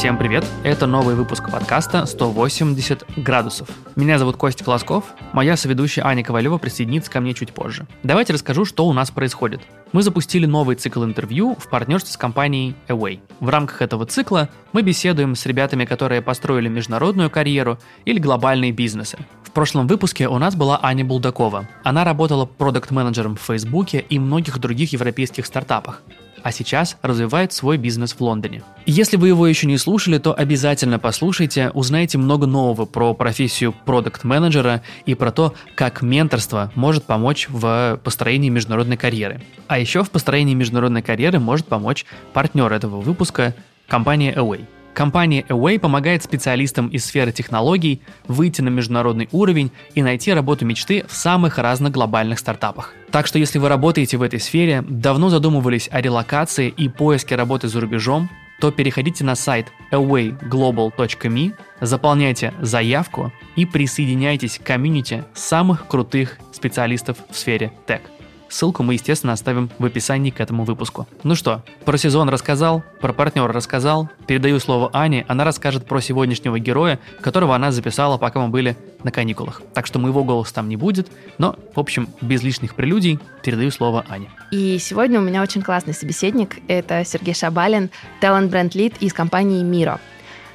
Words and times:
Всем 0.00 0.16
привет! 0.16 0.46
Это 0.64 0.86
новый 0.86 1.14
выпуск 1.14 1.50
подкаста 1.52 2.06
«180 2.06 3.20
градусов». 3.20 3.68
Меня 3.96 4.18
зовут 4.18 4.38
Костя 4.38 4.64
Колосков, 4.64 5.04
моя 5.34 5.58
соведущая 5.58 6.06
Аня 6.06 6.24
Ковалева 6.24 6.56
присоединится 6.56 7.10
ко 7.10 7.20
мне 7.20 7.34
чуть 7.34 7.52
позже. 7.52 7.86
Давайте 8.02 8.32
расскажу, 8.32 8.64
что 8.64 8.86
у 8.86 8.94
нас 8.94 9.10
происходит. 9.10 9.60
Мы 9.92 10.02
запустили 10.02 10.46
новый 10.46 10.76
цикл 10.76 11.04
интервью 11.04 11.54
в 11.54 11.68
партнерстве 11.68 12.14
с 12.14 12.16
компанией 12.16 12.74
Away. 12.88 13.20
В 13.40 13.50
рамках 13.50 13.82
этого 13.82 14.06
цикла 14.06 14.48
мы 14.72 14.80
беседуем 14.80 15.34
с 15.36 15.44
ребятами, 15.44 15.84
которые 15.84 16.22
построили 16.22 16.68
международную 16.68 17.28
карьеру 17.28 17.78
или 18.06 18.18
глобальные 18.18 18.72
бизнесы. 18.72 19.18
В 19.44 19.50
прошлом 19.50 19.86
выпуске 19.86 20.28
у 20.28 20.38
нас 20.38 20.56
была 20.56 20.80
Аня 20.82 21.04
Булдакова. 21.04 21.68
Она 21.84 22.04
работала 22.04 22.46
продукт-менеджером 22.46 23.36
в 23.36 23.42
Фейсбуке 23.42 24.02
и 24.08 24.18
многих 24.18 24.60
других 24.60 24.94
европейских 24.94 25.44
стартапах 25.44 26.02
а 26.42 26.52
сейчас 26.52 26.96
развивает 27.02 27.52
свой 27.52 27.76
бизнес 27.76 28.12
в 28.12 28.20
Лондоне. 28.20 28.62
Если 28.86 29.16
вы 29.16 29.28
его 29.28 29.46
еще 29.46 29.66
не 29.66 29.78
слушали, 29.78 30.18
то 30.18 30.34
обязательно 30.34 30.98
послушайте, 30.98 31.70
узнаете 31.74 32.18
много 32.18 32.46
нового 32.46 32.86
про 32.86 33.14
профессию 33.14 33.72
продукт-менеджера 33.84 34.82
и 35.06 35.14
про 35.14 35.30
то, 35.30 35.54
как 35.74 36.02
менторство 36.02 36.72
может 36.74 37.04
помочь 37.04 37.46
в 37.48 38.00
построении 38.02 38.48
международной 38.48 38.96
карьеры. 38.96 39.42
А 39.68 39.78
еще 39.78 40.02
в 40.04 40.10
построении 40.10 40.54
международной 40.54 41.02
карьеры 41.02 41.38
может 41.38 41.66
помочь 41.66 42.04
партнер 42.32 42.72
этого 42.72 43.00
выпуска– 43.00 43.54
компания 43.88 44.32
Away– 44.34 44.66
Компания 45.00 45.46
Away 45.48 45.78
помогает 45.78 46.22
специалистам 46.22 46.88
из 46.88 47.06
сферы 47.06 47.32
технологий 47.32 48.02
выйти 48.28 48.60
на 48.60 48.68
международный 48.68 49.30
уровень 49.32 49.70
и 49.94 50.02
найти 50.02 50.30
работу 50.30 50.66
мечты 50.66 51.06
в 51.08 51.14
самых 51.14 51.56
разных 51.56 51.90
глобальных 51.92 52.38
стартапах. 52.38 52.92
Так 53.10 53.26
что 53.26 53.38
если 53.38 53.58
вы 53.58 53.70
работаете 53.70 54.18
в 54.18 54.22
этой 54.22 54.38
сфере, 54.38 54.84
давно 54.86 55.30
задумывались 55.30 55.88
о 55.90 56.02
релокации 56.02 56.68
и 56.68 56.90
поиске 56.90 57.34
работы 57.34 57.68
за 57.68 57.80
рубежом, 57.80 58.28
то 58.60 58.70
переходите 58.70 59.24
на 59.24 59.36
сайт 59.36 59.68
awayglobal.me, 59.90 61.54
заполняйте 61.80 62.52
заявку 62.60 63.32
и 63.56 63.64
присоединяйтесь 63.64 64.58
к 64.58 64.64
комьюнити 64.64 65.24
самых 65.32 65.86
крутых 65.86 66.36
специалистов 66.52 67.16
в 67.30 67.38
сфере 67.38 67.72
тег. 67.86 68.02
Ссылку 68.50 68.82
мы, 68.82 68.94
естественно, 68.94 69.32
оставим 69.32 69.70
в 69.78 69.84
описании 69.84 70.30
к 70.30 70.40
этому 70.40 70.64
выпуску. 70.64 71.06
Ну 71.22 71.36
что, 71.36 71.62
про 71.84 71.96
сезон 71.96 72.28
рассказал, 72.28 72.82
про 73.00 73.12
партнера 73.12 73.52
рассказал. 73.52 74.10
Передаю 74.26 74.58
слово 74.58 74.90
Ане, 74.92 75.24
она 75.28 75.44
расскажет 75.44 75.86
про 75.86 76.00
сегодняшнего 76.00 76.58
героя, 76.58 76.98
которого 77.20 77.54
она 77.54 77.70
записала, 77.70 78.18
пока 78.18 78.40
мы 78.40 78.48
были 78.48 78.76
на 79.04 79.12
каникулах. 79.12 79.62
Так 79.72 79.86
что 79.86 80.00
моего 80.00 80.24
голоса 80.24 80.52
там 80.54 80.68
не 80.68 80.76
будет, 80.76 81.08
но, 81.38 81.56
в 81.74 81.78
общем, 81.78 82.08
без 82.20 82.42
лишних 82.42 82.74
прелюдий 82.74 83.20
передаю 83.44 83.70
слово 83.70 84.04
Ане. 84.08 84.28
И 84.50 84.78
сегодня 84.78 85.20
у 85.20 85.22
меня 85.22 85.42
очень 85.42 85.62
классный 85.62 85.94
собеседник. 85.94 86.56
Это 86.66 87.04
Сергей 87.04 87.34
Шабалин, 87.34 87.88
талант-бренд-лид 88.20 88.96
из 89.00 89.12
компании 89.12 89.62
«Миро». 89.62 90.00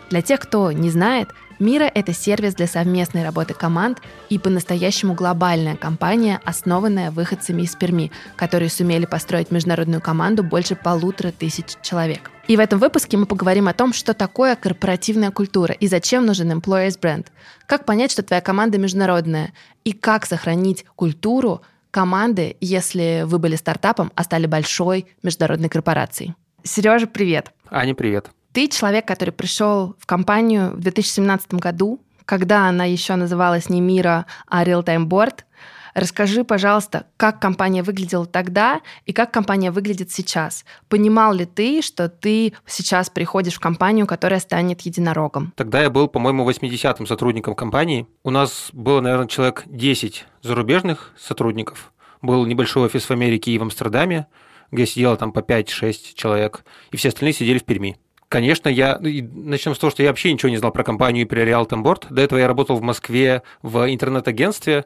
Для 0.09 0.21
тех, 0.21 0.41
кто 0.41 0.71
не 0.73 0.89
знает– 0.89 1.29
Мира– 1.59 1.89
это 1.95 2.13
сервис 2.13 2.53
для 2.53 2.67
совместной 2.67 3.23
работы 3.23 3.53
команд 3.53 4.01
и 4.29 4.37
по-настоящему 4.37 5.13
глобальная 5.13 5.77
компания, 5.77 6.41
основанная 6.43 7.11
выходцами 7.11 7.61
из 7.61 7.75
Перми, 7.75 8.11
которые 8.35 8.69
сумели 8.69 9.05
построить 9.05 9.51
международную 9.51 10.01
команду 10.01 10.43
больше 10.43 10.75
полутора 10.75 11.31
тысяч 11.31 11.77
человек. 11.81 12.29
И 12.47 12.57
в 12.57 12.59
этом 12.59 12.79
выпуске 12.79 13.15
мы 13.15 13.25
поговорим 13.25 13.69
о 13.69 13.73
том, 13.73 13.93
что 13.93 14.13
такое 14.13 14.57
корпоративная 14.57 15.31
культура 15.31 15.73
и 15.73 15.87
зачем 15.87 16.25
нужен 16.25 16.51
employers 16.51 16.99
бренд, 16.99 17.31
как 17.67 17.85
понять, 17.85 18.11
что 18.11 18.21
твоя 18.21 18.41
команда 18.41 18.77
международная, 18.77 19.53
и 19.85 19.93
как 19.93 20.25
сохранить 20.25 20.85
культуру 20.95 21.61
команды, 21.89 22.57
если 22.59 23.23
вы 23.25 23.39
были 23.39 23.55
стартапом, 23.55 24.11
а 24.15 24.23
стали 24.25 24.45
большой 24.45 25.07
международной 25.23 25.69
корпорацией. 25.69 26.35
Сережа, 26.63 27.07
привет. 27.07 27.53
Аня, 27.69 27.95
привет. 27.95 28.31
Ты 28.55 28.69
человек, 28.69 29.05
который 29.05 29.31
пришел 29.31 29.97
в 29.99 30.05
компанию 30.05 30.71
в 30.71 30.79
2017 30.79 31.55
году, 31.55 31.99
когда 32.23 32.69
она 32.69 32.85
еще 32.85 33.15
называлась 33.15 33.69
не 33.69 33.81
Мира, 33.81 34.27
а 34.47 34.63
Real 34.63 34.81
Time 34.81 35.07
Board. 35.07 35.39
Расскажи, 35.93 36.45
пожалуйста, 36.45 37.05
как 37.17 37.41
компания 37.41 37.83
выглядела 37.83 38.25
тогда 38.25 38.79
и 39.05 39.11
как 39.11 39.31
компания 39.31 39.71
выглядит 39.71 40.13
сейчас. 40.13 40.63
Понимал 40.87 41.33
ли 41.33 41.43
ты, 41.43 41.81
что 41.81 42.07
ты 42.07 42.53
сейчас 42.65 43.09
приходишь 43.09 43.55
в 43.55 43.59
компанию, 43.59 44.07
которая 44.07 44.39
станет 44.39 44.79
единорогом? 44.83 45.51
Тогда 45.57 45.81
я 45.81 45.89
был, 45.89 46.07
по-моему, 46.07 46.49
80-м 46.49 47.07
сотрудником 47.07 47.55
компании. 47.55 48.07
У 48.23 48.29
нас 48.29 48.69
было, 48.71 49.01
наверное, 49.01 49.27
человек 49.27 49.63
10 49.65 50.25
зарубежных 50.41 51.11
сотрудников. 51.19 51.91
Был 52.21 52.45
небольшой 52.45 52.85
офис 52.85 53.03
в 53.03 53.11
Америке 53.11 53.51
и 53.51 53.57
в 53.57 53.63
Амстердаме, 53.63 54.27
где 54.71 54.85
сидело 54.85 55.17
там 55.17 55.33
по 55.33 55.39
5-6 55.39 56.13
человек, 56.15 56.63
и 56.91 56.95
все 56.95 57.09
остальные 57.09 57.33
сидели 57.33 57.57
в 57.57 57.65
Перми. 57.65 57.97
Конечно, 58.35 58.67
я 58.67 58.97
ну, 58.99 59.09
начнем 59.45 59.73
с 59.73 59.79
того, 59.79 59.91
что 59.91 60.03
я 60.03 60.09
вообще 60.09 60.33
ничего 60.33 60.49
не 60.49 60.57
знал 60.57 60.73
про 60.73 60.83
компанию 60.83 61.25
Realtem 61.25 61.81
Board. 61.83 62.07
До 62.09 62.21
этого 62.21 62.37
я 62.37 62.47
работал 62.47 62.75
в 62.75 62.81
Москве 62.81 63.43
в 63.61 63.89
интернет-агентстве 63.89 64.83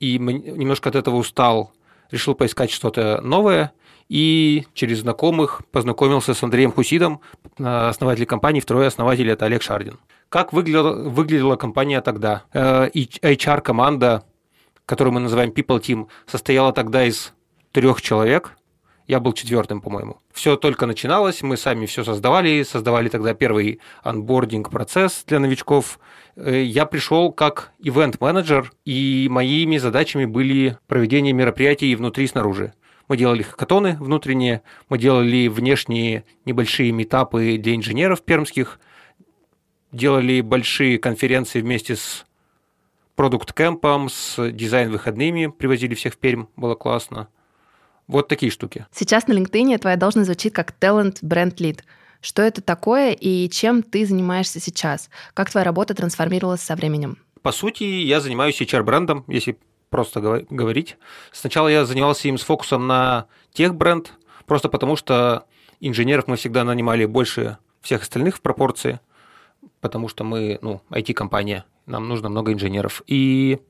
и 0.00 0.18
немножко 0.18 0.88
от 0.88 0.94
этого 0.94 1.16
устал. 1.16 1.72
Решил 2.10 2.34
поискать 2.34 2.70
что-то 2.70 3.20
новое 3.20 3.72
и 4.08 4.64
через 4.72 5.00
знакомых 5.00 5.60
познакомился 5.72 6.32
с 6.32 6.42
Андреем 6.42 6.72
Хусидом, 6.72 7.20
основателем 7.58 8.28
компании, 8.28 8.60
второй 8.60 8.86
основатель– 8.86 9.28
это 9.30 9.44
Олег 9.44 9.60
Шардин. 9.60 9.98
Как 10.30 10.54
выглядела, 10.54 10.94
выглядела 10.94 11.56
компания 11.56 12.00
тогда? 12.00 12.44
Э, 12.54 12.88
HR-команда, 12.94 14.24
которую 14.86 15.12
мы 15.12 15.20
называем 15.20 15.50
People 15.50 15.82
Team, 15.82 16.06
состояла 16.26 16.72
тогда 16.72 17.04
из 17.04 17.34
трех 17.72 18.00
человек– 18.00 18.55
я 19.06 19.20
был 19.20 19.32
четвертым, 19.32 19.80
по-моему. 19.80 20.18
Все 20.32 20.56
только 20.56 20.86
начиналось, 20.86 21.42
мы 21.42 21.56
сами 21.56 21.86
все 21.86 22.04
создавали, 22.04 22.62
создавали 22.62 23.08
тогда 23.08 23.34
первый 23.34 23.80
анбординг 24.02 24.70
процесс 24.70 25.24
для 25.26 25.38
новичков. 25.38 25.98
Э, 26.34 26.62
я 26.62 26.86
пришел 26.86 27.32
как 27.32 27.72
ивент-менеджер, 27.78 28.72
и 28.84 29.28
моими 29.30 29.78
задачами 29.78 30.24
были 30.24 30.78
проведение 30.88 31.32
мероприятий 31.32 31.94
внутри 31.94 32.24
и 32.24 32.28
снаружи. 32.28 32.74
Мы 33.08 33.16
делали 33.16 33.42
хакатоны 33.42 33.96
внутренние, 34.00 34.62
мы 34.88 34.98
делали 34.98 35.46
внешние 35.46 36.24
небольшие 36.44 36.90
метапы 36.90 37.56
для 37.56 37.76
инженеров 37.76 38.22
пермских, 38.22 38.80
делали 39.92 40.40
большие 40.40 40.98
конференции 40.98 41.60
вместе 41.60 41.94
с 41.94 42.26
продукт-кэмпом, 43.14 44.08
с 44.08 44.50
дизайн-выходными, 44.50 45.46
привозили 45.46 45.94
всех 45.94 46.14
в 46.14 46.18
Пермь, 46.18 46.46
было 46.56 46.74
классно. 46.74 47.28
Вот 48.08 48.28
такие 48.28 48.52
штуки. 48.52 48.86
Сейчас 48.92 49.26
на 49.26 49.32
LinkedIn 49.32 49.78
твоя 49.78 49.96
должность 49.96 50.26
звучит 50.26 50.54
как 50.54 50.74
Talent 50.80 51.20
Brand 51.22 51.56
Lead. 51.56 51.80
Что 52.20 52.42
это 52.42 52.62
такое 52.62 53.12
и 53.12 53.48
чем 53.48 53.82
ты 53.82 54.06
занимаешься 54.06 54.60
сейчас? 54.60 55.10
Как 55.34 55.50
твоя 55.50 55.64
работа 55.64 55.94
трансформировалась 55.94 56.62
со 56.62 56.76
временем? 56.76 57.18
По 57.42 57.52
сути, 57.52 57.84
я 57.84 58.20
занимаюсь 58.20 58.60
HR-брендом, 58.60 59.24
если 59.28 59.58
просто 59.90 60.20
говорить. 60.50 60.96
Сначала 61.32 61.68
я 61.68 61.84
занимался 61.84 62.28
им 62.28 62.38
с 62.38 62.42
фокусом 62.42 62.86
на 62.86 63.26
тех-бренд, 63.52 64.12
просто 64.46 64.68
потому 64.68 64.96
что 64.96 65.44
инженеров 65.80 66.26
мы 66.26 66.36
всегда 66.36 66.64
нанимали 66.64 67.04
больше 67.04 67.58
всех 67.80 68.02
остальных 68.02 68.36
в 68.36 68.40
пропорции, 68.40 69.00
потому 69.80 70.08
что 70.08 70.24
мы, 70.24 70.58
ну, 70.62 70.80
IT-компания, 70.90 71.64
нам 71.86 72.08
нужно 72.08 72.28
много 72.28 72.52
инженеров. 72.52 73.02
И 73.06 73.60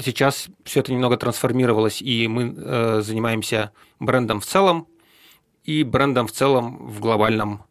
Сейчас 0.00 0.48
все 0.64 0.80
это 0.80 0.92
немного 0.92 1.16
трансформировалось, 1.16 2.00
и 2.00 2.28
мы 2.28 2.54
э, 2.56 3.00
занимаемся 3.02 3.72
брендом 3.98 4.40
в 4.40 4.46
целом 4.46 4.86
и 5.64 5.82
брендом 5.82 6.28
в 6.28 6.32
целом 6.32 6.88
в 6.88 7.00
глобальном 7.00 7.64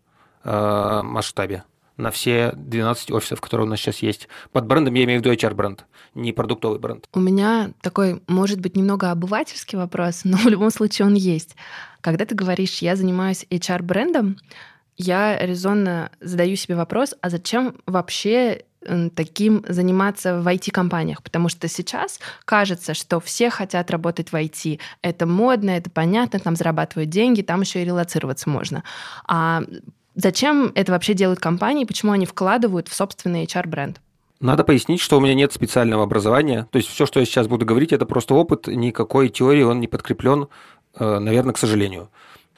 э, 0.43 1.01
масштабе 1.03 1.63
на 1.97 2.11
все 2.11 2.51
12 2.55 3.11
офисов, 3.11 3.41
которые 3.41 3.65
у 3.65 3.69
нас 3.69 3.79
сейчас 3.79 3.99
есть. 3.99 4.27
Под 4.51 4.65
брендом 4.65 4.93
я 4.93 5.03
имею 5.03 5.19
в 5.19 5.25
виду 5.25 5.33
HR-бренд, 5.33 5.85
не 6.13 6.31
продуктовый 6.31 6.79
бренд. 6.79 7.07
У 7.13 7.19
меня 7.19 7.71
такой, 7.81 8.21
может 8.27 8.59
быть, 8.59 8.75
немного 8.75 9.11
обывательский 9.11 9.77
вопрос, 9.77 10.21
но 10.23 10.37
в 10.37 10.45
любом 10.45 10.69
случае 10.69 11.07
он 11.07 11.15
есть. 11.15 11.55
Когда 12.01 12.25
ты 12.25 12.35
говоришь, 12.35 12.79
я 12.79 12.95
занимаюсь 12.95 13.45
HR-брендом, 13.49 14.37
я 14.95 15.37
резонно 15.37 16.11
задаю 16.21 16.55
себе 16.55 16.75
вопрос, 16.75 17.15
а 17.21 17.29
зачем 17.29 17.75
вообще 17.85 18.63
таким 19.15 19.63
заниматься 19.67 20.39
в 20.39 20.47
IT-компаниях, 20.47 21.21
потому 21.23 21.49
что 21.49 21.67
сейчас 21.67 22.19
кажется, 22.45 22.93
что 22.93 23.19
все 23.19 23.49
хотят 23.49 23.91
работать 23.91 24.31
в 24.31 24.35
IT. 24.35 24.79
Это 25.01 25.25
модно, 25.25 25.71
это 25.71 25.89
понятно, 25.89 26.39
там 26.39 26.55
зарабатывают 26.55 27.09
деньги, 27.09 27.41
там 27.41 27.61
еще 27.61 27.81
и 27.81 27.85
релацироваться 27.85 28.49
можно. 28.49 28.83
А 29.27 29.63
зачем 30.15 30.71
это 30.75 30.91
вообще 30.91 31.13
делают 31.13 31.39
компании, 31.39 31.85
почему 31.85 32.11
они 32.11 32.25
вкладывают 32.25 32.87
в 32.87 32.95
собственный 32.95 33.45
HR-бренд? 33.45 33.99
Надо 34.39 34.63
пояснить, 34.63 35.01
что 35.01 35.17
у 35.17 35.21
меня 35.21 35.33
нет 35.33 35.51
специального 35.51 36.03
образования. 36.03 36.67
То 36.71 36.77
есть 36.77 36.89
все, 36.89 37.05
что 37.05 37.19
я 37.19 37.25
сейчас 37.25 37.47
буду 37.47 37.65
говорить, 37.65 37.91
это 37.91 38.05
просто 38.05 38.35
опыт, 38.35 38.67
никакой 38.67 39.29
теории 39.29 39.63
он 39.63 39.79
не 39.79 39.87
подкреплен, 39.87 40.47
э, 40.95 41.19
наверное, 41.19 41.53
к 41.53 41.57
сожалению. 41.57 42.09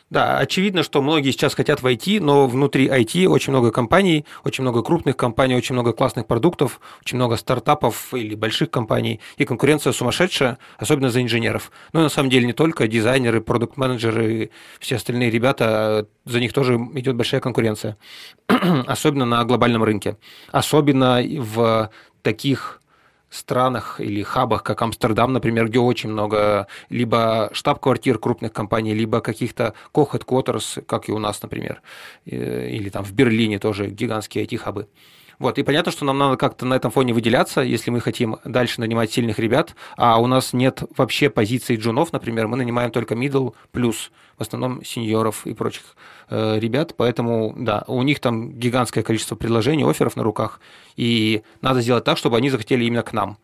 Да, 0.09 0.39
очевидно, 0.39 0.81
что 0.81 1.03
многие 1.03 1.29
сейчас 1.29 1.53
хотят 1.53 1.83
войти, 1.83 2.19
но 2.19 2.47
внутри 2.47 2.87
IT 2.87 3.27
очень 3.27 3.53
много 3.53 3.71
компаний, 3.71 4.25
очень 4.43 4.63
много 4.63 4.81
крупных 4.81 5.15
компаний, 5.15 5.55
очень 5.55 5.73
много 5.75 5.93
классных 5.93 6.25
продуктов, 6.25 6.79
очень 7.01 7.17
много 7.17 7.37
стартапов 7.37 8.11
или 8.15 8.33
больших 8.33 8.71
компаний, 8.71 9.19
и 9.37 9.45
конкуренция 9.45 9.93
сумасшедшая, 9.93 10.57
особенно 10.77 11.11
за 11.11 11.21
инженеров. 11.21 11.71
Но 11.93 12.01
на 12.01 12.09
самом 12.09 12.31
деле 12.31 12.47
не 12.47 12.53
только 12.53 12.87
дизайнеры, 12.87 13.39
продукт-менеджеры, 13.39 14.49
все 14.79 14.95
остальные 14.95 15.29
ребята, 15.29 16.07
за 16.25 16.39
них 16.39 16.53
тоже 16.53 16.75
идет 16.95 17.15
большая 17.15 17.39
конкуренция, 17.39 17.95
особенно 18.87 19.25
на 19.25 19.45
глобальном 19.45 19.83
рынке, 19.83 20.17
особенно 20.51 21.21
в 21.23 21.91
таких 22.23 22.81
странах 23.29 23.99
или 23.99 24.23
хабах, 24.23 24.63
как 24.63 24.81
Амстердам, 24.81 25.33
например, 25.33 25.67
где 25.67 25.79
очень 25.79 26.09
много 26.09 26.67
либо 26.89 27.49
штаб-квартир 27.53 28.17
крупных 28.17 28.53
компаний, 28.53 28.93
либо 28.93 29.21
каких-то 29.21 29.73
co-headquarters, 29.93 30.81
как 30.85 31.09
и 31.09 31.11
у 31.11 31.19
нас, 31.19 31.41
например, 31.41 31.81
э, 32.25 32.69
или 32.69 32.89
там 32.89 33.03
в 33.03 33.13
Берлине 33.13 33.59
тоже 33.59 33.87
гигантские 33.87 34.45
IT-хабы. 34.45 34.87
Вот, 35.39 35.57
и 35.57 35.63
понятно, 35.63 35.93
что 35.93 36.03
нам 36.03 36.17
надо 36.17 36.35
как-то 36.35 36.65
на 36.65 36.73
этом 36.73 36.91
фоне 36.91 37.13
выделяться, 37.13 37.61
если 37.61 37.91
мы 37.91 38.01
хотим 38.01 38.37
дальше 38.43 38.81
нанимать 38.81 39.11
сильных 39.11 39.39
ребят, 39.39 39.73
а 39.95 40.19
у 40.19 40.27
нас 40.27 40.51
нет 40.51 40.83
вообще 40.97 41.29
позиций 41.29 41.77
джунов, 41.77 42.11
например, 42.11 42.49
мы 42.49 42.57
нанимаем 42.57 42.91
только 42.91 43.15
middle 43.15 43.53
плюс, 43.71 44.11
в 44.37 44.41
основном 44.41 44.83
сеньоров 44.83 45.47
и 45.47 45.53
прочих 45.53 45.95
э, 46.29 46.59
ребят, 46.59 46.93
поэтому, 46.97 47.55
да, 47.57 47.85
у 47.87 48.03
них 48.03 48.19
там 48.19 48.51
гигантское 48.51 49.01
количество 49.01 49.37
предложений, 49.37 49.89
офферов 49.89 50.17
на 50.17 50.23
руках, 50.23 50.59
и 50.97 51.41
надо 51.61 51.79
сделать 51.79 52.03
так, 52.03 52.17
чтобы 52.17 52.35
они 52.35 52.49
захотели 52.49 52.83
именно 52.83 53.03
к 53.03 53.13
нам. 53.13 53.37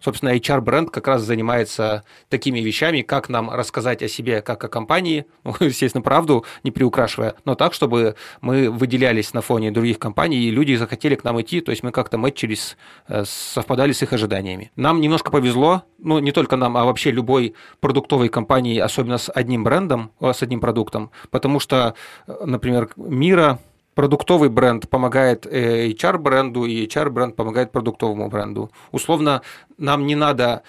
Собственно, 0.00 0.36
HR-бренд 0.36 0.90
как 0.90 1.08
раз 1.08 1.22
занимается 1.22 2.04
такими 2.28 2.60
вещами, 2.60 3.02
как 3.02 3.28
нам 3.28 3.50
рассказать 3.50 4.02
о 4.02 4.08
себе 4.08 4.42
как 4.42 4.62
о 4.64 4.68
компании, 4.68 5.26
ну, 5.44 5.54
естественно, 5.60 6.02
правду, 6.02 6.44
не 6.62 6.70
приукрашивая, 6.70 7.34
но 7.44 7.54
так, 7.54 7.74
чтобы 7.74 8.16
мы 8.40 8.70
выделялись 8.70 9.32
на 9.34 9.40
фоне 9.40 9.70
других 9.70 9.98
компаний, 9.98 10.38
и 10.38 10.50
люди 10.50 10.74
захотели 10.74 11.14
к 11.14 11.24
нам 11.24 11.40
идти, 11.40 11.60
то 11.60 11.70
есть 11.70 11.82
мы 11.82 11.92
как-то 11.92 12.18
мэтчились, 12.18 12.76
совпадали 13.24 13.92
с 13.92 14.02
их 14.02 14.12
ожиданиями. 14.12 14.70
Нам 14.76 15.00
немножко 15.00 15.30
повезло, 15.30 15.84
ну, 15.98 16.18
не 16.18 16.32
только 16.32 16.56
нам, 16.56 16.76
а 16.76 16.84
вообще 16.84 17.10
любой 17.10 17.54
продуктовой 17.80 18.28
компании, 18.28 18.78
особенно 18.78 19.18
с 19.18 19.30
одним 19.30 19.64
брендом, 19.64 20.12
с 20.20 20.42
одним 20.42 20.60
продуктом, 20.60 21.10
потому 21.30 21.60
что, 21.60 21.94
э, 22.26 22.44
например, 22.44 22.90
Мира 22.96 23.58
продуктовый 23.94 24.48
бренд 24.48 24.88
помогает 24.88 25.46
э, 25.46 25.88
HR-бренду, 25.90 26.64
и 26.64 26.86
HR-бренд 26.86 27.36
помогает 27.36 27.72
продуктовому 27.72 28.28
бренду. 28.28 28.70
Условно, 28.92 29.42
нам 29.78 30.06
не 30.06 30.14
надо 30.14 30.62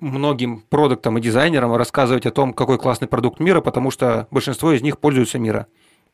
многим 0.00 0.62
продуктам 0.68 1.18
и 1.18 1.20
дизайнерам 1.20 1.74
рассказывать 1.74 2.26
о 2.26 2.30
том, 2.30 2.52
какой 2.52 2.78
классный 2.78 3.08
продукт 3.08 3.40
мира, 3.40 3.60
потому 3.60 3.90
что 3.90 4.26
большинство 4.30 4.72
из 4.72 4.82
них 4.82 4.98
пользуются 4.98 5.38
мира 5.38 5.66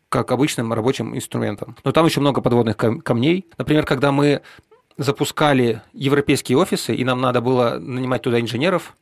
как 0.08 0.32
обычным 0.32 0.72
рабочим 0.72 1.14
инструментом. 1.14 1.76
Но 1.84 1.92
там 1.92 2.06
еще 2.06 2.20
много 2.20 2.40
подводных 2.40 2.76
камней. 2.76 3.46
Например, 3.58 3.84
когда 3.84 4.10
мы 4.10 4.40
запускали 4.96 5.82
европейские 5.92 6.58
офисы, 6.58 6.94
и 6.94 7.04
нам 7.04 7.20
надо 7.20 7.40
было 7.40 7.78
нанимать 7.78 8.22
туда 8.22 8.40
инженеров, 8.40 8.96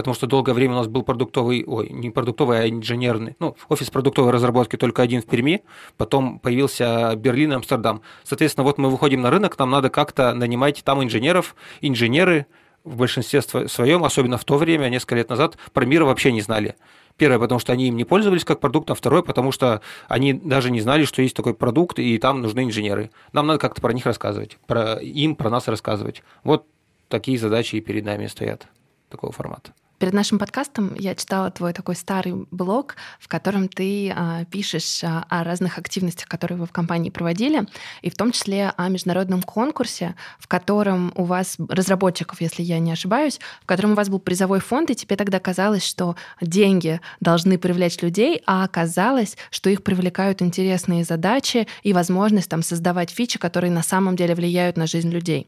потому 0.00 0.14
что 0.14 0.26
долгое 0.26 0.52
время 0.52 0.74
у 0.74 0.76
нас 0.78 0.86
был 0.86 1.02
продуктовый, 1.02 1.64
ой, 1.66 1.88
не 1.90 2.10
продуктовый, 2.10 2.60
а 2.60 2.68
инженерный, 2.68 3.36
ну, 3.38 3.56
офис 3.68 3.90
продуктовой 3.90 4.32
разработки 4.32 4.76
только 4.76 5.02
один 5.02 5.22
в 5.22 5.26
Перми, 5.26 5.62
потом 5.96 6.38
появился 6.38 7.14
Берлин 7.16 7.52
и 7.52 7.54
Амстердам. 7.56 8.02
Соответственно, 8.24 8.64
вот 8.64 8.78
мы 8.78 8.90
выходим 8.90 9.20
на 9.20 9.30
рынок, 9.30 9.58
нам 9.58 9.70
надо 9.70 9.90
как-то 9.90 10.34
нанимать 10.34 10.82
там 10.84 11.02
инженеров, 11.02 11.54
инженеры 11.80 12.46
в 12.84 12.96
большинстве 12.96 13.42
своем, 13.42 14.04
особенно 14.04 14.38
в 14.38 14.44
то 14.44 14.56
время, 14.56 14.88
несколько 14.88 15.16
лет 15.16 15.28
назад, 15.28 15.58
про 15.72 15.84
мир 15.84 16.04
вообще 16.04 16.32
не 16.32 16.40
знали. 16.40 16.76
Первое, 17.16 17.38
потому 17.38 17.60
что 17.60 17.72
они 17.72 17.88
им 17.88 17.96
не 17.96 18.04
пользовались 18.04 18.46
как 18.46 18.60
продуктом, 18.60 18.96
второе, 18.96 19.20
потому 19.20 19.52
что 19.52 19.82
они 20.08 20.32
даже 20.32 20.70
не 20.70 20.80
знали, 20.80 21.04
что 21.04 21.20
есть 21.20 21.36
такой 21.36 21.52
продукт, 21.52 21.98
и 21.98 22.16
там 22.16 22.40
нужны 22.40 22.64
инженеры. 22.64 23.10
Нам 23.32 23.46
надо 23.46 23.58
как-то 23.58 23.82
про 23.82 23.92
них 23.92 24.06
рассказывать, 24.06 24.56
про 24.66 24.94
им, 24.94 25.36
про 25.36 25.50
нас 25.50 25.68
рассказывать. 25.68 26.22
Вот 26.44 26.66
такие 27.08 27.36
задачи 27.36 27.76
и 27.76 27.80
перед 27.80 28.06
нами 28.06 28.26
стоят 28.26 28.68
такого 29.10 29.32
формата. 29.32 29.74
Перед 30.00 30.14
нашим 30.14 30.38
подкастом 30.38 30.94
я 30.94 31.14
читала 31.14 31.50
твой 31.50 31.74
такой 31.74 31.94
старый 31.94 32.46
блог, 32.50 32.96
в 33.18 33.28
котором 33.28 33.68
ты 33.68 34.10
а, 34.10 34.46
пишешь 34.46 35.04
а, 35.04 35.26
о 35.28 35.44
разных 35.44 35.76
активностях, 35.76 36.26
которые 36.26 36.56
вы 36.56 36.64
в 36.64 36.72
компании 36.72 37.10
проводили, 37.10 37.66
и 38.00 38.08
в 38.08 38.16
том 38.16 38.32
числе 38.32 38.72
о 38.78 38.88
международном 38.88 39.42
конкурсе, 39.42 40.14
в 40.38 40.48
котором 40.48 41.12
у 41.16 41.24
вас 41.24 41.58
разработчиков, 41.68 42.40
если 42.40 42.62
я 42.62 42.78
не 42.78 42.92
ошибаюсь, 42.92 43.40
в 43.60 43.66
котором 43.66 43.92
у 43.92 43.94
вас 43.94 44.08
был 44.08 44.20
призовой 44.20 44.60
фонд, 44.60 44.88
и 44.88 44.94
тебе 44.94 45.16
тогда 45.16 45.38
казалось, 45.38 45.84
что 45.84 46.16
деньги 46.40 47.02
должны 47.20 47.58
привлечь 47.58 48.00
людей, 48.00 48.42
а 48.46 48.64
оказалось, 48.64 49.36
что 49.50 49.68
их 49.68 49.82
привлекают 49.82 50.40
интересные 50.40 51.04
задачи 51.04 51.68
и 51.82 51.92
возможность 51.92 52.48
там 52.48 52.62
создавать 52.62 53.10
фичи, 53.10 53.38
которые 53.38 53.70
на 53.70 53.82
самом 53.82 54.16
деле 54.16 54.34
влияют 54.34 54.78
на 54.78 54.86
жизнь 54.86 55.10
людей. 55.10 55.46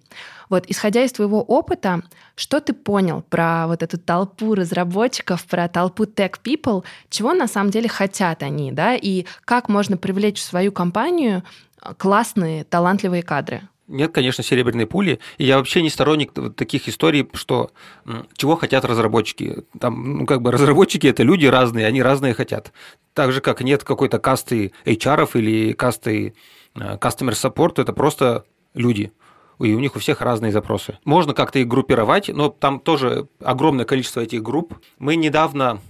Вот, 0.51 0.67
исходя 0.69 1.03
из 1.03 1.13
твоего 1.13 1.41
опыта, 1.43 2.03
что 2.35 2.61
ты 2.61 2.75
понял 2.75 3.23
про 3.23 3.67
вот 3.67 3.83
эту 3.83 3.97
толпу 3.97 4.42
разработчиков, 4.50 5.44
про 5.44 5.69
толпу 5.69 6.05
tech 6.05 6.35
people, 6.43 6.85
чего 7.09 7.33
на 7.35 7.47
самом 7.47 7.71
деле 7.71 7.89
хотят 7.89 8.43
они, 8.43 8.73
да, 8.73 8.94
и 8.94 9.25
как 9.44 9.69
можно 9.69 9.97
привлечь 9.97 10.39
в 10.39 10.44
свою 10.44 10.73
компанию 10.73 11.43
классные, 11.99 12.65
талантливые 12.65 13.23
кадры? 13.23 13.62
Нет, 13.89 14.12
конечно, 14.12 14.43
серебряной 14.43 14.87
пули. 14.87 15.19
И 15.39 15.44
я 15.44 15.59
вообще 15.59 15.83
не 15.83 15.91
сторонник 15.91 16.33
таких 16.56 16.89
историй, 16.89 17.29
что 17.35 17.73
чего 18.37 18.56
хотят 18.56 18.85
разработчики. 18.85 19.65
Там, 19.79 20.19
ну, 20.19 20.27
как 20.27 20.41
бы 20.41 20.50
разработчики 20.53 21.06
это 21.09 21.23
люди 21.25 21.47
разные, 21.47 21.87
они 21.87 22.03
разные 22.03 22.33
хотят. 22.33 22.73
Так 23.12 23.33
же, 23.33 23.41
как 23.41 23.61
нет 23.61 23.85
какой-то 23.85 24.19
касты 24.19 24.73
HR 24.87 25.29
или 25.35 25.73
касты 25.73 26.35
э, 26.75 26.97
customer 26.97 27.33
support, 27.33 27.83
это 27.83 27.93
просто 27.93 28.44
люди 28.73 29.12
и 29.59 29.75
у 29.75 29.81
них 29.81 29.97
у 29.97 29.99
всех 29.99 30.21
разные 30.21 30.53
запросы. 30.53 30.99
Можно 31.05 31.35
как-то 31.35 31.59
их 31.59 31.69
группировать, 31.69 32.29
но 32.29 32.49
там 32.49 32.81
тоже 32.81 33.29
огромное 33.41 33.85
количество 33.85 34.21
этих 34.21 34.43
групп. 34.43 34.75
Мы 34.99 35.17
недавно 35.17 35.81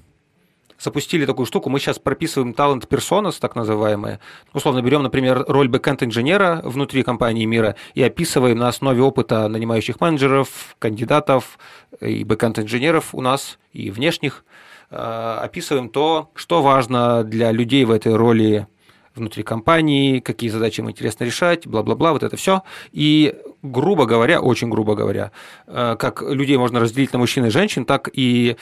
запустили 0.82 1.26
такую 1.26 1.46
штуку, 1.46 1.70
мы 1.70 1.78
сейчас 1.78 1.98
прописываем 1.98 2.54
талант 2.54 2.88
персонас, 2.88 3.36
так 3.38 3.54
называемые. 3.54 4.18
Условно 4.52 4.82
берем, 4.82 5.02
например, 5.02 5.44
роль 5.46 5.68
бэкэнд-инженера 5.68 6.60
внутри 6.64 7.02
компании 7.02 7.44
мира 7.44 7.76
и 7.94 8.02
описываем 8.02 8.58
на 8.58 8.68
основе 8.68 9.00
опыта 9.00 9.48
нанимающих 9.48 10.00
менеджеров, 10.00 10.76
кандидатов 10.78 11.58
и 12.00 12.24
бэкэнд-инженеров 12.24 13.14
у 13.14 13.20
нас 13.20 13.58
и 13.72 13.90
внешних, 13.90 14.44
э, 14.90 14.96
описываем 14.96 15.88
то, 15.88 16.30
что 16.34 16.62
важно 16.62 17.22
для 17.22 17.52
людей 17.52 17.84
в 17.84 17.90
этой 17.90 18.16
роли 18.16 18.66
внутри 19.14 19.42
компании, 19.42 20.20
какие 20.20 20.50
задачи 20.50 20.80
им 20.80 20.90
интересно 20.90 21.24
решать, 21.24 21.66
бла-бла-бла, 21.66 22.12
вот 22.12 22.22
это 22.22 22.36
все. 22.36 22.62
И 22.92 23.34
грубо 23.62 24.06
говоря, 24.06 24.40
очень 24.40 24.68
грубо 24.68 24.94
говоря, 24.94 25.32
э, 25.66 25.96
как 25.98 26.22
людей 26.22 26.56
можно 26.56 26.80
разделить 26.80 27.12
на 27.12 27.18
мужчин 27.18 27.44
и 27.46 27.50
женщин, 27.50 27.84
так 27.84 28.08
и 28.12 28.56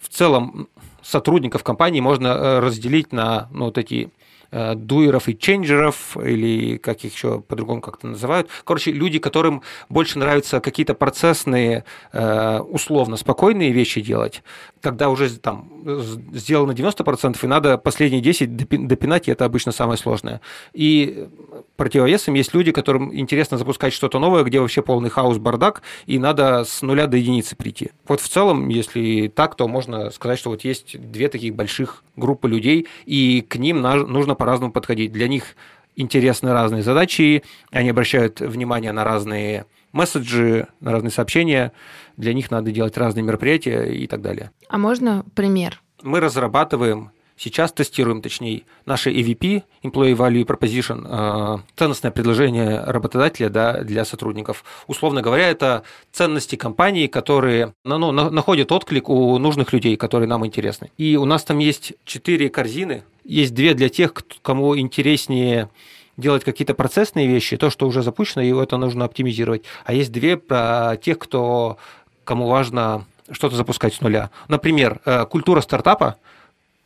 в 0.00 0.08
целом 0.08 0.68
сотрудников 1.02 1.62
компании 1.62 2.00
можно 2.00 2.28
э, 2.28 2.58
разделить 2.60 3.12
на 3.12 3.48
ну, 3.52 3.66
вот 3.66 3.78
эти 3.78 4.10
Э, 4.52 4.74
дуеров 4.74 5.28
и 5.28 5.36
ченджеров, 5.36 6.16
или 6.16 6.76
как 6.76 7.04
их 7.04 7.12
еще 7.14 7.40
по-другому 7.40 7.80
как-то 7.80 8.06
называют. 8.06 8.48
Короче, 8.64 8.92
люди, 8.92 9.18
которым 9.18 9.62
больше 9.88 10.18
нравятся 10.20 10.60
какие-то 10.60 10.94
процессные, 10.94 11.84
э, 12.12 12.58
условно 12.60 13.16
спокойные 13.16 13.72
вещи 13.72 14.00
делать, 14.00 14.42
когда 14.86 15.10
уже 15.10 15.28
там 15.40 15.68
сделано 16.32 16.70
90%, 16.70 17.36
и 17.42 17.46
надо 17.48 17.76
последние 17.76 18.20
10 18.22 18.56
допинать, 18.86 19.26
и 19.26 19.32
это 19.32 19.44
обычно 19.44 19.72
самое 19.72 19.98
сложное. 19.98 20.40
И 20.72 21.26
противовесом 21.74 22.34
есть 22.34 22.54
люди, 22.54 22.70
которым 22.70 23.12
интересно 23.12 23.58
запускать 23.58 23.92
что-то 23.92 24.20
новое, 24.20 24.44
где 24.44 24.60
вообще 24.60 24.82
полный 24.82 25.10
хаос, 25.10 25.38
бардак, 25.38 25.82
и 26.06 26.20
надо 26.20 26.62
с 26.64 26.82
нуля 26.82 27.08
до 27.08 27.16
единицы 27.16 27.56
прийти. 27.56 27.90
Вот 28.06 28.20
в 28.20 28.28
целом, 28.28 28.68
если 28.68 29.26
так, 29.26 29.56
то 29.56 29.66
можно 29.66 30.12
сказать, 30.12 30.38
что 30.38 30.50
вот 30.50 30.62
есть 30.62 30.96
две 31.10 31.28
таких 31.28 31.56
больших 31.56 32.04
группы 32.14 32.48
людей, 32.48 32.86
и 33.04 33.40
к 33.40 33.56
ним 33.56 33.82
нужно 33.82 34.36
по-разному 34.36 34.70
подходить. 34.70 35.10
Для 35.10 35.26
них 35.26 35.56
интересны 35.96 36.52
разные 36.52 36.84
задачи, 36.84 37.42
они 37.72 37.90
обращают 37.90 38.38
внимание 38.38 38.92
на 38.92 39.02
разные 39.02 39.66
месседжи, 39.90 40.68
на 40.78 40.92
разные 40.92 41.10
сообщения, 41.10 41.72
для 42.16 42.32
них 42.34 42.50
надо 42.50 42.70
делать 42.70 42.96
разные 42.96 43.22
мероприятия 43.22 43.84
и 43.84 44.06
так 44.06 44.22
далее. 44.22 44.50
А 44.68 44.78
можно 44.78 45.24
пример? 45.34 45.82
Мы 46.02 46.20
разрабатываем 46.20 47.10
Сейчас 47.38 47.70
тестируем, 47.70 48.22
точнее, 48.22 48.62
наши 48.86 49.10
EVP, 49.10 49.62
Employee 49.82 50.16
Value 50.16 50.46
Proposition, 50.46 51.06
э, 51.06 51.58
ценностное 51.76 52.10
предложение 52.10 52.80
работодателя 52.80 53.50
да, 53.50 53.82
для 53.82 54.06
сотрудников. 54.06 54.64
Условно 54.86 55.20
говоря, 55.20 55.50
это 55.50 55.82
ценности 56.12 56.56
компании, 56.56 57.08
которые 57.08 57.74
ну, 57.84 57.98
ну 57.98 58.30
находят 58.30 58.72
отклик 58.72 59.10
у 59.10 59.36
нужных 59.36 59.74
людей, 59.74 59.96
которые 59.96 60.28
нам 60.28 60.46
интересны. 60.46 60.90
И 60.96 61.16
у 61.16 61.26
нас 61.26 61.44
там 61.44 61.58
есть 61.58 61.92
четыре 62.06 62.48
корзины. 62.48 63.04
Есть 63.22 63.52
две 63.52 63.74
для 63.74 63.90
тех, 63.90 64.14
кому 64.40 64.78
интереснее 64.78 65.68
делать 66.16 66.42
какие-то 66.42 66.72
процессные 66.72 67.26
вещи, 67.26 67.58
то, 67.58 67.68
что 67.68 67.86
уже 67.86 68.02
запущено, 68.02 68.42
его 68.42 68.62
это 68.62 68.78
нужно 68.78 69.04
оптимизировать. 69.04 69.64
А 69.84 69.92
есть 69.92 70.10
две 70.10 70.38
про 70.38 70.96
тех, 70.96 71.18
кто, 71.18 71.76
кому 72.26 72.46
важно 72.48 73.06
что-то 73.30 73.56
запускать 73.56 73.94
с 73.94 74.00
нуля. 74.02 74.30
Например, 74.48 75.00
э, 75.04 75.24
культура 75.24 75.62
стартапа– 75.62 76.16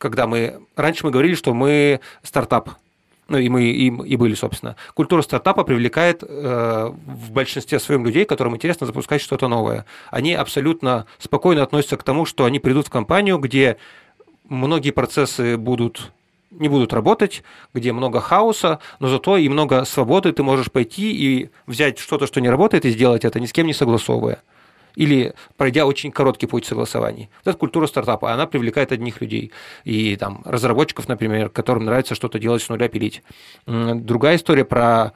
когда 0.01 0.27
мы... 0.27 0.61
Раньше 0.77 1.05
мы 1.05 1.13
говорили, 1.13 1.35
что 1.35 1.53
мы 1.53 2.01
стартап, 2.23 2.71
ну 3.29 3.37
и 3.37 3.51
мы 3.51 3.65
и, 3.65 3.87
и 3.89 4.17
были, 4.17 4.35
собственно. 4.35 4.75
Культура 4.95 5.21
стартапа 5.21 5.63
привлекает 5.63 6.25
э, 6.27 6.91
в 6.91 7.31
большинстве 7.31 7.79
своем 7.79 8.07
людей, 8.07 8.25
которым 8.25 8.57
интересно 8.57 8.87
запускать 8.87 9.21
что-то 9.21 9.47
новое. 9.47 9.85
Они 10.11 10.33
абсолютно 10.33 11.05
спокойно 11.19 11.63
относятся 11.63 11.99
к 11.99 12.03
тому, 12.03 12.25
что 12.25 12.47
они 12.47 12.59
придут 12.59 12.87
в 12.87 12.91
компанию, 12.91 13.37
где 13.39 13.77
многие 14.49 14.91
процессы 14.91 15.59
будут 15.59 16.11
не 16.51 16.69
будут 16.69 16.93
работать, 16.93 17.45
где 17.75 17.93
много 17.93 18.21
хаоса, 18.21 18.81
но 18.99 19.07
зато 19.07 19.37
и 19.37 19.49
много 19.49 19.85
свободы, 19.85 20.33
ты 20.33 20.43
можешь 20.43 20.73
пойти 20.73 21.13
и 21.13 21.51
взять 21.69 22.01
что-то, 22.01 22.27
что 22.27 22.41
не 22.41 22.49
работает, 22.49 22.85
и 22.85 22.91
сделать 22.91 23.25
это, 23.25 23.39
ни 23.39 23.47
с 23.47 23.53
кем 23.53 23.69
не 23.69 23.75
согласовывая 23.75 24.43
или 24.95 25.35
пройдя 25.57 25.87
очень 25.87 26.11
короткий 26.13 26.47
путь 26.47 26.65
согласований. 26.67 27.31
Вот 27.45 27.51
эта 27.51 27.59
культура 27.59 27.87
стартапа, 27.87 28.33
она 28.33 28.47
привлекает 28.47 28.93
одних 28.93 29.21
людей. 29.21 29.53
И 29.85 30.17
там 30.17 30.43
разработчиков, 30.45 31.09
например, 31.09 31.49
которым 31.49 31.85
нравится 31.85 32.15
что-то 32.15 32.39
делать 32.39 32.63
с 32.63 32.69
нуля, 32.69 32.89
пилить. 32.89 33.23
Другая 33.67 34.37
история 34.37 34.65
про 34.65 35.13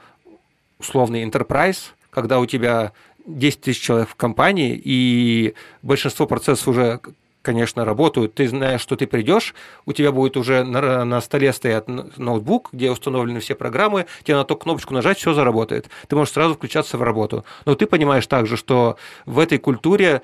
условный 0.78 1.24
enterprise, 1.24 1.92
когда 2.10 2.38
у 2.38 2.46
тебя 2.46 2.92
10 3.26 3.60
тысяч 3.60 3.80
человек 3.80 4.08
в 4.08 4.16
компании, 4.16 4.80
и 4.82 5.54
большинство 5.82 6.26
процессов 6.26 6.68
уже 6.68 7.00
конечно, 7.44 7.84
работают. 7.84 8.34
Ты 8.34 8.48
знаешь, 8.48 8.80
что 8.80 8.96
ты 8.96 9.06
придешь, 9.06 9.54
у 9.86 9.92
тебя 9.92 10.10
будет 10.10 10.36
уже 10.36 10.64
на, 10.64 11.04
на 11.04 11.20
столе 11.20 11.52
стоять 11.52 11.86
ноутбук, 11.86 12.70
где 12.72 12.90
установлены 12.90 13.38
все 13.38 13.54
программы, 13.54 14.06
тебе 14.24 14.36
на 14.36 14.44
ту 14.44 14.56
кнопочку 14.56 14.94
нажать, 14.94 15.18
все 15.18 15.34
заработает. 15.34 15.88
Ты 16.08 16.16
можешь 16.16 16.32
сразу 16.32 16.54
включаться 16.54 16.98
в 16.98 17.02
работу. 17.02 17.44
Но 17.66 17.74
ты 17.74 17.86
понимаешь 17.86 18.26
также, 18.26 18.56
что 18.56 18.96
в 19.26 19.38
этой 19.38 19.58
культуре 19.58 20.22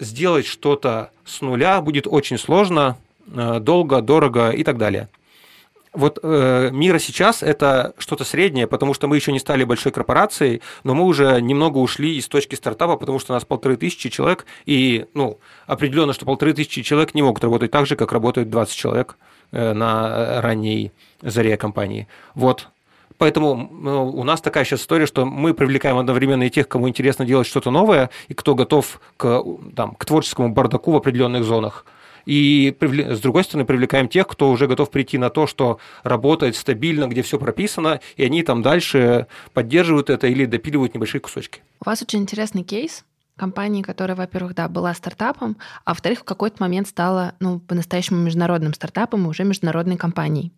сделать 0.00 0.46
что-то 0.46 1.10
с 1.24 1.40
нуля 1.40 1.80
будет 1.80 2.06
очень 2.06 2.38
сложно, 2.38 2.98
э, 3.32 3.60
долго, 3.60 4.02
дорого 4.02 4.50
и 4.50 4.64
так 4.64 4.76
далее. 4.76 5.08
Вот 5.92 6.18
э, 6.22 6.70
Мира 6.72 6.98
сейчас 6.98 7.42
это 7.42 7.92
что-то 7.98 8.24
среднее, 8.24 8.66
потому 8.66 8.94
что 8.94 9.08
мы 9.08 9.16
еще 9.16 9.30
не 9.30 9.38
стали 9.38 9.64
большой 9.64 9.92
корпорацией, 9.92 10.62
но 10.84 10.94
мы 10.94 11.04
уже 11.04 11.40
немного 11.42 11.78
ушли 11.78 12.16
из 12.16 12.28
точки 12.28 12.54
стартапа, 12.54 12.96
потому 12.96 13.18
что 13.18 13.32
у 13.32 13.36
нас 13.36 13.44
полторы 13.44 13.76
тысячи 13.76 14.08
человек, 14.08 14.46
и 14.64 15.06
ну, 15.12 15.38
определенно, 15.66 16.14
что 16.14 16.24
полторы 16.24 16.54
тысячи 16.54 16.82
человек 16.82 17.14
не 17.14 17.20
могут 17.20 17.44
работать 17.44 17.70
так 17.70 17.86
же, 17.86 17.96
как 17.96 18.12
работают 18.12 18.48
20 18.48 18.74
человек 18.74 19.18
э, 19.50 19.74
на 19.74 20.40
ранней 20.40 20.92
заре 21.20 21.58
компании. 21.58 22.08
Вот. 22.34 22.68
Поэтому 23.18 23.54
ну, 23.54 24.08
у 24.08 24.24
нас 24.24 24.40
такая 24.40 24.64
сейчас 24.64 24.80
история, 24.80 25.04
что 25.04 25.26
мы 25.26 25.52
привлекаем 25.52 25.98
одновременно 25.98 26.44
и 26.44 26.50
тех, 26.50 26.68
кому 26.68 26.88
интересно 26.88 27.26
делать 27.26 27.46
что-то 27.46 27.70
новое, 27.70 28.08
и 28.28 28.34
кто 28.34 28.54
готов 28.54 28.98
к, 29.18 29.44
там, 29.76 29.94
к 29.94 30.06
творческому 30.06 30.54
бардаку 30.54 30.92
в 30.92 30.96
определенных 30.96 31.44
зонах– 31.44 31.84
и 32.26 32.76
с 32.80 33.20
другой 33.20 33.44
стороны 33.44 33.64
привлекаем 33.64 34.08
тех, 34.08 34.26
кто 34.26 34.50
уже 34.50 34.66
готов 34.66 34.90
прийти 34.90 35.18
на 35.18 35.30
то, 35.30 35.46
что 35.46 35.78
работает 36.02 36.56
стабильно, 36.56 37.06
где 37.06 37.22
все 37.22 37.38
прописано, 37.38 38.00
и 38.16 38.24
они 38.24 38.42
там 38.42 38.62
дальше 38.62 39.26
поддерживают 39.52 40.10
это 40.10 40.26
или 40.26 40.46
допиливают 40.46 40.94
небольшие 40.94 41.20
кусочки. 41.20 41.62
У 41.80 41.88
вас 41.88 42.02
очень 42.02 42.20
интересный 42.20 42.62
кейс 42.62 43.04
компании, 43.36 43.82
которая, 43.82 44.16
во-первых, 44.16 44.54
да, 44.54 44.68
была 44.68 44.94
стартапом, 44.94 45.56
а 45.84 45.90
во-вторых, 45.90 46.20
в 46.20 46.24
какой-то 46.24 46.56
момент 46.60 46.86
стала, 46.86 47.34
ну, 47.40 47.60
по-настоящему 47.60 48.20
международным 48.20 48.74
стартапом 48.74 49.24
и 49.24 49.28
уже 49.28 49.44
международной 49.44 49.96
компанией 49.96 50.52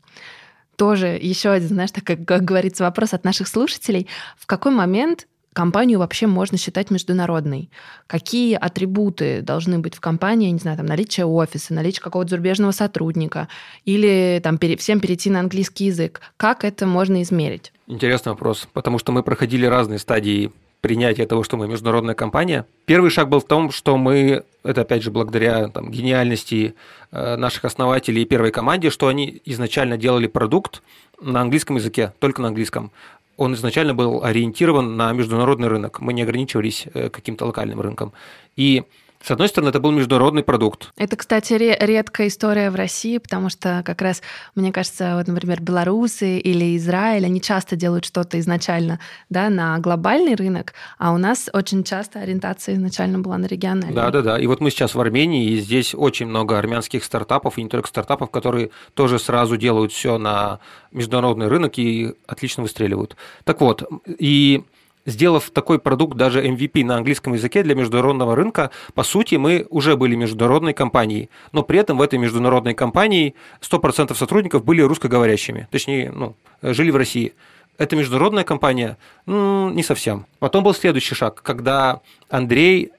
тоже 0.77 1.19
еще 1.21 1.51
один, 1.51 1.69
знаешь, 1.69 1.93
так 1.93 2.05
как, 2.05 2.25
как 2.27 2.43
говорится, 2.43 2.85
вопрос 2.85 3.15
от 3.15 3.25
наших 3.25 3.49
слушателей. 3.49 4.09
В 4.37 4.47
какой 4.47 4.73
момент 4.73 5.29
компанию 5.55 5.99
вообще 5.99 6.27
можно 6.27 6.59
считать 6.59 6.91
международной? 6.91 7.71
Какие 8.07 8.55
атрибуты 8.57 9.41
должны 9.41 9.79
быть 9.79 9.95
в 9.95 10.01
компании, 10.01 10.51
не 10.51 10.59
знаю, 10.59 10.77
там, 10.77 10.85
наличие 10.85 11.25
офиса, 11.25 11.73
наличие 11.73 12.03
какого-то 12.03 12.31
зарубежного 12.31 12.73
сотрудника 12.73 13.49
или 13.87 14.41
там 14.45 14.59
пере, 14.59 14.77
всем 14.77 15.01
перейти 15.01 15.31
на 15.31 15.41
английский 15.41 15.87
язык? 15.87 16.21
Как 16.37 16.65
это 16.65 16.87
можно 16.87 17.23
измерить? 17.23 17.73
Интересный 17.87 18.33
вопрос, 18.33 18.69
потому 18.75 18.99
что 18.99 19.13
мы 19.13 19.23
проходили 19.23 19.65
разные 19.65 19.99
стадии 19.99 20.53
принятия 20.85 21.25
того, 21.25 21.43
что 21.43 21.57
мы 21.57 21.67
международная 21.67 22.15
компания. 22.15 22.67
Первый 22.85 23.11
шаг 23.11 23.31
был 23.31 23.41
в 23.41 23.47
том, 23.47 23.71
что 23.71 23.97
мы, 23.97 24.45
это 24.65 24.83
опять 24.83 25.03
же 25.03 25.11
благодаря 25.11 25.69
там, 25.69 25.91
гениальности 25.91 26.75
э, 27.11 27.37
наших 27.37 27.65
основателей 27.65 28.21
и 28.21 28.27
первой 28.27 28.51
команде, 28.51 28.91
что 28.91 29.09
они 29.09 29.41
изначально 29.47 29.97
делали 29.97 30.27
продукт 30.27 30.83
на 31.23 31.41
английском 31.41 31.77
языке, 31.77 32.13
только 32.19 32.43
на 32.43 32.49
английском 32.49 32.93
он 33.37 33.55
изначально 33.55 33.95
был 33.95 34.25
ориентирован 34.25 34.97
на 34.97 35.13
международный 35.13 35.69
рынок. 35.69 36.01
Мы 36.01 36.13
не 36.13 36.23
ограничивались 36.23 36.87
э, 36.95 37.09
каким-то 37.09 37.47
локальным 37.47 37.81
рынком. 37.81 38.13
И 38.57 38.85
с 39.25 39.31
одной 39.31 39.49
стороны, 39.49 39.71
это 39.71 39.81
был 39.81 39.91
международный 39.91 40.43
продукт. 40.43 40.93
Это, 40.97 41.17
кстати, 41.17 41.55
редкая 41.55 42.29
история 42.29 42.71
в 42.71 42.75
России, 42.75 43.17
потому 43.17 43.49
что 43.49 43.83
как 43.85 44.03
раз, 44.03 44.21
мне 44.55 44.71
кажется, 44.71 45.17
вот, 45.17 45.27
например, 45.27 45.63
белорусы 45.63 46.39
или 46.39 46.77
Израиль, 46.77 47.25
они 47.25 47.41
часто 47.41 47.75
делают 47.75 48.05
что-то 48.05 48.39
изначально 48.39 49.01
да, 49.31 49.49
на 49.49 49.79
глобальный 49.79 50.35
рынок, 50.35 50.75
а 50.99 51.13
у 51.13 51.17
нас 51.17 51.49
очень 51.55 51.85
часто 51.85 52.21
ориентация 52.21 52.75
изначально 52.75 53.19
была 53.19 53.39
на 53.39 53.47
региональный. 53.47 53.95
Да, 53.95 54.11
да, 54.11 54.21
да. 54.21 54.39
И 54.39 54.47
вот 54.47 54.61
мы 54.61 54.71
сейчас 54.71 54.95
в 54.95 55.01
Армении, 55.01 55.53
и 55.53 55.57
здесь 55.57 55.95
очень 55.95 56.27
много 56.27 56.59
армянских 56.59 57.03
стартапов, 57.03 57.57
и 57.57 57.63
не 57.63 57.71
только 57.71 57.89
стартапов, 57.89 58.31
которые 58.31 58.71
тоже 58.93 59.19
сразу 59.19 59.57
делают 59.57 59.93
все 59.93 60.19
на 60.19 60.61
международный 60.93 61.49
рынок 61.49 61.79
и 61.79 62.13
отлично 62.27 62.63
выстреливают. 62.63 63.17
Так 63.45 63.63
вот, 63.63 63.89
и 64.07 64.65
сделав 65.07 65.51
такой 65.51 65.79
продукт, 65.79 66.17
даже 66.17 66.45
MVP 66.45 66.85
на 66.85 66.97
английском 66.97 67.35
языке 67.35 67.63
для 67.63 67.75
международного 67.75 68.35
рынка, 68.35 68.71
по 68.95 69.03
сути, 69.03 69.37
мы 69.37 69.67
уже 69.71 69.97
были 69.97 70.15
международной 70.15 70.73
компанией. 70.73 71.31
Но 71.53 71.63
при 71.63 71.79
этом 71.79 71.99
в 71.99 72.03
этой 72.03 72.19
международной 72.19 72.75
компании 72.75 73.35
100% 73.61 74.15
сотрудников 74.15 74.65
были 74.65 74.83
русскоговорящими, 74.83 75.69
точнее, 75.71 76.11
ну, 76.13 76.37
жили 76.63 76.91
в 76.91 76.97
России. 76.97 77.35
Это 77.77 77.97
международная 77.97 78.45
компания? 78.45 78.97
Ну, 79.27 79.69
не 79.71 79.83
совсем. 79.83 80.27
Потом 80.39 80.63
был 80.63 80.75
следующий 80.75 81.15
шаг, 81.15 81.43
когда 81.43 82.01
Андрей 82.31 82.93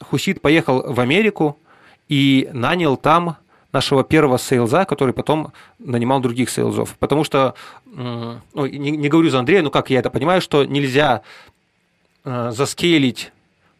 Хусит 0.00 0.42
поехал 0.42 0.92
в 0.92 1.00
Америку 1.00 1.58
и 2.08 2.48
нанял 2.52 2.96
там 2.96 3.36
нашего 3.78 4.02
первого 4.02 4.38
сейлза, 4.38 4.84
который 4.84 5.14
потом 5.14 5.52
нанимал 5.78 6.20
других 6.20 6.50
сейлзов. 6.50 6.96
Потому 6.98 7.22
что, 7.22 7.54
ну, 7.86 8.66
не, 8.66 8.90
не 8.90 9.08
говорю 9.08 9.30
за 9.30 9.38
Андрея, 9.38 9.62
но 9.62 9.70
как 9.70 9.90
я 9.90 10.00
это 10.00 10.10
понимаю, 10.10 10.40
что 10.40 10.64
нельзя 10.64 11.22
э, 12.24 12.50
заскейлить 12.50 13.32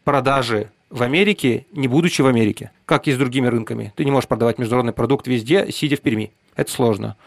продажи 0.05 0.71
в 0.89 1.03
Америке, 1.03 1.65
не 1.73 1.89
будучи 1.89 2.21
в 2.21 2.27
Америке, 2.27 2.71
как 2.85 3.07
и 3.07 3.11
с 3.11 3.17
другими 3.17 3.47
рынками. 3.47 3.91
Ты 3.97 4.05
не 4.05 4.11
можешь 4.11 4.29
продавать 4.29 4.57
международный 4.57 4.93
продукт 4.93 5.27
везде, 5.27 5.69
сидя 5.69 5.97
в 5.97 6.01
Перми. 6.01 6.31
Это 6.55 6.71
сложно. 6.71 7.17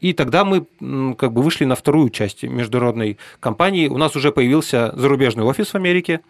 И 0.00 0.14
тогда 0.14 0.44
мы 0.44 0.66
как 1.14 1.32
бы 1.32 1.42
вышли 1.42 1.66
на 1.66 1.74
вторую 1.74 2.08
часть 2.08 2.42
международной 2.42 3.18
компании. 3.38 3.88
У 3.88 3.98
нас 3.98 4.16
уже 4.16 4.32
появился 4.32 4.92
зарубежный 4.96 5.44
офис 5.44 5.68
в 5.72 5.74
Америке, 5.74 6.20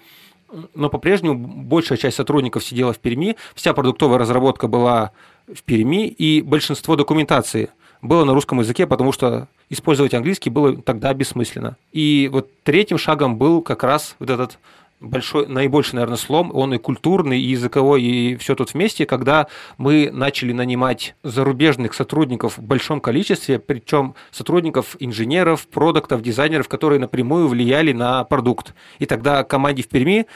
но 0.75 0.89
по-прежнему 0.89 1.35
большая 1.37 1.99
часть 1.99 2.17
сотрудников 2.17 2.65
сидела 2.65 2.93
в 2.93 2.99
Перми. 2.99 3.37
Вся 3.55 3.73
продуктовая 3.73 4.19
разработка 4.19 4.67
была 4.69 5.13
в 5.53 5.63
Перми, 5.63 6.09
и 6.09 6.43
большинство 6.43 6.97
документации 6.97 7.71
было 8.03 8.25
на 8.25 8.35
русском 8.35 8.61
языке, 8.61 8.87
потому 8.87 9.13
что 9.13 9.49
использовать 9.71 10.15
английский 10.15 10.51
было 10.51 10.77
тогда 10.77 11.13
бессмысленно. 11.15 11.77
И 11.93 12.29
вот 12.33 12.51
третьим 12.63 12.99
шагом 12.99 13.37
был 13.37 13.63
как 13.63 13.83
раз 13.83 14.17
вот 14.19 14.31
этот 14.31 14.59
большой, 15.01 15.47
наибольший, 15.47 15.97
наверное, 15.97 16.17
слом, 16.17 16.51
он 16.55 16.75
и 16.75 16.79
культурный, 16.79 17.41
и 17.41 17.51
языковой, 17.51 18.03
и 18.03 18.37
все 18.37 18.55
тут 18.55 18.75
вместе, 18.75 19.07
когда 19.07 19.47
мы 19.79 20.11
начали 20.13 20.53
нанимать 20.53 21.15
зарубежных 21.23 21.95
сотрудников 21.95 22.59
в 22.59 22.63
большом 22.63 23.01
количестве, 23.01 23.59
причем 23.59 24.15
сотрудников, 24.31 24.97
инженеров, 24.99 25.67
продуктов, 25.69 26.23
дизайнеров, 26.23 26.69
которые 26.69 27.01
напрямую 27.01 27.49
влияли 27.49 27.93
на 27.93 28.25
продукт. 28.25 28.75
И 28.99 29.07
тогда 29.07 29.45
команде 29.45 29.83
в 29.83 29.89
Перми 29.89 30.27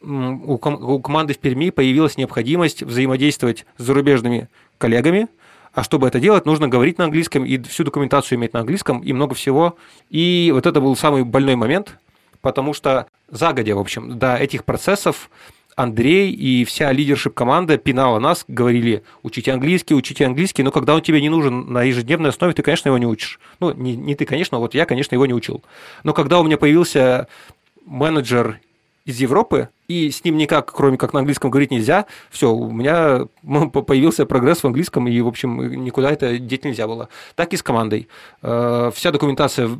у, 0.00 0.58
команды 0.58 1.34
в 1.34 1.38
Перми 1.38 1.70
появилась 1.70 2.16
необходимость 2.16 2.82
взаимодействовать 2.82 3.66
с 3.78 3.82
зарубежными 3.82 4.48
коллегами, 4.78 5.28
а 5.72 5.82
чтобы 5.82 6.08
это 6.08 6.20
делать, 6.20 6.46
нужно 6.46 6.68
говорить 6.68 6.98
на 6.98 7.04
английском 7.04 7.44
и 7.44 7.58
всю 7.62 7.84
документацию 7.84 8.38
иметь 8.38 8.54
на 8.54 8.60
английском 8.60 9.00
и 9.00 9.12
много 9.12 9.34
всего. 9.34 9.76
И 10.08 10.50
вот 10.54 10.66
это 10.66 10.80
был 10.80 10.96
самый 10.96 11.22
больной 11.22 11.54
момент, 11.54 11.98
потому 12.40 12.72
что 12.72 13.06
загодя, 13.30 13.76
в 13.76 13.80
общем, 13.80 14.18
до 14.18 14.36
этих 14.36 14.64
процессов 14.64 15.30
Андрей 15.74 16.32
и 16.32 16.64
вся 16.64 16.90
лидершип 16.90 17.34
команда 17.34 17.76
пинала 17.76 18.18
нас, 18.18 18.46
говорили, 18.48 19.02
учите 19.22 19.52
английский, 19.52 19.94
учите 19.94 20.24
английский, 20.24 20.62
но 20.62 20.70
когда 20.70 20.94
он 20.94 21.02
тебе 21.02 21.20
не 21.20 21.28
нужен 21.28 21.70
на 21.70 21.82
ежедневной 21.82 22.30
основе, 22.30 22.54
ты, 22.54 22.62
конечно, 22.62 22.88
его 22.88 22.96
не 22.96 23.06
учишь. 23.06 23.38
Ну, 23.60 23.72
не, 23.72 23.94
не 23.94 24.14
ты, 24.14 24.24
конечно, 24.24 24.58
вот 24.58 24.72
я, 24.72 24.86
конечно, 24.86 25.14
его 25.14 25.26
не 25.26 25.34
учил. 25.34 25.62
Но 26.02 26.14
когда 26.14 26.40
у 26.40 26.44
меня 26.44 26.56
появился 26.56 27.28
менеджер 27.84 28.60
из 29.06 29.20
Европы, 29.20 29.70
и 29.88 30.10
с 30.10 30.24
ним 30.24 30.36
никак, 30.36 30.70
кроме 30.72 30.98
как 30.98 31.12
на 31.12 31.20
английском, 31.20 31.50
говорить 31.50 31.70
нельзя. 31.70 32.06
Все, 32.28 32.52
у 32.52 32.70
меня 32.70 33.26
появился 33.42 34.26
прогресс 34.26 34.58
в 34.58 34.66
английском, 34.66 35.06
и, 35.08 35.20
в 35.20 35.28
общем, 35.28 35.84
никуда 35.84 36.10
это 36.10 36.38
деть 36.38 36.64
нельзя 36.64 36.86
было. 36.86 37.08
Так 37.36 37.52
и 37.52 37.56
с 37.56 37.62
командой. 37.62 38.08
Э, 38.42 38.90
вся 38.92 39.12
документация 39.12 39.70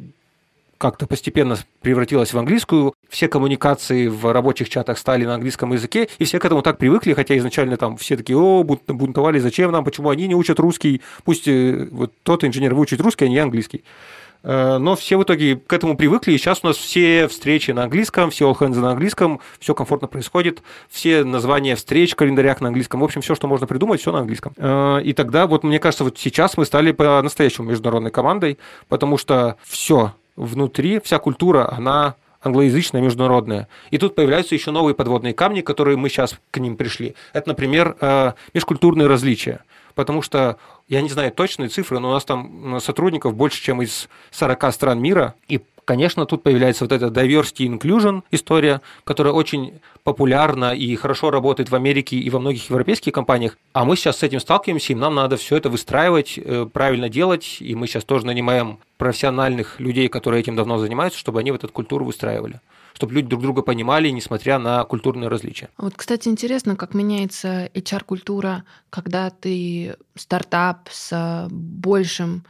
как-то 0.79 1.07
постепенно 1.07 1.57
превратилась 1.81 2.33
в 2.33 2.39
английскую. 2.39 2.95
Все 3.09 3.29
коммуникации 3.29 4.07
в 4.07 4.33
рабочих 4.33 4.69
чатах 4.69 4.99
стали 4.99 5.25
на 5.25 5.35
английском 5.35 5.73
языке, 5.73 6.09
и 6.19 6.25
все 6.25 6.39
к 6.39 6.45
этому 6.45 6.63
так 6.63 6.79
привыкли, 6.79 7.15
хотя 7.15 7.37
изначально 7.39 7.77
там 7.77 7.97
все 7.97 8.17
такие, 8.17 8.39
о, 8.39 8.63
бунтовали, 8.63 9.39
зачем 9.39 9.73
нам, 9.73 9.85
почему 9.85 10.11
они 10.11 10.29
не 10.29 10.35
учат 10.35 10.61
русский, 10.61 11.03
пусть 11.25 11.49
э, 11.49 11.89
вот 11.91 12.13
тот 12.23 12.45
инженер 12.45 12.75
выучит 12.75 13.01
русский, 13.01 13.25
а 13.25 13.29
не 13.29 13.39
английский. 13.39 13.83
Э, 14.47 14.79
но 14.79 14.95
все 14.95 15.17
в 15.17 15.25
итоге 15.25 15.57
к 15.57 15.73
этому 15.73 15.97
привыкли, 15.97 16.33
и 16.33 16.39
сейчас 16.39 16.61
у 16.63 16.69
нас 16.69 16.77
все 16.77 17.27
встречи 17.27 17.73
на 17.73 17.83
английском, 17.83 18.31
все 18.31 18.49
all 18.49 18.57
hands 18.57 18.79
на 18.79 18.93
английском, 18.93 19.41
все 19.59 19.75
комфортно 19.75 20.07
происходит, 20.07 20.63
все 20.89 21.25
названия 21.25 21.75
встреч 21.75 22.13
в 22.13 22.17
календарях 22.17 22.61
на 22.61 22.69
английском, 22.69 23.01
в 23.01 23.05
общем, 23.05 23.23
все, 23.23 23.35
что 23.35 23.49
можно 23.49 23.67
придумать, 23.67 24.01
все 24.01 24.13
на 24.13 24.21
английском. 24.21 24.53
Э, 24.57 25.01
и 25.03 25.13
тогда, 25.15 25.49
вот 25.49 25.65
мне 25.65 25.81
кажется, 25.81 26.05
вот 26.05 26.17
сейчас 26.17 26.57
мы 26.57 26.65
стали 26.65 26.93
по-настоящему 26.93 27.71
международной 27.71 28.13
командой, 28.13 28.59
потому 28.89 29.19
что 29.19 29.57
все 29.65 30.15
внутри, 30.37 31.01
вся 31.01 31.19
культура, 31.19 31.69
она 31.73 32.15
англоязычная, 32.41 33.01
международная. 33.01 33.67
И 33.91 33.99
тут 33.99 34.15
появляются 34.15 34.55
еще 34.55 34.71
новые 34.71 34.95
подводные 34.95 35.35
камни, 35.35 35.63
которые 35.63 35.97
мы 35.97 36.09
сейчас 36.09 36.39
к 36.53 36.59
ним 36.59 36.77
пришли. 36.77 37.17
Это, 37.33 37.49
например, 37.49 37.97
э, 38.01 38.33
межкультурные 38.55 39.09
различия 39.09 39.63
потому 39.97 40.23
что 40.23 40.59
я 40.87 41.03
не 41.03 41.09
знаю 41.09 41.33
точные 41.33 41.69
цифры, 41.69 41.99
но 41.99 42.11
у 42.11 42.13
нас 42.13 42.25
там 42.25 42.79
сотрудников 42.81 43.35
больше, 43.35 43.61
чем 43.61 43.83
из 43.83 44.09
40 44.31 44.73
стран 44.73 45.01
мира, 45.01 45.35
и 45.49 45.61
Конечно, 45.87 46.27
тут 46.27 46.43
появляется 46.43 46.83
вот 46.83 46.91
эта 46.91 47.07
diversity 47.07 47.65
inclusion 47.69 48.25
история, 48.33 48.81
которая 49.05 49.33
очень 49.33 49.79
популярна 50.03 50.75
и 50.75 50.97
хорошо 50.97 51.31
работает 51.31 51.71
в 51.71 51.77
Америке 51.77 52.17
и 52.17 52.29
во 52.29 52.41
многих 52.41 52.69
европейских 52.69 53.13
компаниях. 53.13 53.57
А 53.73 53.85
мы 53.85 53.95
сейчас 53.95 54.19
с 54.19 54.25
этим 54.25 54.41
сталкиваемся, 54.41 54.95
и 54.95 54.97
нам 54.97 55.15
надо 55.15 55.37
все 55.37 55.57
это 55.57 55.71
выстраивать, 55.71 56.41
э, 56.43 56.67
правильно 56.73 57.09
делать. 57.09 57.59
И 57.61 57.77
мы 57.77 57.87
сейчас 57.87 58.03
тоже 58.03 58.27
нанимаем 58.27 58.81
профессиональных 58.99 59.79
людей, 59.79 60.09
которые 60.09 60.41
этим 60.41 60.57
давно 60.57 60.79
занимаются, 60.79 61.21
чтобы 61.21 61.39
они 61.39 61.53
в 61.53 61.55
эту 61.55 61.69
культуру 61.69 62.05
выстраивали 62.05 62.61
чтобы 62.97 63.13
люди 63.13 63.29
друг 63.29 63.43
друга 63.43 63.61
понимали, 63.61 64.09
несмотря 64.09 64.59
на 64.59 64.83
культурные 64.85 65.29
различия. 65.29 65.69
Вот, 65.77 65.93
кстати, 65.95 66.29
интересно, 66.29 66.77
как 66.77 66.95
меняется 66.95 67.71
HR-культура, 67.75 68.65
когда 68.89 69.29
ты 69.29 69.97
стартап 70.15 70.89
с 70.91 71.47
большим 71.51 72.45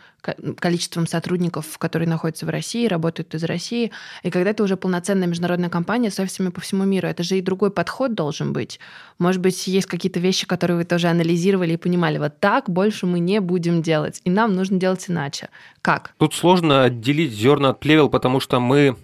количеством 0.59 1.07
сотрудников, 1.07 1.79
которые 1.79 2.09
находятся 2.09 2.47
в 2.47 2.49
России, 2.49 2.87
работают 2.87 3.35
из 3.35 3.45
России, 3.45 3.91
и 4.23 4.31
когда 4.31 4.53
ты 4.53 4.63
уже 4.63 4.77
полноценная 4.77 5.27
международная 5.29 5.69
компания 5.69 6.11
с 6.11 6.19
офисами 6.21 6.51
по 6.51 6.61
всему 6.61 6.85
миру, 6.85 7.09
это 7.09 7.23
же 7.23 7.39
и 7.39 7.43
другой 7.43 7.71
подход 7.71 8.15
должен 8.15 8.53
быть. 8.53 8.79
Может 9.19 9.41
быть, 9.41 9.67
есть 9.67 9.87
какие-то 9.87 10.21
вещи, 10.21 10.47
которые 10.47 10.77
вы 10.79 10.85
тоже 10.85 11.09
анализировали 11.09 11.75
и 11.75 11.77
понимали, 11.77 12.19
вот 12.19 12.39
так 12.39 12.71
больше 12.71 13.07
мы 13.07 13.19
не 13.19 13.41
будем 13.41 13.83
делать, 13.83 14.21
и 14.25 14.31
нам 14.31 14.55
нужно 14.55 14.79
делать 14.79 15.05
иначе. 15.09 15.49
Как? 15.83 16.15
Тут 16.19 16.35
сложно 16.35 16.85
отделить 16.85 17.33
зерна 17.33 17.71
от 17.71 17.81
плевел, 17.81 18.09
потому 18.09 18.41
что 18.41 18.59
мы 18.59 18.97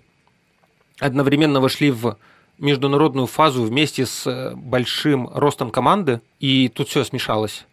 одновременно 1.03 1.61
вошли 1.61 1.91
в 1.91 2.17
международную 2.59 3.27
фазу 3.27 3.65
вместе 3.65 4.07
с 4.07 4.27
э, 4.27 4.55
большим 4.55 5.29
ростом 5.35 5.71
команды, 5.71 6.21
и 6.39 6.69
тут 6.69 6.89
все 6.89 7.05
смешалось. 7.05 7.67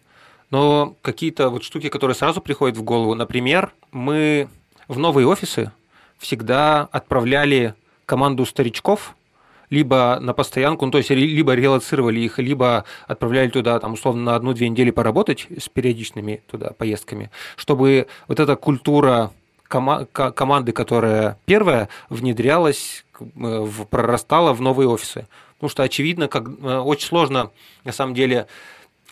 Но 0.52 0.96
какие-то 1.02 1.50
вот 1.50 1.64
штуки, 1.64 1.90
которые 1.90 2.16
сразу 2.16 2.42
приходят 2.42 2.78
в 2.78 2.84
голову, 2.84 3.14
например, 3.14 3.72
мы 3.92 4.48
в 4.88 4.98
новые 4.98 5.28
офисы 5.28 5.72
всегда 6.18 6.90
отправляли 6.92 7.76
команду 8.06 8.46
старичков, 8.46 9.16
либо 9.70 10.18
на 10.20 10.34
постоянку, 10.34 10.86
ну, 10.86 10.92
то 10.92 10.98
есть 10.98 11.12
либо 11.12 11.54
релацировали 11.54 12.20
их, 12.22 12.40
либо 12.40 12.86
отправляли 13.08 13.50
туда, 13.50 13.80
там, 13.80 13.94
условно, 13.94 14.24
на 14.24 14.36
одну-две 14.36 14.68
недели 14.68 14.90
поработать 14.90 15.46
с 15.56 15.70
периодичными 15.70 16.42
туда 16.50 16.72
поездками, 16.72 17.30
чтобы 17.56 18.08
вот 18.28 18.40
эта 18.40 18.56
культура 18.56 19.32
кома- 19.70 20.06
команды, 20.06 20.72
которая 20.72 21.38
первая, 21.46 21.88
внедрялась, 22.10 23.06
прорастала 23.90 24.54
в 24.54 24.62
новые 24.62 24.88
офисы. 24.88 25.28
Потому 25.56 25.70
что, 25.70 25.84
очевидно, 25.84 26.28
как, 26.28 26.48
э, 26.48 26.78
очень 26.78 27.08
сложно, 27.08 27.52
на 27.84 27.92
самом 27.92 28.14
деле, 28.14 28.48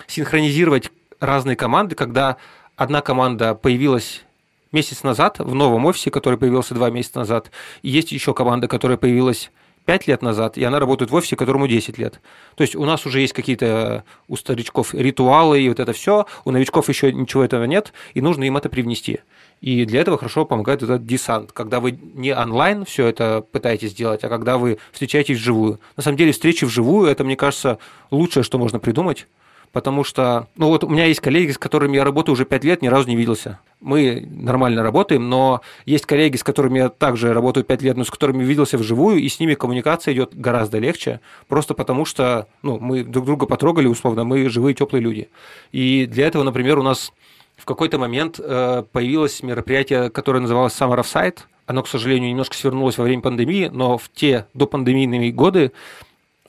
синхронизировать 0.08 0.92
разные 1.20 1.56
команды, 1.56 1.96
когда 1.96 2.38
одна 2.76 3.02
команда 3.02 3.56
появилась 3.56 4.24
месяц 4.72 5.04
назад 5.04 5.40
в 5.40 5.54
новом 5.54 5.86
офисе, 5.86 6.12
который 6.12 6.38
появился 6.38 6.74
два 6.74 6.90
месяца 6.90 7.20
назад, 7.20 7.52
и 7.82 7.90
есть 7.90 8.12
еще 8.12 8.34
команда, 8.34 8.68
которая 8.68 8.98
появилась 8.98 9.52
5 9.86 10.08
лет 10.08 10.22
назад, 10.22 10.58
и 10.58 10.64
она 10.64 10.80
работает 10.80 11.12
в 11.12 11.16
офисе, 11.16 11.38
которому 11.38 11.66
10 11.66 11.98
лет. 11.98 12.20
То 12.56 12.62
есть 12.62 12.76
у 12.76 12.84
нас 12.84 13.06
уже 13.06 13.22
есть 13.22 13.34
какие-то 13.34 14.04
у 14.28 14.36
старичков 14.36 14.94
ритуалы 14.94 15.62
и 15.62 15.70
вот 15.70 15.80
это 15.80 15.94
все, 15.94 16.26
у 16.44 16.52
новичков 16.52 16.90
еще 16.90 17.12
ничего 17.14 17.44
этого 17.44 17.64
нет, 17.64 17.94
и 18.14 18.22
нужно 18.22 18.44
им 18.44 18.58
это 18.58 18.68
привнести. 18.68 19.22
И 19.62 19.86
для 19.86 20.02
этого 20.02 20.18
хорошо 20.18 20.46
помогает 20.46 20.84
этот 20.84 21.06
десант, 21.06 21.52
когда 21.52 21.80
вы 21.80 21.92
не 21.92 22.36
онлайн 22.36 22.86
все 22.86 23.08
это 23.08 23.44
пытаетесь 23.52 23.92
сделать, 23.92 24.24
а 24.24 24.30
когда 24.30 24.58
вы 24.58 24.78
встречаетесь 24.92 25.38
вживую. 25.38 25.80
На 25.96 26.04
самом 26.04 26.18
деле 26.18 26.32
встречи 26.32 26.66
вживую, 26.66 27.10
это, 27.10 27.24
мне 27.24 27.36
кажется, 27.36 27.80
лучшее, 28.12 28.44
что 28.44 28.60
можно 28.60 28.80
придумать, 28.80 29.28
потому 29.72 30.04
что, 30.04 30.48
ну 30.56 30.68
вот 30.68 30.84
у 30.84 30.90
меня 30.90 31.06
есть 31.06 31.20
коллеги, 31.20 31.52
с 31.52 31.58
которыми 31.58 31.96
я 31.96 32.04
работаю 32.04 32.34
уже 32.34 32.46
5 32.46 32.64
лет, 32.64 32.82
ни 32.82 32.88
разу 32.88 33.08
не 33.08 33.16
виделся. 33.16 33.60
Мы 33.80 34.28
нормально 34.30 34.84
работаем, 34.84 35.30
но 35.30 35.62
есть 35.86 36.06
коллеги, 36.06 36.38
с 36.38 36.44
которыми 36.44 36.78
я 36.78 36.90
также 36.90 37.34
работаю 37.34 37.64
5 37.64 37.82
лет, 37.82 37.98
но 37.98 38.04
с 38.04 38.12
которыми 38.12 38.44
виделся 38.44 38.78
вживую, 38.78 39.20
и 39.20 39.28
с 39.30 39.40
ними 39.40 39.56
коммуникация 39.56 40.14
идет 40.14 40.36
гораздо 40.36 40.78
легче, 40.78 41.20
просто 41.48 41.74
потому 41.74 42.06
что 42.06 42.48
ну, 42.62 42.80
мы 42.80 43.04
друг 43.04 43.26
друга 43.26 43.46
потрогали, 43.48 43.88
условно, 43.88 44.24
мы 44.24 44.50
живые, 44.50 44.76
теплые 44.76 45.02
люди. 45.02 45.30
И 45.72 46.06
для 46.06 46.28
этого, 46.28 46.44
например, 46.44 46.80
у 46.80 46.84
нас 46.84 47.12
в 47.58 47.66
какой-то 47.66 47.98
момент 47.98 48.40
э, 48.40 48.84
появилось 48.92 49.44
мероприятие, 49.44 50.10
которое 50.10 50.40
называлось 50.40 50.74
Summer 50.74 51.00
of 51.00 51.06
Sight. 51.06 51.40
Оно, 51.66 51.84
к 51.84 51.88
сожалению, 51.88 52.30
немножко 52.30 52.56
свернулось 52.56 52.98
во 52.98 53.04
время 53.04 53.22
пандемии, 53.22 53.70
но 53.74 53.98
в 53.98 54.10
те 54.14 54.46
допандемийные 54.54 55.34
годы 55.34 55.74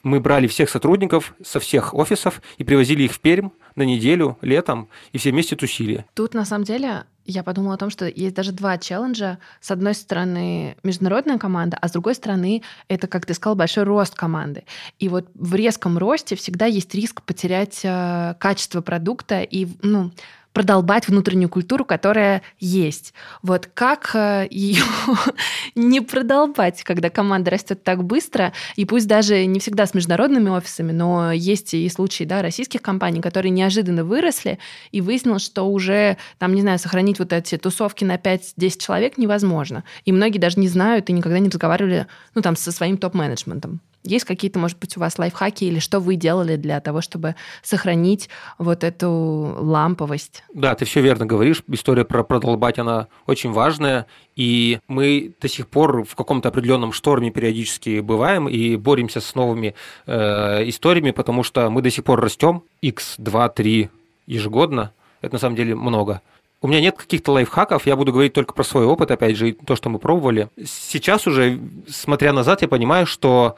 мы 0.05 0.21
брали 0.21 0.47
всех 0.47 0.71
сотрудников 0.71 1.35
со 1.45 1.59
всех 1.59 1.93
офисов 1.95 2.41
и 2.57 2.65
привозили 2.65 3.03
их 3.03 3.13
в 3.13 3.21
Пермь 3.21 3.49
на 3.75 3.83
неделю, 3.83 4.39
летом, 4.43 4.89
и 5.13 5.19
все 5.19 5.31
вместе 5.31 5.57
тусили. 5.57 6.05
Тут, 6.15 6.35
на 6.35 6.45
самом 6.45 6.65
деле, 6.65 7.05
я 7.25 7.43
подумала 7.43 7.75
о 7.75 7.79
том, 7.79 7.91
что 7.91 8.07
есть 8.07 8.35
даже 8.35 8.53
два 8.53 8.79
челленджа. 8.79 9.39
С 9.61 9.71
одной 9.71 9.95
стороны, 9.95 10.77
международная 10.83 11.39
команда, 11.39 11.79
а 11.81 11.89
с 11.89 11.93
другой 11.93 12.15
стороны, 12.15 12.63
это, 12.89 13.07
как 13.07 13.27
ты 13.27 13.35
сказал, 13.35 13.55
большой 13.55 13.85
рост 13.85 14.15
команды. 14.15 14.65
И 14.99 15.09
вот 15.09 15.27
в 15.35 15.55
резком 15.55 15.99
росте 15.99 16.37
всегда 16.37 16.67
есть 16.67 16.95
риск 16.95 17.23
потерять 17.23 17.81
э, 17.85 18.35
качество 18.39 18.81
продукта 18.81 19.43
и, 19.43 19.69
ну, 19.83 20.11
продолбать 20.59 21.07
внутреннюю 21.07 21.49
культуру, 21.49 21.85
которая 21.85 22.43
есть. 22.59 23.15
Вот 23.45 23.71
как 23.73 24.11
э, 24.15 24.49
ее 24.51 24.83
не 25.77 26.01
продолбать, 26.01 26.83
когда 26.83 27.11
команда 27.11 27.53
растет 27.53 27.85
так 27.85 28.03
быстро, 28.03 28.53
и 28.75 28.85
пусть 28.85 29.07
даже 29.07 29.47
не 29.47 29.61
всегда 29.61 29.87
с 29.87 29.95
международными 29.95 30.49
офисами, 30.49 30.91
но 30.91 31.31
есть 31.31 31.75
и 31.75 31.89
случаи 31.89 32.25
да, 32.25 32.43
российских 32.43 32.83
компаний, 32.83 33.21
которые 33.21 33.51
неожиданно 33.51 34.03
выросли, 34.03 34.59
и 34.91 35.01
выяснилось, 35.01 35.45
что 35.45 35.63
уже, 35.63 36.17
там, 36.39 36.53
не 36.57 36.63
знаю, 36.63 36.81
сохранить 36.81 37.21
вот 37.21 37.33
эти 37.33 37.57
тусовки 37.57 38.03
на 38.03 38.17
5-10 38.17 38.81
человек 38.81 39.17
невозможно. 39.17 39.85
И 40.07 40.11
многие 40.11 40.39
даже 40.39 40.59
не 40.59 40.67
знают 40.67 41.09
и 41.09 41.13
никогда 41.13 41.39
не 41.39 41.51
разговаривали 41.51 42.09
ну, 42.35 42.43
там, 42.43 42.57
со 42.57 42.73
своим 42.73 42.99
топ-менеджментом. 42.99 43.81
Есть 44.09 44.25
какие-то, 44.25 44.59
может 44.59 44.79
быть, 44.79 44.97
у 44.97 45.01
вас 45.01 45.19
лайфхаки 45.19 45.65
или 45.65 45.81
что 45.81 46.01
вы 46.01 46.17
делали 46.17 46.57
для 46.57 46.81
того, 46.81 47.03
чтобы 47.03 47.35
сохранить 47.63 48.31
вот 48.57 48.83
эту 48.83 49.11
ламповость? 49.59 50.45
Да, 50.55 50.75
ты 50.75 50.87
все 50.87 51.03
верно 51.03 51.27
говоришь. 51.27 51.63
История 51.69 52.07
про 52.07 52.25
продолбать, 52.25 52.79
она 52.79 53.09
очень 53.27 53.53
важная. 53.53 54.07
И 54.35 54.81
мы 54.89 55.35
до 55.43 55.49
сих 55.49 55.69
пор 55.69 56.05
в 56.05 56.15
каком-то 56.15 56.49
определенном 56.49 56.93
шторме 56.93 57.31
периодически 57.31 58.01
бываем 58.01 58.49
и 58.49 58.77
боремся 58.77 59.21
с 59.21 59.35
новыми 59.35 59.75
э, 60.07 60.69
историями, 60.69 61.11
потому 61.11 61.43
что 61.43 61.69
мы 61.69 61.83
до 61.83 61.91
сих 61.91 62.05
пор 62.05 62.19
растем 62.21 62.63
x 62.81 63.17
2, 63.19 63.49
3 63.51 63.91
ежегодно. 64.27 64.93
Это 65.21 65.35
на 65.35 65.39
самом 65.39 65.57
деле 65.57 65.75
много. 65.75 66.23
У 66.61 66.67
меня 66.67 66.81
нет 66.81 66.97
каких-то 66.97 67.33
лайфхаков, 67.33 67.87
я 67.87 67.95
буду 67.95 68.13
говорить 68.13 68.33
только 68.33 68.53
про 68.53 68.65
свой 68.65 68.85
опыт, 68.85 69.13
опять 69.13 69.37
же, 69.37 69.53
то, 69.53 69.77
что 69.77 69.91
мы 69.91 70.01
пробовали. 70.01 70.49
Сейчас 70.65 71.27
уже, 71.29 71.61
смотря 71.89 72.33
назад, 72.33 72.63
я 72.63 72.69
понимаю, 72.69 73.07
что 73.07 73.57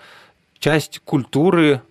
часть 0.61 1.01
культуры 1.05 1.83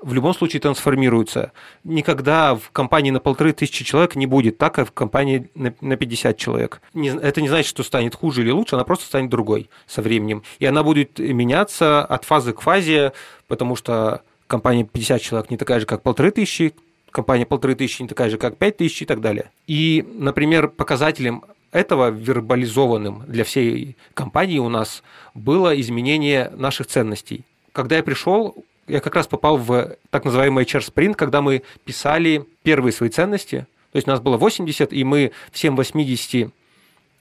в 0.00 0.14
любом 0.14 0.34
случае 0.34 0.60
трансформируется. 0.60 1.52
Никогда 1.84 2.56
в 2.56 2.70
компании 2.72 3.10
на 3.10 3.20
полторы 3.20 3.52
тысячи 3.52 3.84
человек 3.84 4.16
не 4.16 4.26
будет 4.26 4.58
так, 4.58 4.74
как 4.74 4.88
в 4.88 4.92
компании 4.92 5.50
на 5.54 5.96
50 5.96 6.36
человек. 6.36 6.82
Это 6.94 7.40
не 7.40 7.48
значит, 7.48 7.68
что 7.68 7.82
станет 7.82 8.14
хуже 8.14 8.42
или 8.42 8.50
лучше, 8.50 8.74
она 8.74 8.84
просто 8.84 9.06
станет 9.06 9.30
другой 9.30 9.70
со 9.86 10.02
временем. 10.02 10.42
И 10.58 10.66
она 10.66 10.82
будет 10.82 11.18
меняться 11.18 12.04
от 12.04 12.24
фазы 12.24 12.52
к 12.52 12.60
фазе, 12.60 13.12
потому 13.46 13.76
что 13.76 14.22
компания 14.48 14.84
50 14.84 15.22
человек 15.22 15.50
не 15.50 15.56
такая 15.56 15.80
же, 15.80 15.86
как 15.86 16.02
полторы 16.02 16.32
тысячи, 16.32 16.74
компания 17.10 17.46
полторы 17.46 17.76
тысячи 17.76 18.02
не 18.02 18.08
такая 18.08 18.28
же, 18.28 18.38
как 18.38 18.56
пять 18.56 18.78
тысяч 18.78 19.02
и 19.02 19.06
так 19.06 19.20
далее. 19.20 19.52
И, 19.68 20.04
например, 20.14 20.68
показателем 20.68 21.44
этого 21.70 22.10
вербализованным 22.10 23.24
для 23.28 23.44
всей 23.44 23.96
компании 24.14 24.58
у 24.58 24.68
нас 24.68 25.02
было 25.32 25.78
изменение 25.80 26.50
наших 26.56 26.88
ценностей 26.88 27.44
когда 27.72 27.96
я 27.96 28.02
пришел, 28.02 28.64
я 28.86 29.00
как 29.00 29.14
раз 29.14 29.26
попал 29.26 29.56
в 29.56 29.96
так 30.10 30.24
называемый 30.24 30.64
HR 30.64 30.92
Sprint, 30.92 31.14
когда 31.14 31.42
мы 31.42 31.62
писали 31.84 32.44
первые 32.62 32.92
свои 32.92 33.08
ценности. 33.08 33.66
То 33.92 33.96
есть 33.96 34.08
у 34.08 34.10
нас 34.10 34.20
было 34.20 34.36
80, 34.36 34.92
и 34.92 35.04
мы 35.04 35.32
всем 35.50 35.76
80 35.76 36.50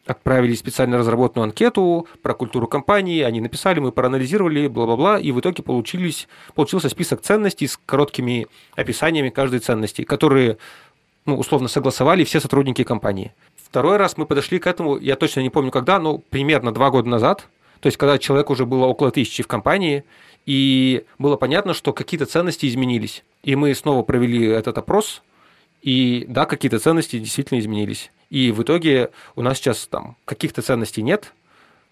отправили 0.05 0.55
специально 0.55 0.97
разработанную 0.97 1.45
анкету 1.45 2.07
про 2.21 2.33
культуру 2.33 2.67
компании, 2.67 3.21
они 3.21 3.39
написали, 3.39 3.79
мы 3.79 3.91
проанализировали, 3.91 4.67
бла-бла-бла, 4.67 5.19
и 5.19 5.31
в 5.31 5.39
итоге 5.39 5.63
получились, 5.63 6.27
получился 6.55 6.89
список 6.89 7.21
ценностей 7.21 7.67
с 7.67 7.79
короткими 7.85 8.47
описаниями 8.75 9.29
каждой 9.29 9.59
ценности, 9.59 10.03
которые 10.03 10.57
ну, 11.25 11.37
условно 11.37 11.67
согласовали 11.67 12.23
все 12.23 12.39
сотрудники 12.39 12.83
компании. 12.83 13.31
Второй 13.63 13.97
раз 13.97 14.17
мы 14.17 14.25
подошли 14.25 14.59
к 14.59 14.67
этому, 14.67 14.97
я 14.97 15.15
точно 15.15 15.41
не 15.41 15.49
помню 15.49 15.71
когда, 15.71 15.99
но 15.99 16.17
примерно 16.17 16.71
два 16.71 16.89
года 16.89 17.07
назад, 17.07 17.47
то 17.79 17.87
есть 17.87 17.97
когда 17.97 18.17
человек 18.17 18.49
уже 18.49 18.65
было 18.65 18.85
около 18.85 19.11
тысячи 19.11 19.43
в 19.43 19.47
компании, 19.47 20.03
и 20.51 21.05
было 21.17 21.37
понятно, 21.37 21.73
что 21.73 21.93
какие-то 21.93 22.25
ценности 22.25 22.65
изменились. 22.65 23.23
И 23.41 23.55
мы 23.55 23.73
снова 23.73 24.03
провели 24.03 24.45
этот 24.47 24.77
опрос, 24.77 25.23
и 25.81 26.25
да, 26.27 26.45
какие-то 26.45 26.77
ценности 26.77 27.19
действительно 27.19 27.57
изменились. 27.57 28.11
И 28.29 28.51
в 28.51 28.61
итоге 28.61 29.11
у 29.37 29.43
нас 29.43 29.59
сейчас 29.59 29.87
там 29.87 30.17
каких-то 30.25 30.61
ценностей 30.61 31.03
нет, 31.03 31.33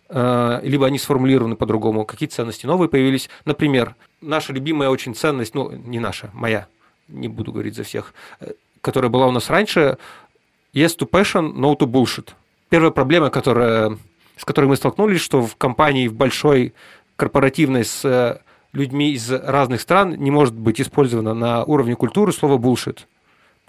э, 0.09 0.59
либо 0.61 0.85
они 0.87 0.99
сформулированы 0.99 1.55
по-другому, 1.55 2.03
какие-то 2.03 2.35
ценности 2.35 2.65
новые 2.65 2.89
появились. 2.89 3.29
Например, 3.45 3.95
наша 4.19 4.51
любимая 4.51 4.89
очень 4.89 5.15
ценность, 5.15 5.55
ну, 5.55 5.71
не 5.71 6.01
наша, 6.01 6.29
моя, 6.33 6.67
не 7.07 7.29
буду 7.29 7.53
говорить 7.53 7.75
за 7.75 7.85
всех, 7.85 8.13
э, 8.41 8.51
которая 8.81 9.09
была 9.09 9.27
у 9.27 9.31
нас 9.31 9.49
раньше, 9.49 9.97
yes 10.73 10.97
to 10.97 11.09
passion, 11.09 11.53
no 11.53 11.77
to 11.77 11.87
bullshit. 11.87 12.31
Первая 12.67 12.91
проблема, 12.91 13.29
которая, 13.29 13.97
с 14.35 14.43
которой 14.43 14.65
мы 14.65 14.75
столкнулись, 14.75 15.21
что 15.21 15.41
в 15.41 15.55
компании, 15.55 16.09
в 16.09 16.13
большой 16.13 16.73
корпоративной 17.15 17.85
с 17.85 18.03
э, 18.03 18.39
людьми 18.73 19.11
из 19.11 19.31
разных 19.31 19.81
стран 19.81 20.15
не 20.15 20.31
может 20.31 20.53
быть 20.53 20.79
использовано 20.79 21.33
на 21.33 21.63
уровне 21.63 21.95
культуры 21.95 22.31
слово 22.31 22.57
bullshit 22.57 22.99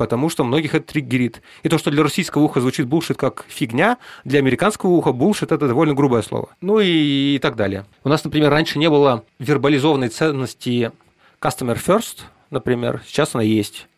потому 0.01 0.31
что 0.31 0.45
многих 0.45 0.75
это 0.75 0.95
триггерит. 0.95 1.43
И 1.63 1.69
то, 1.69 1.77
что 1.77 1.91
для 1.91 2.03
российского 2.03 2.45
уха 2.45 2.63
звучит 2.63 2.87
булшит 2.87 3.19
как 3.19 3.45
фигня, 3.49 3.99
для 4.25 4.39
американского 4.39 4.93
уха 4.93 5.13
булшит 5.13 5.53
это 5.53 5.69
довольно 5.69 5.93
грубое 5.93 6.23
слово. 6.23 6.49
Ну 6.63 6.81
и, 6.81 7.35
и 7.35 7.39
так 7.39 7.55
далее. 7.55 7.85
У 8.03 8.09
нас, 8.09 8.25
например, 8.25 8.49
раньше 8.49 8.79
не 8.79 8.89
было 8.89 9.25
вербализованной 9.39 10.09
ценности 10.09 10.91
customer 11.39 11.79
first, 11.79 12.21
например, 12.49 13.03
сейчас 13.07 13.35
она 13.35 13.45
есть. 13.45 13.89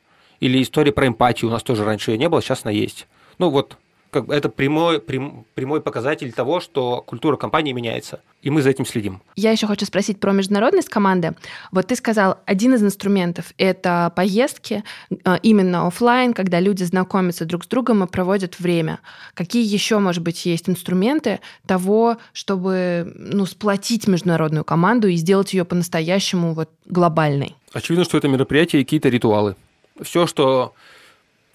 Или 0.41 0.61
история 0.61 0.91
про 0.91 1.07
эмпатию 1.07 1.49
у 1.49 1.53
нас 1.53 1.63
тоже 1.63 1.85
раньше 1.85 2.11
ее 2.11 2.19
не 2.19 2.29
было, 2.29 2.43
сейчас 2.43 2.63
она 2.65 2.73
есть. 2.73 3.07
Ну 3.39 3.51
вот 3.51 3.77
как 4.13 4.27
бы 4.27 4.35
это 4.35 4.51
прямой, 4.51 5.01
прям, 5.01 5.47
прямой 5.55 5.81
показатель 5.81 6.31
того, 6.33 6.61
что 6.61 7.01
культура 7.01 7.39
компании 7.39 7.73
меняется, 7.73 8.21
и 8.43 8.51
мы 8.51 8.61
за 8.61 8.69
этим 8.69 8.85
следим. 8.85 9.23
Я 9.37 9.53
еще 9.53 9.67
хочу 9.67 9.87
спросить 9.87 10.21
про 10.21 10.33
международность 10.33 10.91
команды. 10.91 11.35
Вот 11.73 11.87
ты 11.87 11.97
сказал, 11.97 12.39
один 12.45 12.75
из 12.75 12.83
инструментов— 12.83 13.55
это 13.57 14.13
поездки, 14.15 14.85
э, 15.11 15.39
именно 15.43 15.87
офлайн, 15.87 16.35
когда 16.35 16.61
люди 16.61 16.85
знакомятся 16.85 17.47
друг 17.47 17.65
с 17.65 17.67
другом 17.67 18.05
и 18.05 18.07
проводят 18.07 18.61
время. 18.61 19.01
Какие 19.33 19.65
еще, 19.65 19.99
может 19.99 20.23
быть, 20.23 20.45
есть 20.45 20.69
инструменты 20.69 21.41
того, 21.67 22.19
чтобы 22.35 23.15
ну, 23.17 23.47
сплотить 23.47 24.07
международную 24.07 24.65
команду 24.65 25.09
и 25.09 25.17
сделать 25.17 25.55
ее 25.55 25.65
по-настоящему 25.65 26.53
вот 26.53 26.69
глобальной? 26.85 27.57
Очевидно, 27.73 28.05
что 28.05 28.19
это 28.19 28.29
мероприятие 28.29 28.83
и 28.83 28.85
какие-то 28.85 29.09
ритуалы. 29.09 29.57
Все, 30.03 30.27
что 30.27 30.75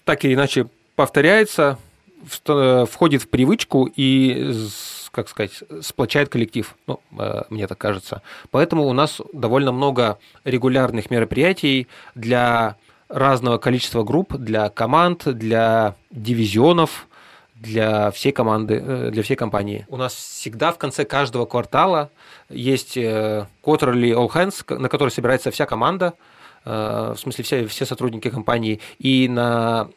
так 0.04 0.24
или 0.24 0.34
иначе 0.34 0.66
повторяется, 0.96 1.78
входит 2.24 3.22
в 3.22 3.28
привычку 3.28 3.88
и, 3.94 4.54
как 5.10 5.28
сказать, 5.28 5.62
сплочает 5.82 6.28
коллектив, 6.28 6.74
ну, 6.86 7.00
э, 7.18 7.42
мне 7.50 7.66
так 7.66 7.78
кажется. 7.78 8.22
Поэтому 8.50 8.86
у 8.86 8.92
нас 8.92 9.20
довольно 9.32 9.72
много 9.72 10.18
регулярных 10.44 11.10
мероприятий 11.10 11.88
для 12.14 12.76
разного 13.08 13.58
количества 13.58 14.02
групп, 14.04 14.34
для 14.34 14.68
команд, 14.68 15.24
для 15.26 15.94
дивизионов, 16.10 17.06
для 17.54 18.10
всей 18.10 18.32
команды, 18.32 18.82
э, 18.84 19.10
для 19.10 19.22
всей 19.22 19.36
компании. 19.36 19.86
У 19.88 19.96
нас 19.96 20.14
всегда 20.14 20.72
в 20.72 20.78
конце 20.78 21.04
каждого 21.04 21.46
квартала 21.46 22.10
есть 22.48 22.96
э, 22.96 23.46
quarterly 23.62 24.12
all 24.12 24.28
hands, 24.28 24.78
на 24.78 24.88
который 24.88 25.10
собирается 25.10 25.50
вся 25.50 25.66
команда, 25.66 26.14
в 26.64 27.16
смысле 27.16 27.44
все, 27.44 27.66
все 27.66 27.86
сотрудники 27.86 28.28
компании, 28.28 28.80
и 28.98 29.26
на 29.26 29.88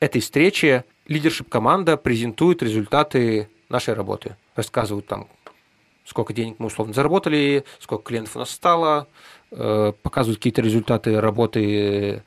этой 0.00 0.22
встрече 0.22 0.84
лидершип 1.08 1.48
команда 1.48 1.96
презентует 1.96 2.62
результаты 2.62 3.48
нашей 3.68 3.94
работы, 3.94 4.36
рассказывают 4.54 5.06
там, 5.06 5.28
сколько 6.04 6.32
денег 6.32 6.56
мы 6.58 6.66
условно 6.66 6.94
заработали, 6.94 7.64
сколько 7.80 8.04
клиентов 8.04 8.36
у 8.36 8.38
нас 8.40 8.50
стало, 8.50 9.08
э, 9.50 9.92
показывают 10.02 10.38
какие-то 10.38 10.62
результаты 10.62 11.20
работы 11.20 12.22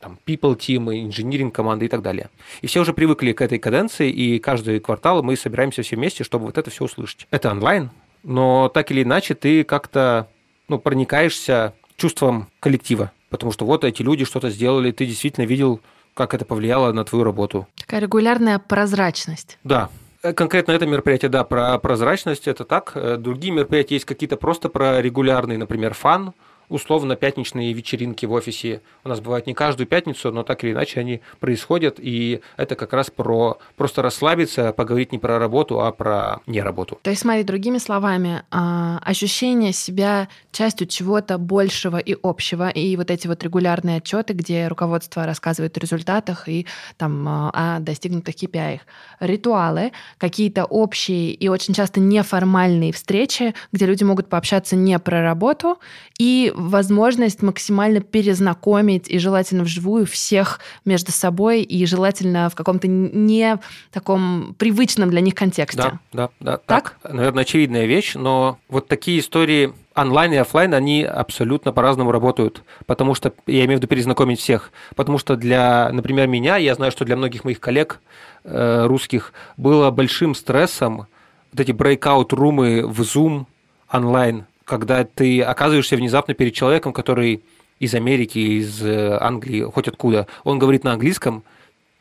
там, 0.00 0.18
people 0.26 0.56
team, 0.56 0.92
инжиниринг 0.94 1.54
команды 1.54 1.86
и 1.86 1.88
так 1.88 2.02
далее. 2.02 2.30
И 2.62 2.66
все 2.66 2.80
уже 2.80 2.92
привыкли 2.92 3.32
к 3.32 3.42
этой 3.42 3.58
каденции, 3.58 4.10
и 4.10 4.38
каждый 4.38 4.80
квартал 4.80 5.22
мы 5.22 5.36
собираемся 5.36 5.82
все 5.82 5.96
вместе, 5.96 6.24
чтобы 6.24 6.46
вот 6.46 6.58
это 6.58 6.70
все 6.70 6.84
услышать. 6.84 7.26
Это 7.30 7.50
онлайн, 7.50 7.90
но 8.22 8.68
так 8.68 8.90
или 8.90 9.02
иначе 9.02 9.34
ты 9.34 9.64
как-то 9.64 10.28
ну, 10.68 10.78
проникаешься 10.78 11.74
чувством 11.96 12.48
коллектива, 12.60 13.12
потому 13.28 13.52
что 13.52 13.66
вот 13.66 13.84
эти 13.84 14.02
люди 14.02 14.24
что-то 14.24 14.50
сделали, 14.50 14.92
ты 14.92 15.04
действительно 15.04 15.44
видел 15.44 15.80
как 16.14 16.34
это 16.34 16.44
повлияло 16.44 16.92
на 16.92 17.04
твою 17.04 17.24
работу. 17.24 17.66
Такая 17.76 18.00
регулярная 18.00 18.58
прозрачность. 18.58 19.58
Да, 19.64 19.88
э, 20.22 20.32
Конкретно 20.32 20.72
это 20.72 20.86
мероприятие, 20.86 21.28
да, 21.28 21.44
про 21.44 21.78
прозрачность, 21.78 22.48
это 22.48 22.64
так. 22.64 22.92
Э, 22.94 23.16
другие 23.16 23.52
мероприятия 23.52 23.94
есть 23.94 24.06
какие-то 24.06 24.36
просто 24.36 24.68
про 24.68 25.00
регулярный, 25.00 25.56
например, 25.56 25.94
фан, 25.94 26.32
условно 26.70 27.16
пятничные 27.16 27.72
вечеринки 27.72 28.24
в 28.24 28.32
офисе 28.32 28.80
у 29.04 29.08
нас 29.08 29.20
бывают 29.20 29.46
не 29.46 29.54
каждую 29.54 29.86
пятницу, 29.86 30.32
но 30.32 30.42
так 30.42 30.64
или 30.64 30.72
иначе 30.72 31.00
они 31.00 31.20
происходят, 31.40 31.96
и 31.98 32.40
это 32.56 32.76
как 32.76 32.92
раз 32.92 33.10
про 33.10 33.58
просто 33.76 34.00
расслабиться, 34.00 34.72
поговорить 34.72 35.12
не 35.12 35.18
про 35.18 35.38
работу, 35.38 35.80
а 35.82 35.92
про 35.92 36.40
не 36.46 36.62
работу. 36.62 36.98
То 37.02 37.10
есть, 37.10 37.22
смотри, 37.22 37.42
другими 37.42 37.78
словами, 37.78 38.44
а, 38.50 38.98
ощущение 39.04 39.72
себя 39.72 40.28
частью 40.52 40.86
чего-то 40.86 41.38
большего 41.38 41.98
и 41.98 42.16
общего, 42.22 42.68
и 42.68 42.96
вот 42.96 43.10
эти 43.10 43.26
вот 43.26 43.42
регулярные 43.42 43.98
отчеты, 43.98 44.32
где 44.32 44.68
руководство 44.68 45.26
рассказывает 45.26 45.76
о 45.76 45.80
результатах 45.80 46.48
и 46.48 46.66
там 46.96 47.28
а, 47.28 47.50
о 47.52 47.80
достигнутых 47.80 48.34
KPI. 48.36 48.80
Ритуалы, 49.18 49.92
какие-то 50.18 50.64
общие 50.64 51.32
и 51.32 51.48
очень 51.48 51.74
часто 51.74 52.00
неформальные 52.00 52.92
встречи, 52.92 53.54
где 53.72 53.86
люди 53.86 54.04
могут 54.04 54.28
пообщаться 54.28 54.76
не 54.76 54.98
про 54.98 55.22
работу, 55.22 55.78
и 56.18 56.52
возможность 56.60 57.42
максимально 57.42 58.00
перезнакомить 58.00 59.08
и 59.08 59.18
желательно 59.18 59.64
вживую 59.64 60.06
всех 60.06 60.60
между 60.84 61.12
собой 61.12 61.62
и 61.62 61.86
желательно 61.86 62.48
в 62.50 62.54
каком-то 62.54 62.86
не 62.88 63.58
таком 63.92 64.54
привычном 64.58 65.10
для 65.10 65.20
них 65.20 65.34
контексте. 65.34 65.82
Да, 65.82 66.00
да, 66.12 66.30
да. 66.40 66.56
Так? 66.58 66.96
так? 67.02 67.12
Наверное, 67.12 67.42
очевидная 67.42 67.86
вещь, 67.86 68.14
но 68.14 68.58
вот 68.68 68.88
такие 68.88 69.20
истории 69.20 69.72
онлайн 69.94 70.32
и 70.32 70.36
офлайн, 70.36 70.74
они 70.74 71.02
абсолютно 71.04 71.72
по-разному 71.72 72.12
работают, 72.12 72.62
потому 72.86 73.14
что, 73.14 73.32
я 73.46 73.64
имею 73.64 73.78
в 73.78 73.82
виду 73.82 73.88
перезнакомить 73.88 74.40
всех, 74.40 74.72
потому 74.94 75.18
что 75.18 75.36
для, 75.36 75.90
например, 75.92 76.26
меня, 76.26 76.56
я 76.56 76.74
знаю, 76.74 76.92
что 76.92 77.04
для 77.04 77.16
многих 77.16 77.44
моих 77.44 77.60
коллег 77.60 78.00
э, 78.44 78.86
русских 78.86 79.32
было 79.56 79.90
большим 79.90 80.34
стрессом 80.34 81.06
вот 81.52 81.60
эти 81.60 81.72
breakout-румы 81.72 82.86
в 82.86 83.00
Zoom 83.00 83.46
онлайн, 83.90 84.46
когда 84.70 85.04
ты 85.04 85.42
оказываешься 85.42 85.96
внезапно 85.96 86.32
перед 86.32 86.54
человеком, 86.54 86.92
который 86.92 87.42
из 87.80 87.92
Америки, 87.94 88.38
из 88.38 88.80
э, 88.82 89.18
Англии, 89.20 89.62
хоть 89.62 89.88
откуда, 89.88 90.28
он 90.44 90.60
говорит 90.60 90.84
на 90.84 90.92
английском, 90.92 91.42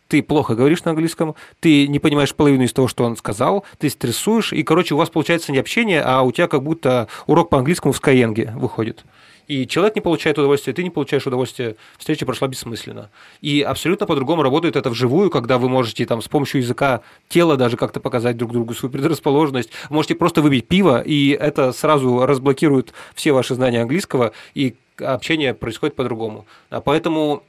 ты 0.07 0.21
плохо 0.21 0.53
говоришь 0.53 0.83
на 0.83 0.91
английском, 0.91 1.33
ты 1.59 1.87
не 1.87 1.97
понимаешь 1.97 2.35
половину 2.35 2.63
из 2.63 2.73
того, 2.73 2.87
что 2.87 3.05
он 3.05 3.17
сказал, 3.17 3.65
ты 3.79 3.89
стрессуешь, 3.89 4.53
и, 4.53 4.61
короче, 4.61 4.93
у 4.93 4.97
вас 4.97 5.09
получается 5.09 5.51
не 5.51 5.57
общение, 5.57 6.01
а 6.01 6.21
у 6.21 6.31
тебя 6.31 6.47
как 6.47 6.61
будто 6.61 7.07
урок 7.25 7.49
по 7.49 7.57
английскому 7.57 7.91
в 7.91 7.99
Skyeng 7.99 8.55
выходит 8.55 9.03
и 9.49 9.67
человек 9.67 9.95
не 9.95 10.01
получает 10.01 10.37
удовольствия, 10.37 10.73
ты 10.73 10.83
не 10.83 10.91
получаешь 10.91 11.25
удовольствия, 11.25 11.75
встреча 11.97 12.23
прошла 12.23 12.47
бессмысленно. 12.47 13.09
И 13.41 13.61
абсолютно 13.63 14.05
по-другому 14.05 14.43
работает 14.43 14.75
это 14.75 14.91
вживую, 14.91 15.31
когда 15.31 15.57
вы 15.57 15.67
можете 15.67 16.05
там 16.05 16.21
с 16.21 16.27
помощью 16.27 16.61
языка 16.61 17.01
тела 17.29 17.57
даже 17.57 17.75
как-то 17.75 17.99
показать 17.99 18.37
друг 18.37 18.51
другу 18.51 18.75
свою 18.75 18.91
предрасположенность. 18.93 19.71
Можете 19.89 20.13
просто 20.13 20.43
выпить 20.43 20.67
пиво, 20.67 21.01
и 21.01 21.31
это 21.31 21.71
сразу 21.71 22.27
разблокирует 22.27 22.93
все 23.15 23.31
ваши 23.31 23.55
знания 23.55 23.81
английского, 23.81 24.33
и 24.53 24.75
общение 24.99 25.55
происходит 25.55 25.95
по-другому. 25.95 26.45
А 26.69 26.79
поэтому 26.79 27.43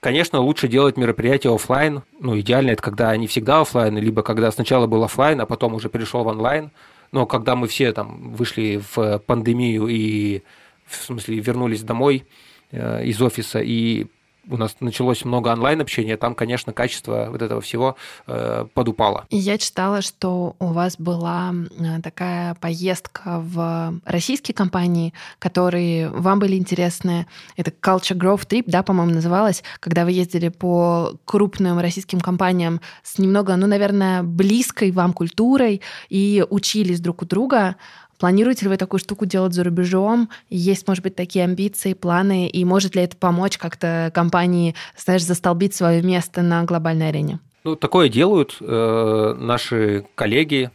Конечно, 0.00 0.40
лучше 0.40 0.66
делать 0.66 0.96
мероприятия 0.96 1.54
офлайн. 1.54 2.02
Ну, 2.20 2.40
идеально 2.40 2.70
это 2.70 2.82
когда 2.82 3.10
они 3.10 3.26
всегда 3.26 3.60
офлайн, 3.60 3.98
либо 3.98 4.22
когда 4.22 4.50
сначала 4.50 4.86
был 4.86 5.04
офлайн, 5.04 5.42
а 5.42 5.44
потом 5.44 5.74
уже 5.74 5.90
перешел 5.90 6.24
в 6.24 6.26
онлайн. 6.26 6.70
Но 7.12 7.26
когда 7.26 7.54
мы 7.54 7.68
все 7.68 7.92
там 7.92 8.32
вышли 8.32 8.80
в 8.94 9.18
пандемию 9.18 9.88
и 9.88 10.42
в 10.90 11.04
смысле 11.04 11.38
вернулись 11.38 11.82
домой 11.82 12.26
э, 12.72 13.04
из 13.04 13.20
офиса 13.22 13.60
и 13.60 14.06
у 14.48 14.56
нас 14.56 14.76
началось 14.80 15.24
много 15.24 15.48
онлайн-общения, 15.48 16.16
там, 16.16 16.34
конечно, 16.34 16.72
качество 16.72 17.28
вот 17.30 17.42
этого 17.42 17.60
всего 17.60 17.96
э, 18.26 18.66
подупало. 18.74 19.26
Я 19.30 19.58
читала, 19.58 20.02
что 20.02 20.56
у 20.58 20.66
вас 20.66 20.96
была 20.98 21.52
э, 21.52 22.00
такая 22.02 22.54
поездка 22.54 23.40
в 23.40 24.00
российские 24.04 24.54
компании, 24.54 25.12
которые 25.38 26.08
вам 26.08 26.38
были 26.38 26.56
интересны. 26.56 27.26
Это 27.56 27.70
Culture 27.70 28.16
Growth 28.16 28.48
Trip, 28.48 28.64
да, 28.66 28.82
по-моему, 28.82 29.12
называлось, 29.12 29.62
когда 29.78 30.04
вы 30.04 30.12
ездили 30.12 30.48
по 30.48 31.14
крупным 31.24 31.78
российским 31.78 32.20
компаниям 32.20 32.80
с 33.02 33.18
немного, 33.18 33.54
ну, 33.56 33.66
наверное, 33.66 34.22
близкой 34.22 34.90
вам 34.90 35.12
культурой 35.12 35.80
и 36.08 36.44
учились 36.48 37.00
друг 37.00 37.22
у 37.22 37.26
друга. 37.26 37.76
Планируете 38.20 38.66
ли 38.66 38.68
вы 38.68 38.76
такую 38.76 39.00
штуку 39.00 39.24
делать 39.24 39.54
за 39.54 39.64
рубежом? 39.64 40.28
Есть, 40.50 40.86
может 40.86 41.02
быть, 41.02 41.16
такие 41.16 41.42
амбиции, 41.42 41.94
планы? 41.94 42.48
И 42.48 42.66
может 42.66 42.94
ли 42.94 43.02
это 43.02 43.16
помочь 43.16 43.56
как-то 43.56 44.12
компании, 44.14 44.74
знаешь, 44.94 45.24
застолбить 45.24 45.74
свое 45.74 46.02
место 46.02 46.42
на 46.42 46.62
глобальной 46.64 47.08
арене? 47.08 47.40
Ну, 47.64 47.76
такое 47.76 48.10
делают 48.10 48.58
э, 48.60 49.34
наши 49.38 50.04
коллеги 50.14 50.70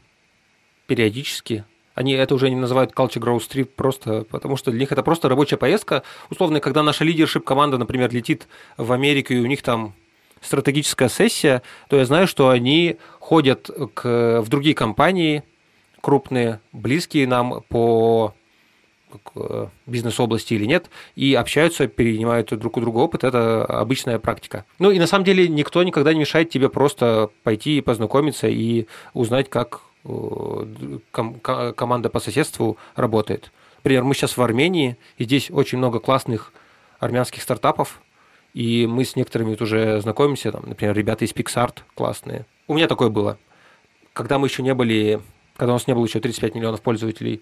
периодически. 0.88 1.66
Они 1.94 2.14
это 2.14 2.34
уже 2.34 2.50
не 2.50 2.56
называют 2.56 2.94
Culture 2.94 3.22
Growth 3.22 3.48
Trip 3.48 3.66
просто 3.66 4.26
потому, 4.32 4.58
что 4.58 4.72
для 4.72 4.80
них 4.82 4.92
это 4.92 5.04
просто 5.04 5.30
рабочая 5.30 5.58
поездка. 5.58 6.02
Условно, 6.32 6.60
когда 6.60 6.82
наша 6.82 7.04
лидершип 7.04 7.46
команда, 7.46 7.78
например, 7.78 8.12
летит 8.12 8.48
в 8.76 8.92
Америку, 8.92 9.34
и 9.34 9.40
у 9.40 9.46
них 9.46 9.62
там 9.62 9.94
стратегическая 10.42 11.10
сессия, 11.10 11.62
то 11.90 11.96
я 11.96 12.06
знаю, 12.06 12.26
что 12.26 12.50
они 12.50 12.98
ходят 13.20 13.70
к, 13.94 14.42
в 14.42 14.50
другие 14.50 14.74
компании, 14.76 15.44
крупные, 16.06 16.60
близкие 16.72 17.26
нам 17.26 17.64
по 17.68 18.36
э, 19.34 19.68
бизнес-области 19.88 20.54
или 20.54 20.66
нет, 20.66 20.92
и 21.16 21.34
общаются, 21.34 21.88
перенимают 21.88 22.50
друг 22.60 22.78
у 22.78 22.82
друга 22.82 23.00
опыт, 23.00 23.24
это 23.24 23.66
обычная 23.66 24.20
практика. 24.20 24.66
Ну 24.78 24.92
и 24.92 25.00
на 25.00 25.08
самом 25.08 25.26
деле 25.26 25.48
никто 25.48 25.82
никогда 25.82 26.14
не 26.14 26.20
мешает 26.20 26.52
тебе 26.52 26.70
просто 26.70 27.32
пойти 27.42 27.80
и 27.80 27.82
познакомиться 27.82 28.48
и 28.48 28.86
узнать, 29.16 29.50
как 29.50 29.82
э, 30.04 31.00
ком- 31.10 31.40
команда 31.40 32.10
по 32.12 32.20
соседству 32.20 32.78
работает. 32.96 33.52
Например, 33.78 34.04
мы 34.04 34.14
сейчас 34.14 34.38
в 34.38 34.42
Армении, 34.44 34.98
и 35.18 35.24
здесь 35.24 35.50
очень 35.50 35.80
много 35.80 36.00
классных 36.00 36.54
армянских 37.00 37.42
стартапов, 37.42 38.00
и 38.54 38.86
мы 38.86 39.06
с 39.06 39.16
некоторыми 39.16 39.58
уже 39.60 40.00
знакомимся, 40.02 40.52
там, 40.52 40.66
например, 40.68 40.96
ребята 40.96 41.26
из 41.26 41.32
PixArt 41.32 41.78
классные. 41.96 42.46
У 42.68 42.76
меня 42.76 42.88
такое 42.88 43.10
было. 43.10 43.40
Когда 44.14 44.38
мы 44.38 44.46
еще 44.46 44.62
не 44.62 44.76
были 44.76 45.20
когда 45.58 45.74
у 45.74 45.76
нас 45.76 45.88
не 45.88 45.94
было 45.94 46.06
еще 46.06 46.20
35 46.20 46.56
миллионов 46.56 46.82
пользователей, 46.82 47.42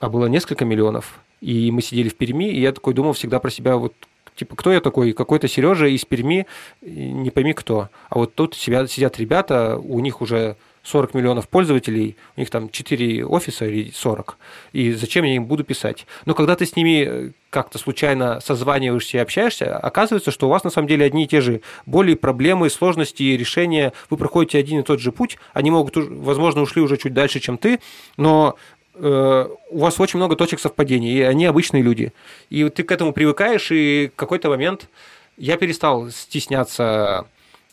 а 0.00 0.08
было 0.08 0.26
несколько 0.26 0.64
миллионов, 0.64 1.20
и 1.40 1.70
мы 1.70 1.82
сидели 1.82 2.08
в 2.08 2.16
Перми, 2.16 2.50
и 2.50 2.60
я 2.60 2.72
такой 2.72 2.94
думал 2.94 3.12
всегда 3.12 3.38
про 3.38 3.50
себя, 3.50 3.76
вот 3.76 3.94
типа, 4.36 4.56
кто 4.56 4.72
я 4.72 4.80
такой? 4.80 5.12
Какой-то 5.12 5.48
Сережа 5.48 5.86
из 5.86 6.04
Перми, 6.04 6.46
не 6.80 7.30
пойми 7.30 7.52
кто. 7.52 7.88
А 8.08 8.18
вот 8.18 8.34
тут 8.34 8.54
сидят, 8.54 8.90
сидят 8.90 9.18
ребята, 9.18 9.76
у 9.76 9.98
них 10.00 10.20
уже 10.20 10.56
40 10.88 11.14
миллионов 11.14 11.48
пользователей, 11.48 12.16
у 12.36 12.40
них 12.40 12.50
там 12.50 12.70
4 12.70 13.26
офиса 13.26 13.66
или 13.66 13.90
40, 13.90 14.38
и 14.72 14.92
зачем 14.92 15.24
я 15.24 15.36
им 15.36 15.44
буду 15.44 15.62
писать? 15.62 16.06
Но 16.24 16.34
когда 16.34 16.56
ты 16.56 16.64
с 16.64 16.76
ними 16.76 17.04
э, 17.06 17.30
как-то 17.50 17.78
случайно 17.78 18.40
созваниваешься 18.40 19.18
и 19.18 19.20
общаешься, 19.20 19.76
оказывается, 19.76 20.30
что 20.30 20.46
у 20.46 20.50
вас 20.50 20.64
на 20.64 20.70
самом 20.70 20.88
деле 20.88 21.04
одни 21.04 21.24
и 21.24 21.28
те 21.28 21.40
же 21.40 21.60
боли, 21.84 22.14
проблемы, 22.14 22.70
сложности, 22.70 23.22
решения, 23.22 23.92
вы 24.08 24.16
проходите 24.16 24.58
один 24.58 24.80
и 24.80 24.82
тот 24.82 25.00
же 25.00 25.12
путь, 25.12 25.36
они 25.52 25.70
могут, 25.70 25.96
возможно, 25.96 26.62
ушли 26.62 26.80
уже 26.80 26.96
чуть 26.96 27.12
дальше, 27.12 27.38
чем 27.38 27.58
ты, 27.58 27.80
но 28.16 28.56
э, 28.94 29.48
у 29.70 29.78
вас 29.78 30.00
очень 30.00 30.18
много 30.18 30.36
точек 30.36 30.58
совпадений, 30.58 31.18
и 31.18 31.20
они 31.20 31.44
обычные 31.44 31.82
люди. 31.82 32.12
И 32.48 32.66
ты 32.70 32.82
к 32.82 32.90
этому 32.90 33.12
привыкаешь, 33.12 33.70
и 33.70 34.10
в 34.12 34.16
какой-то 34.16 34.48
момент 34.48 34.88
я 35.36 35.58
перестал 35.58 36.08
стесняться 36.10 37.26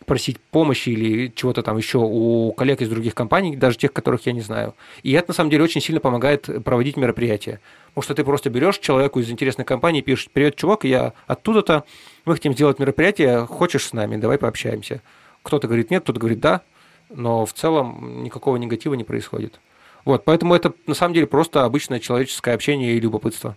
просить 0.05 0.39
помощи 0.39 0.89
или 0.89 1.31
чего-то 1.35 1.63
там 1.63 1.77
еще 1.77 1.99
у 1.99 2.51
коллег 2.53 2.81
из 2.81 2.89
других 2.89 3.15
компаний, 3.15 3.55
даже 3.55 3.77
тех, 3.77 3.93
которых 3.93 4.25
я 4.25 4.33
не 4.33 4.41
знаю. 4.41 4.75
И 5.03 5.13
это, 5.13 5.29
на 5.29 5.33
самом 5.33 5.49
деле, 5.49 5.63
очень 5.63 5.81
сильно 5.81 6.01
помогает 6.01 6.49
проводить 6.63 6.97
мероприятия. 6.97 7.59
Потому 7.89 8.03
что 8.03 8.15
ты 8.15 8.23
просто 8.23 8.49
берешь 8.49 8.77
человеку 8.79 9.19
из 9.19 9.29
интересной 9.31 9.65
компании, 9.65 10.01
пишешь, 10.01 10.29
привет, 10.31 10.55
чувак, 10.55 10.83
я 10.83 11.13
оттуда-то, 11.27 11.85
мы 12.25 12.33
хотим 12.33 12.53
сделать 12.53 12.77
мероприятие, 12.77 13.45
хочешь 13.45 13.85
с 13.85 13.93
нами, 13.93 14.17
давай 14.17 14.37
пообщаемся. 14.37 15.01
Кто-то 15.43 15.67
говорит 15.67 15.91
нет, 15.91 16.03
кто-то 16.03 16.19
говорит 16.19 16.39
да, 16.39 16.61
но 17.09 17.45
в 17.45 17.53
целом 17.53 18.23
никакого 18.23 18.57
негатива 18.57 18.95
не 18.95 19.03
происходит. 19.03 19.59
Вот, 20.03 20.25
поэтому 20.25 20.53
это 20.53 20.73
на 20.85 20.93
самом 20.93 21.13
деле 21.13 21.25
просто 21.25 21.63
обычное 21.63 21.99
человеческое 21.99 22.53
общение 22.53 22.93
и 22.93 22.99
любопытство 22.99 23.55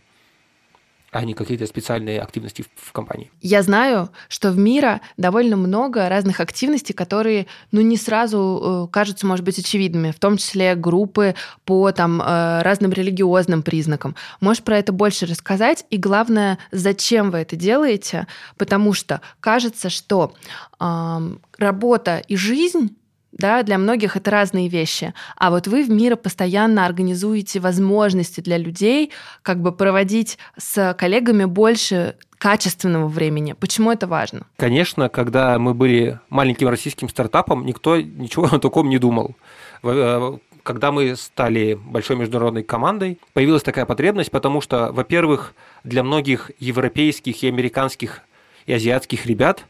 а 1.10 1.24
не 1.24 1.34
какие-то 1.34 1.66
специальные 1.66 2.20
активности 2.20 2.64
в, 2.76 2.92
компании. 2.92 3.30
Я 3.40 3.62
знаю, 3.62 4.10
что 4.28 4.50
в 4.50 4.58
мире 4.58 5.00
довольно 5.16 5.56
много 5.56 6.08
разных 6.08 6.40
активностей, 6.40 6.94
которые, 6.94 7.46
ну, 7.72 7.80
не 7.80 7.96
сразу 7.96 8.86
э, 8.88 8.92
кажутся, 8.92 9.26
может 9.26 9.44
быть, 9.44 9.58
очевидными, 9.58 10.10
в 10.10 10.18
том 10.18 10.36
числе 10.36 10.74
группы 10.74 11.34
по 11.64 11.90
там 11.92 12.20
э, 12.20 12.62
разным 12.62 12.92
религиозным 12.92 13.62
признакам. 13.62 14.16
Можешь 14.40 14.62
про 14.62 14.78
это 14.78 14.92
больше 14.92 15.26
рассказать? 15.26 15.86
И 15.90 15.96
главное, 15.96 16.58
зачем 16.72 17.30
вы 17.30 17.38
это 17.38 17.56
делаете? 17.56 18.26
Потому 18.56 18.92
что 18.92 19.20
кажется, 19.40 19.88
что 19.88 20.34
э, 20.78 21.36
работа 21.58 22.22
и 22.28 22.36
жизнь 22.36 22.96
да, 23.38 23.62
для 23.62 23.78
многих 23.78 24.16
это 24.16 24.30
разные 24.30 24.68
вещи. 24.68 25.14
А 25.36 25.50
вот 25.50 25.68
вы 25.68 25.84
в 25.84 25.90
мире 25.90 26.16
постоянно 26.16 26.84
организуете 26.84 27.60
возможности 27.60 28.40
для 28.40 28.58
людей 28.58 29.12
как 29.42 29.62
бы 29.62 29.72
проводить 29.72 30.38
с 30.56 30.94
коллегами 30.98 31.44
больше 31.44 32.16
качественного 32.38 33.08
времени. 33.08 33.52
Почему 33.52 33.90
это 33.92 34.06
важно? 34.06 34.46
Конечно, 34.56 35.08
когда 35.08 35.58
мы 35.58 35.74
были 35.74 36.20
маленьким 36.28 36.68
российским 36.68 37.08
стартапом, 37.08 37.64
никто 37.64 38.00
ничего 38.00 38.46
о 38.46 38.58
таком 38.58 38.88
не 38.88 38.98
думал. 38.98 39.36
Э, 39.82 40.36
когда 40.62 40.92
мы 40.92 41.16
стали 41.16 41.74
большой 41.74 42.16
международной 42.16 42.62
командой, 42.62 43.18
появилась 43.32 43.62
такая 43.62 43.86
потребность, 43.86 44.30
потому 44.30 44.60
что, 44.60 44.92
во-первых, 44.92 45.54
для 45.82 46.02
многих 46.02 46.50
европейских 46.58 47.42
и 47.42 47.48
американских 47.48 48.20
и 48.66 48.72
азиатских 48.72 49.26
ребят 49.26 49.64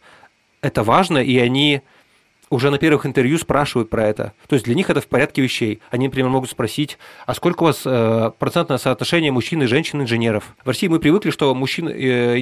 это 0.61 0.83
важно, 0.83 1.19
и 1.19 1.39
они 1.39 1.83
уже 2.51 2.71
на 2.71 2.79
первых 2.79 3.07
интервью 3.07 3.39
спрашивают 3.39 3.91
про 3.91 4.07
это. 4.07 4.33
То 4.49 4.55
есть 4.55 4.65
для 4.65 4.75
них 4.75 4.91
это 4.91 5.01
в 5.01 5.07
порядке 5.07 5.43
вещей. 5.43 5.81
Они, 5.91 6.07
например, 6.07 6.31
могут 6.31 6.51
спросить, 6.51 6.99
а 7.27 7.35
сколько 7.35 7.63
у 7.63 7.67
вас 7.67 7.83
э, 7.85 8.31
процентное 8.39 8.79
соотношение 8.79 9.33
мужчин 9.33 9.63
и 9.63 9.67
женщин 9.67 10.01
инженеров? 10.03 10.55
В 10.65 10.69
России 10.69 10.89
мы 10.89 10.99
привыкли, 10.99 11.31
что 11.31 11.55
мужчин 11.55 11.89
э, 11.89 12.39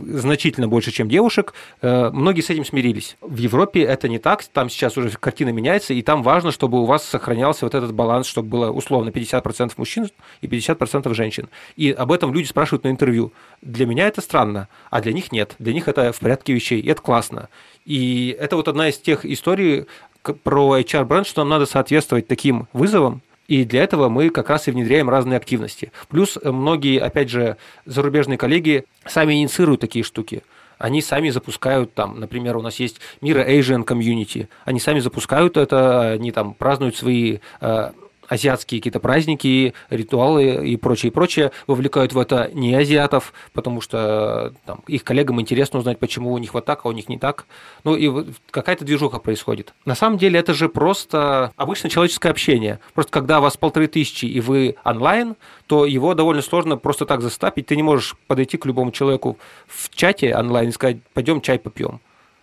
значительно 0.00 0.68
больше, 0.68 0.92
чем 0.92 1.08
девушек. 1.08 1.54
Э, 1.82 2.10
многие 2.12 2.40
с 2.40 2.50
этим 2.50 2.64
смирились. 2.64 3.16
В 3.20 3.36
Европе 3.38 3.82
это 3.82 4.08
не 4.08 4.18
так. 4.18 4.44
Там 4.44 4.68
сейчас 4.68 4.96
уже 4.96 5.10
картина 5.10 5.50
меняется, 5.50 5.94
и 5.94 6.02
там 6.02 6.22
важно, 6.22 6.52
чтобы 6.52 6.80
у 6.80 6.84
вас 6.84 7.04
сохранялся 7.04 7.64
вот 7.66 7.74
этот 7.74 7.92
баланс, 7.92 8.26
чтобы 8.26 8.48
было 8.48 8.70
условно 8.70 9.10
50% 9.10 9.72
мужчин 9.76 10.08
и 10.40 10.46
50% 10.46 11.12
женщин. 11.14 11.48
И 11.76 11.90
об 11.90 12.12
этом 12.12 12.32
люди 12.32 12.46
спрашивают 12.46 12.84
на 12.84 12.88
интервью. 12.88 13.32
Для 13.62 13.86
меня 13.86 14.06
это 14.06 14.20
странно, 14.20 14.68
а 14.90 15.00
для 15.00 15.12
них 15.12 15.32
нет. 15.32 15.56
Для 15.58 15.72
них 15.72 15.88
это 15.88 16.12
в 16.12 16.20
порядке 16.20 16.52
вещей, 16.52 16.80
и 16.80 16.88
это 16.88 17.02
классно. 17.02 17.48
И 17.88 18.36
это 18.38 18.56
вот 18.56 18.68
одна 18.68 18.90
из 18.90 18.98
тех 18.98 19.24
историй 19.24 19.86
про 20.22 20.78
HR-бренд, 20.78 21.26
что 21.26 21.40
нам 21.40 21.48
надо 21.48 21.64
соответствовать 21.64 22.28
таким 22.28 22.68
вызовам, 22.74 23.22
и 23.46 23.64
для 23.64 23.82
этого 23.82 24.10
мы 24.10 24.28
как 24.28 24.50
раз 24.50 24.68
и 24.68 24.70
внедряем 24.70 25.08
разные 25.08 25.38
активности. 25.38 25.90
Плюс 26.10 26.36
э, 26.36 26.50
многие, 26.50 27.00
опять 27.00 27.30
же, 27.30 27.56
зарубежные 27.86 28.36
коллеги 28.36 28.84
сами 29.06 29.40
инициируют 29.40 29.80
такие 29.80 30.04
штуки. 30.04 30.42
Они 30.76 31.00
сами 31.00 31.30
запускают 31.30 31.94
там, 31.94 32.20
например, 32.20 32.58
у 32.58 32.62
нас 32.62 32.78
есть 32.78 33.00
Мира 33.22 33.42
Asian 33.42 33.86
Community. 33.86 34.48
Они 34.66 34.80
сами 34.80 35.00
запускают 35.00 35.56
это, 35.56 36.10
они 36.10 36.30
там 36.30 36.52
празднуют 36.52 36.94
свои 36.94 37.38
э, 37.62 37.92
азиатские 38.28 38.80
какие-то 38.80 39.00
праздники, 39.00 39.74
ритуалы 39.90 40.66
и 40.68 40.76
прочее, 40.76 41.10
прочее, 41.12 41.52
вовлекают 41.66 42.12
в 42.12 42.18
это 42.18 42.50
не 42.52 42.74
азиатов, 42.74 43.32
потому 43.52 43.80
что 43.80 44.52
там, 44.66 44.82
их 44.86 45.04
коллегам 45.04 45.40
интересно 45.40 45.78
узнать, 45.78 45.98
почему 45.98 46.32
у 46.32 46.38
них 46.38 46.54
вот 46.54 46.64
так, 46.64 46.84
а 46.84 46.88
у 46.88 46.92
них 46.92 47.08
не 47.08 47.18
так. 47.18 47.46
Ну 47.84 47.96
и 47.96 48.32
какая-то 48.50 48.84
движуха 48.84 49.18
происходит. 49.18 49.74
На 49.84 49.94
самом 49.94 50.18
деле 50.18 50.38
это 50.38 50.54
же 50.54 50.68
просто 50.68 51.52
обычное 51.56 51.90
человеческое 51.90 52.30
общение. 52.30 52.80
Просто 52.94 53.12
когда 53.12 53.40
вас 53.40 53.56
полторы 53.56 53.86
тысячи 53.86 54.26
и 54.26 54.40
вы 54.40 54.76
онлайн, 54.84 55.36
то 55.66 55.84
его 55.84 56.14
довольно 56.14 56.42
сложно 56.42 56.76
просто 56.76 57.06
так 57.06 57.20
застапить. 57.22 57.66
Ты 57.66 57.76
не 57.76 57.82
можешь 57.82 58.16
подойти 58.26 58.56
к 58.56 58.66
любому 58.66 58.92
человеку 58.92 59.38
в 59.66 59.90
чате 59.94 60.34
онлайн 60.34 60.68
и 60.68 60.72
сказать, 60.72 60.98
пойдем 61.14 61.40
чай 61.40 61.58
попьем. 61.58 62.00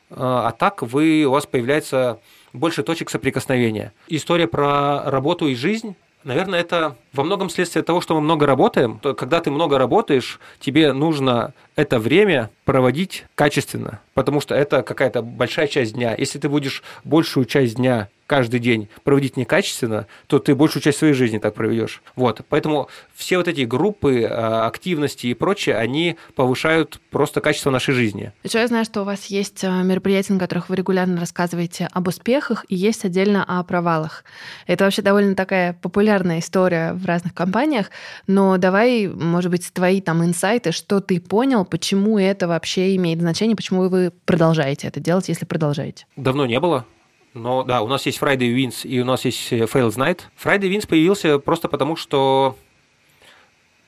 А, 0.09 0.47
а 0.47 0.51
так 0.51 0.81
вы, 0.81 1.25
у 1.25 1.31
вас 1.31 1.45
появляется 1.45 2.19
больше 2.55 2.83
точек 2.83 3.09
соприкосновения. 3.09 3.93
История 4.07 4.47
про 4.47 5.09
работу 5.09 5.47
и 5.47 5.55
жизнь 5.55 5.95
Наверное, 6.25 6.59
это 6.59 6.97
во 7.15 7.23
многом 7.23 7.49
следствие 7.49 7.83
того, 7.83 8.01
что 8.01 8.15
мы 8.15 8.21
много 8.21 8.45
работаем. 8.45 8.99
Когда 8.99 9.39
ты 9.39 9.49
много 9.49 9.77
работаешь, 9.77 10.39
тебе 10.59 10.93
нужно 10.93 11.53
это 11.75 11.99
время 11.99 12.49
проводить 12.65 13.25
качественно, 13.35 13.99
потому 14.13 14.41
что 14.41 14.55
это 14.55 14.83
какая-то 14.83 15.21
большая 15.21 15.67
часть 15.67 15.93
дня. 15.93 16.15
Если 16.17 16.39
ты 16.39 16.49
будешь 16.49 16.83
большую 17.03 17.45
часть 17.45 17.75
дня 17.75 18.09
каждый 18.27 18.59
день 18.59 18.87
проводить 19.03 19.37
некачественно, 19.37 20.07
то 20.27 20.39
ты 20.39 20.55
большую 20.55 20.81
часть 20.81 20.97
своей 20.97 21.13
жизни 21.13 21.37
так 21.37 21.53
проведешь. 21.53 22.01
Вот. 22.15 22.41
Поэтому 22.49 22.89
все 23.13 23.37
вот 23.37 23.47
эти 23.47 23.61
группы, 23.61 24.23
а, 24.23 24.65
активности 24.65 25.27
и 25.27 25.33
прочее, 25.33 25.77
они 25.77 26.17
повышают 26.35 26.99
просто 27.11 27.41
качество 27.41 27.69
нашей 27.69 27.93
жизни. 27.93 28.31
Еще 28.43 28.59
я 28.59 28.67
знаю, 28.67 28.85
что 28.85 29.01
у 29.01 29.05
вас 29.05 29.27
есть 29.27 29.63
а, 29.63 29.83
мероприятия, 29.83 30.33
на 30.33 30.39
которых 30.39 30.69
вы 30.69 30.75
регулярно 30.75 31.19
рассказываете 31.19 31.87
об 31.91 32.07
успехах, 32.07 32.65
и 32.67 32.75
есть 32.75 33.05
отдельно 33.05 33.43
о 33.43 33.63
провалах. 33.63 34.23
Это 34.65 34.85
вообще 34.85 35.01
довольно 35.01 35.35
такая 35.35 35.73
популярная 35.73 36.39
история 36.39 36.93
в 37.05 37.07
разных 37.07 37.33
компаниях, 37.33 37.89
но 38.27 38.57
давай, 38.57 39.07
может 39.07 39.51
быть, 39.51 39.71
твои 39.71 40.01
там 40.01 40.23
инсайты, 40.23 40.71
что 40.71 40.99
ты 40.99 41.21
понял, 41.21 41.63
почему 41.65 42.19
это 42.19 42.47
вообще 42.47 42.95
имеет 42.95 43.21
значение, 43.21 43.55
почему 43.55 43.87
вы 43.87 44.11
продолжаете 44.25 44.87
это 44.87 44.99
делать, 44.99 45.29
если 45.29 45.45
продолжаете? 45.45 46.05
Давно 46.15 46.45
не 46.45 46.59
было. 46.59 46.85
Но 47.33 47.63
да, 47.63 47.81
у 47.81 47.87
нас 47.87 48.05
есть 48.05 48.19
Friday 48.19 48.55
Wins 48.55 48.87
и 48.87 48.99
у 49.01 49.05
нас 49.05 49.25
есть 49.25 49.51
э, 49.51 49.65
Fails 49.65 49.97
Night. 49.97 50.19
Friday 50.41 50.69
Wins 50.69 50.87
появился 50.87 51.37
просто 51.37 51.67
потому, 51.67 51.95
что 51.97 52.57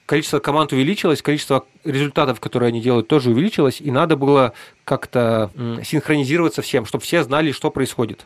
количество 0.06 0.40
команд 0.40 0.74
увеличилось, 0.74 1.22
количество 1.22 1.66
результатов, 1.84 2.40
которые 2.40 2.70
они 2.70 2.82
делают, 2.82 3.08
тоже 3.08 3.30
увеличилось, 3.30 3.80
и 3.80 3.92
надо 3.92 4.16
было 4.16 4.54
как-то 4.84 5.52
синхронизироваться 5.84 6.62
всем, 6.62 6.86
чтобы 6.86 7.04
все 7.04 7.24
знали, 7.24 7.52
что 7.52 7.72
происходит. 7.72 8.26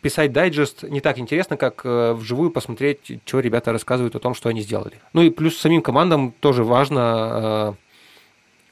Писать 0.00 0.32
дайджест 0.32 0.84
не 0.84 1.00
так 1.00 1.18
интересно, 1.18 1.56
как 1.56 1.80
э, 1.84 2.12
вживую 2.12 2.50
посмотреть, 2.50 3.20
что 3.24 3.40
ребята 3.40 3.72
рассказывают 3.72 4.14
о 4.14 4.20
том, 4.20 4.34
что 4.34 4.48
они 4.48 4.60
сделали. 4.60 4.94
Ну 5.12 5.22
и 5.22 5.30
плюс 5.30 5.58
самим 5.58 5.82
командам 5.82 6.32
тоже 6.38 6.62
важно 6.62 7.74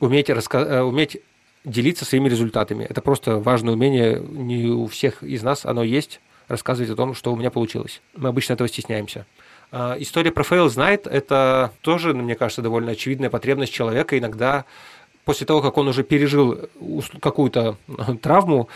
э, 0.01 0.05
уметь, 0.05 0.31
раска- 0.31 0.83
уметь 0.83 1.19
делиться 1.65 2.05
своими 2.05 2.29
результатами. 2.29 2.85
Это 2.85 3.01
просто 3.01 3.39
важное 3.39 3.75
умение, 3.75 4.21
не 4.21 4.67
у 4.67 4.87
всех 4.87 5.23
из 5.25 5.43
нас 5.43 5.67
оно 5.67 5.83
есть, 5.83 6.21
рассказывать 6.49 6.91
о 6.91 6.97
том, 6.97 7.15
что 7.15 7.33
у 7.33 7.37
меня 7.37 7.51
получилось. 7.51 8.01
Мы 8.17 8.29
обычно 8.29 8.53
этого 8.53 8.69
стесняемся. 8.69 9.27
А, 9.73 9.97
история 9.99 10.31
про 10.31 10.45
fail 10.45 10.69
знает, 10.69 11.07
это 11.07 11.73
тоже, 11.81 12.15
мне 12.15 12.37
кажется, 12.37 12.62
довольно 12.62 12.93
очевидная 12.93 13.31
потребность 13.31 13.73
человека 13.73 14.17
иногда 14.17 14.65
после 15.25 15.45
того, 15.45 15.61
как 15.61 15.77
он 15.77 15.89
уже 15.89 16.05
пережил 16.05 16.71
какую-то 17.21 17.77
травму, 18.23 18.69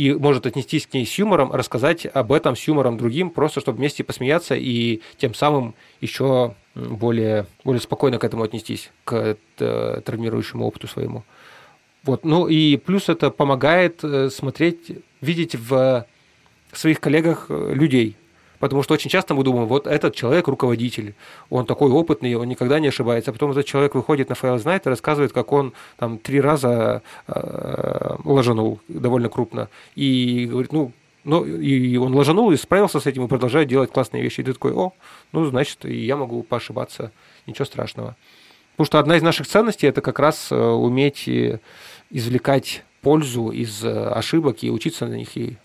и 0.00 0.14
может 0.14 0.46
отнестись 0.46 0.86
к 0.86 0.94
ней 0.94 1.04
с 1.04 1.18
юмором, 1.18 1.52
рассказать 1.52 2.06
об 2.06 2.32
этом 2.32 2.56
с 2.56 2.66
юмором 2.66 2.96
другим, 2.96 3.28
просто 3.28 3.60
чтобы 3.60 3.76
вместе 3.76 4.02
посмеяться 4.02 4.54
и 4.54 5.02
тем 5.18 5.34
самым 5.34 5.74
еще 6.00 6.54
более, 6.74 7.44
более 7.64 7.82
спокойно 7.82 8.18
к 8.18 8.24
этому 8.24 8.42
отнестись, 8.44 8.90
к 9.04 9.36
э, 9.58 10.00
травмирующему 10.02 10.64
опыту 10.64 10.88
своему. 10.88 11.22
Вот. 12.02 12.24
Ну 12.24 12.48
и 12.48 12.78
плюс 12.78 13.10
это 13.10 13.30
помогает 13.30 14.02
э, 14.02 14.30
смотреть, 14.30 14.90
видеть 15.20 15.54
в 15.54 16.06
своих 16.72 16.98
коллегах 16.98 17.46
э, 17.50 17.74
людей. 17.74 18.16
Потому 18.60 18.82
что 18.82 18.94
очень 18.94 19.10
часто 19.10 19.34
мы 19.34 19.42
думаем, 19.42 19.66
вот 19.66 19.86
этот 19.86 20.14
человек 20.14 20.46
руководитель, 20.46 21.14
он 21.48 21.66
такой 21.66 21.90
опытный, 21.90 22.34
он 22.34 22.46
никогда 22.46 22.78
не 22.78 22.88
ошибается. 22.88 23.30
А 23.30 23.32
потом 23.32 23.50
этот 23.50 23.66
человек 23.66 23.94
выходит 23.94 24.28
на 24.28 24.34
файл 24.34 24.58
знает 24.58 24.86
и 24.86 24.90
рассказывает, 24.90 25.32
как 25.32 25.52
он 25.52 25.72
там 25.96 26.18
три 26.18 26.40
раза 26.40 27.02
э, 27.26 28.16
ложанул 28.22 28.80
довольно 28.86 29.30
крупно. 29.30 29.68
И 29.96 30.46
говорит, 30.48 30.72
ну, 30.72 30.92
ну, 31.24 31.44
и 31.44 31.96
он 31.96 32.14
ложанул 32.14 32.52
и 32.52 32.56
справился 32.56 33.00
с 33.00 33.06
этим 33.06 33.24
и 33.24 33.28
продолжает 33.28 33.66
делать 33.66 33.90
классные 33.90 34.22
вещи. 34.22 34.40
И 34.40 34.44
ты 34.44 34.52
такой, 34.52 34.72
о, 34.72 34.92
ну, 35.32 35.44
значит, 35.46 35.84
и 35.84 36.04
я 36.04 36.16
могу 36.16 36.42
поошибаться, 36.42 37.12
ничего 37.46 37.64
страшного. 37.64 38.16
Потому 38.72 38.86
что 38.86 38.98
одна 38.98 39.16
из 39.16 39.22
наших 39.22 39.46
ценностей– 39.46 39.86
это 39.88 40.02
как 40.02 40.18
раз 40.18 40.52
уметь 40.52 41.28
извлекать 42.10 42.84
пользу 43.00 43.48
из 43.48 43.84
э, 43.84 44.08
ошибок 44.10 44.62
и 44.62 44.70
учиться 44.70 45.06
на 45.06 45.14
них 45.14 45.36
и 45.36 45.56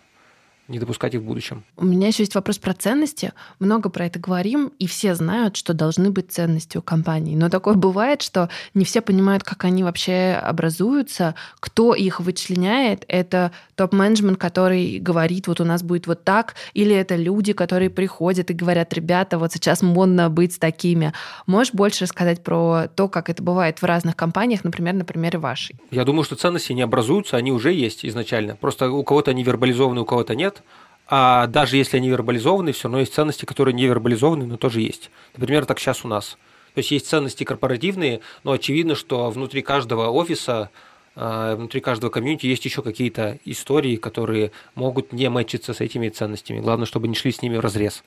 не 0.68 0.80
допускать 0.80 1.14
их 1.14 1.22
в 1.22 1.24
будущем. 1.24 1.64
У 1.78 1.86
меня 1.86 2.08
еще 2.08 2.24
есть 2.24 2.36
вопрос 2.36 2.58
про 2.58 2.74
ценности. 2.74 3.34
Много 3.60 3.90
про 3.90 4.08
это 4.08 4.20
говорим, 4.20 4.72
и 4.80 4.88
все 4.88 5.14
знают, 5.14 5.56
что 5.58 5.74
должны 5.74 6.10
быть 6.10 6.32
ценности 6.32 6.78
у 6.78 6.82
компании. 6.82 7.36
Но 7.36 7.50
такое 7.50 7.76
бывает, 7.76 8.22
что 8.22 8.50
не 8.74 8.84
все 8.84 9.02
понимают, 9.02 9.44
как 9.44 9.64
они 9.64 9.84
вообще 9.84 10.40
образуются, 10.42 11.36
кто 11.60 11.94
их 11.94 12.20
вычленяет. 12.20 13.06
Это 13.08 13.52
топ-менеджмент, 13.76 14.40
который 14.40 15.00
говорит, 15.00 15.48
вот 15.48 15.62
у 15.62 15.66
нас 15.66 15.84
будет 15.84 16.08
вот 16.08 16.24
так, 16.24 16.56
или 16.74 16.96
это 16.96 17.16
люди, 17.16 17.54
которые 17.54 17.90
приходят 17.90 18.50
и 18.50 18.54
говорят, 18.54 18.94
ребята, 18.94 19.38
вот 19.38 19.54
сейчас 19.54 19.82
модно 19.82 20.30
быть 20.30 20.60
такими. 20.60 21.14
Можешь 21.46 21.74
больше 21.74 22.06
рассказать 22.06 22.44
про 22.44 22.88
то, 22.88 23.08
как 23.08 23.30
это 23.30 23.44
бывает 23.44 23.82
в 23.82 23.86
разных 23.86 24.16
компаниях, 24.16 24.64
например, 24.64 24.96
на 24.96 25.06
примере 25.06 25.38
вашей? 25.38 25.76
Я 25.92 26.06
думаю, 26.06 26.24
что 26.24 26.36
ценности 26.36 26.74
не 26.74 26.82
образуются, 26.82 27.38
они 27.38 27.52
уже 27.52 27.72
есть 27.72 28.06
изначально. 28.06 28.56
Просто 28.56 28.90
у 28.90 29.04
кого-то 29.04 29.32
они 29.32 29.44
вербализованы, 29.44 30.02
у 30.02 30.06
кого-то 30.06 30.36
нет 30.36 30.55
нет, 30.56 30.64
а 31.08 31.48
даже 31.48 31.78
если 31.78 31.98
они 31.98 32.10
вербализованы, 32.10 32.72
все 32.72 32.84
равно 32.84 33.00
есть 33.00 33.14
ценности, 33.14 33.46
которые 33.46 33.74
не 33.74 33.86
вербализованы, 33.86 34.46
но 34.46 34.58
тоже 34.58 34.82
есть. 34.82 35.12
Например, 35.36 35.66
так 35.66 35.80
сейчас 35.80 36.04
у 36.04 36.08
нас. 36.08 36.38
То 36.74 36.80
есть 36.80 36.92
есть 36.92 37.08
ценности 37.08 37.44
корпоративные, 37.44 38.22
но 38.44 38.52
очевидно, 38.52 38.96
что 38.96 39.30
внутри 39.30 39.62
каждого 39.62 40.10
офиса, 40.10 40.72
а, 41.16 41.56
внутри 41.56 41.80
каждого 41.80 42.10
комьюнити 42.10 42.48
есть 42.48 42.66
еще 42.66 42.82
какие-то 42.82 43.40
истории, 43.46 43.96
которые 43.96 44.52
могут 44.74 45.14
не 45.14 45.30
мэчиться 45.30 45.74
с 45.74 45.80
этими 45.80 46.10
ценностями. 46.10 46.60
Главное, 46.60 46.86
чтобы 46.86 47.08
не 47.08 47.16
шли 47.16 47.32
с 47.32 47.42
ними 47.42 47.58
в 47.58 47.62
разрез. 47.62 48.04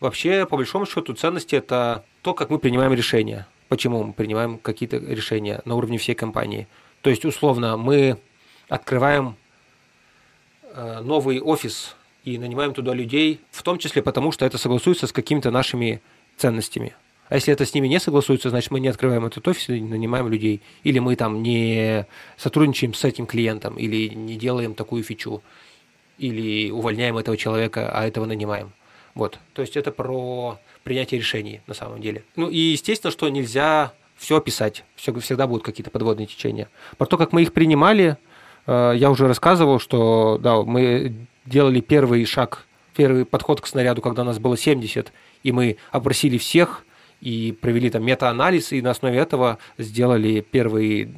Вообще, 0.00 0.46
по 0.46 0.56
большому 0.56 0.86
счету, 0.86 1.14
ценности– 1.14 1.54
это 1.56 2.04
то, 2.22 2.34
как 2.34 2.50
мы 2.50 2.58
принимаем 2.58 2.92
решения. 2.92 3.46
Почему 3.68 4.04
мы 4.04 4.12
принимаем 4.12 4.58
какие-то 4.58 4.98
решения 4.98 5.62
на 5.64 5.74
уровне 5.74 5.98
всей 5.98 6.14
компании. 6.14 6.68
То 7.00 7.10
есть, 7.10 7.24
условно, 7.24 7.76
мы 7.76 8.18
открываем 8.68 9.36
Э, 9.36 9.43
новый 10.74 11.40
офис 11.40 11.94
и 12.24 12.38
нанимаем 12.38 12.72
туда 12.74 12.94
людей, 12.94 13.40
в 13.50 13.62
том 13.62 13.78
числе 13.78 14.02
потому, 14.02 14.32
что 14.32 14.46
это 14.46 14.58
согласуется 14.58 15.06
с 15.06 15.12
какими-то 15.12 15.50
нашими 15.50 16.00
ценностями. 16.36 16.94
А 17.28 17.36
если 17.36 17.52
это 17.52 17.64
с 17.64 17.72
ними 17.74 17.88
не 17.88 18.00
согласуется, 18.00 18.50
значит, 18.50 18.70
мы 18.70 18.80
не 18.80 18.88
открываем 18.88 19.24
этот 19.24 19.46
офис 19.48 19.68
и 19.70 19.80
нанимаем 19.80 20.28
людей. 20.28 20.60
Или 20.82 20.98
мы 20.98 21.16
там 21.16 21.42
не 21.42 22.06
сотрудничаем 22.36 22.92
с 22.92 23.04
этим 23.04 23.26
клиентом, 23.26 23.76
или 23.76 24.08
не 24.14 24.36
делаем 24.36 24.74
такую 24.74 25.02
фичу, 25.02 25.42
или 26.18 26.70
увольняем 26.70 27.16
этого 27.16 27.36
человека, 27.36 27.90
а 27.90 28.06
этого 28.06 28.26
нанимаем. 28.26 28.72
Вот. 29.14 29.38
То 29.54 29.62
есть 29.62 29.76
это 29.76 29.90
про 29.90 30.58
принятие 30.82 31.18
решений 31.18 31.60
на 31.66 31.74
самом 31.74 32.00
деле. 32.00 32.24
Ну 32.36 32.48
и 32.48 32.58
естественно, 32.58 33.10
что 33.10 33.28
нельзя 33.28 33.92
все 34.16 34.36
описать. 34.36 34.84
Все, 34.96 35.18
всегда 35.20 35.46
будут 35.46 35.64
какие-то 35.64 35.90
подводные 35.90 36.26
течения. 36.26 36.68
Про 36.98 37.06
то, 37.06 37.16
как 37.16 37.32
мы 37.32 37.42
их 37.42 37.52
принимали, 37.52 38.16
Э, 38.16 38.18
я 38.66 39.10
уже 39.10 39.28
рассказывал, 39.28 39.78
что 39.78 40.38
да, 40.42 40.62
мы 40.62 41.14
делали 41.46 41.80
первый 41.80 42.24
шаг, 42.24 42.66
первый 42.96 43.24
подход 43.24 43.60
к 43.60 43.66
снаряду, 43.66 44.00
когда 44.00 44.24
нас 44.24 44.38
было 44.38 44.56
70, 44.56 45.12
и 45.42 45.52
мы 45.52 45.76
опросили 45.90 46.38
всех 46.38 46.84
и 47.20 47.56
провели 47.60 47.90
там 47.90 48.04
мета-анализ, 48.04 48.72
и 48.72 48.82
на 48.82 48.90
основе 48.90 49.18
этого 49.18 49.58
сделали 49.78 50.40
первую 50.40 51.12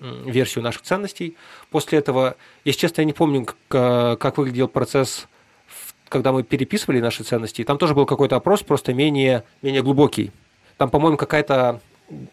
версию 0.00 0.64
наших 0.64 0.82
ценностей. 0.82 1.36
После 1.70 1.98
этого, 1.98 2.36
если 2.64 2.80
честно, 2.80 3.02
я 3.02 3.04
не 3.04 3.12
помню, 3.12 3.46
как 3.68 4.38
выглядел 4.38 4.68
процесс 4.68 5.26
когда 6.10 6.32
мы 6.32 6.42
переписывали 6.42 7.00
наши 7.00 7.22
ценности, 7.22 7.64
там 7.64 7.78
тоже 7.78 7.94
был 7.94 8.04
какой-то 8.04 8.36
опрос, 8.36 8.62
просто 8.62 8.92
менее, 8.92 9.44
менее 9.62 9.80
глубокий. 9.80 10.32
Там, 10.76 10.90
по-моему, 10.90 11.16
какая-то 11.16 11.80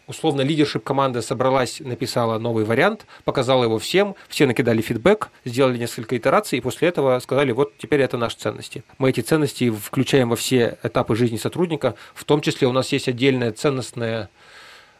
условно 0.06 0.42
лидершип 0.42 0.84
команды 0.84 1.22
собралась, 1.22 1.80
написала 1.80 2.38
новый 2.38 2.64
вариант, 2.64 3.06
показала 3.24 3.64
его 3.64 3.78
всем, 3.78 4.14
все 4.28 4.46
накидали 4.46 4.80
фидбэк, 4.80 5.30
сделали 5.44 5.78
несколько 5.78 6.16
итераций, 6.16 6.58
и 6.58 6.60
после 6.60 6.88
этого 6.88 7.18
сказали, 7.20 7.52
вот 7.52 7.76
теперь 7.78 8.00
это 8.00 8.16
наши 8.16 8.36
ценности. 8.36 8.84
Мы 8.98 9.10
эти 9.10 9.20
ценности 9.20 9.70
включаем 9.70 10.30
во 10.30 10.36
все 10.36 10.78
этапы 10.82 11.16
жизни 11.16 11.36
сотрудника, 11.36 11.94
в 12.14 12.24
том 12.24 12.40
числе 12.40 12.68
у 12.68 12.72
нас 12.72 12.92
есть 12.92 13.08
отдельная 13.08 13.52
ценностная 13.52 14.30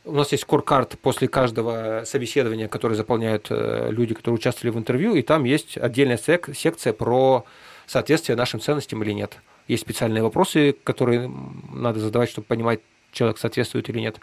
у 0.04 0.12
нас 0.12 0.32
есть 0.32 0.44
скоркард 0.44 0.98
после 1.00 1.28
каждого 1.28 2.02
собеседования, 2.06 2.68
который 2.68 2.96
заполняют 2.96 3.48
э, 3.50 3.88
люди, 3.90 4.14
которые 4.14 4.36
участвовали 4.36 4.74
в 4.74 4.78
интервью, 4.78 5.14
и 5.14 5.22
там 5.22 5.44
есть 5.44 5.76
отдельная 5.76 6.16
сек- 6.16 6.56
секция 6.56 6.94
про 6.94 7.44
соответствие 7.86 8.36
нашим 8.36 8.60
ценностям 8.60 9.02
или 9.02 9.12
нет. 9.12 9.38
Есть 9.66 9.82
специальные 9.82 10.22
вопросы, 10.22 10.74
которые 10.84 11.30
надо 11.70 12.00
задавать, 12.00 12.30
чтобы 12.30 12.46
понимать, 12.46 12.80
человек 13.12 13.38
соответствует 13.38 13.88
или 13.88 14.00
нет. 14.00 14.20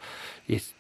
Есть 0.48 0.74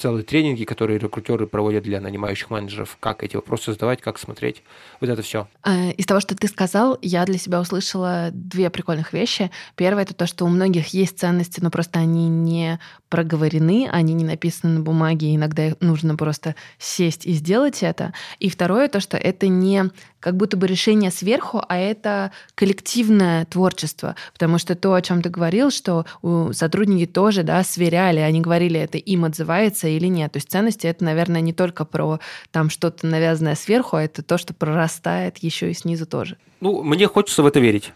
целые 0.00 0.24
тренинги, 0.24 0.64
которые 0.64 0.98
рекрутеры 0.98 1.46
проводят 1.46 1.84
для 1.84 2.00
нанимающих 2.00 2.50
менеджеров, 2.50 2.96
как 3.00 3.22
эти 3.22 3.36
вопросы 3.36 3.72
задавать, 3.72 4.00
как 4.00 4.18
смотреть. 4.18 4.62
Вот 5.00 5.10
это 5.10 5.22
все. 5.22 5.46
Э, 5.64 5.92
из 5.92 6.06
того, 6.06 6.20
что 6.20 6.34
ты 6.34 6.48
сказал, 6.48 6.98
я 7.02 7.24
для 7.26 7.38
себя 7.38 7.60
услышала 7.60 8.30
две 8.32 8.70
прикольных 8.70 9.12
вещи. 9.12 9.50
Первое 9.76 10.04
это 10.04 10.14
то, 10.14 10.26
что 10.26 10.46
у 10.46 10.48
многих 10.48 10.88
есть 10.88 11.18
ценности, 11.18 11.60
но 11.60 11.70
просто 11.70 11.98
они 11.98 12.28
не 12.28 12.80
проговорены, 13.10 13.88
они 13.90 14.14
не 14.14 14.24
написаны 14.24 14.74
на 14.74 14.80
бумаге, 14.80 15.34
иногда 15.34 15.74
нужно 15.80 16.16
просто 16.16 16.54
сесть 16.78 17.26
и 17.26 17.32
сделать 17.32 17.82
это. 17.82 18.14
И 18.38 18.48
второе 18.48 18.88
то, 18.88 19.00
что 19.00 19.16
это 19.16 19.48
не 19.48 19.90
как 20.20 20.36
будто 20.36 20.56
бы 20.56 20.66
решение 20.66 21.10
сверху, 21.10 21.62
а 21.66 21.78
это 21.78 22.30
коллективное 22.54 23.46
творчество. 23.46 24.14
Потому 24.34 24.58
что 24.58 24.74
то, 24.74 24.94
о 24.94 25.02
чем 25.02 25.22
ты 25.22 25.30
говорил, 25.30 25.70
что 25.70 26.04
сотрудники 26.52 27.06
тоже 27.06 27.42
да, 27.42 27.64
сверяли, 27.64 28.20
они 28.20 28.40
говорили, 28.40 28.78
это 28.78 28.98
им 28.98 29.24
отзывается, 29.24 29.88
или 29.96 30.06
нет. 30.06 30.32
То 30.32 30.38
есть 30.38 30.50
ценности 30.50 30.86
это, 30.86 31.04
наверное, 31.04 31.40
не 31.40 31.52
только 31.52 31.84
про 31.84 32.20
там 32.50 32.70
что-то 32.70 33.06
навязанное 33.06 33.54
сверху, 33.54 33.96
а 33.96 34.02
это 34.02 34.22
то, 34.22 34.38
что 34.38 34.54
прорастает 34.54 35.38
еще 35.38 35.70
и 35.70 35.74
снизу 35.74 36.06
тоже. 36.06 36.36
Ну, 36.60 36.82
мне 36.82 37.06
хочется 37.06 37.42
в 37.42 37.46
это 37.46 37.60
верить. 37.60 37.92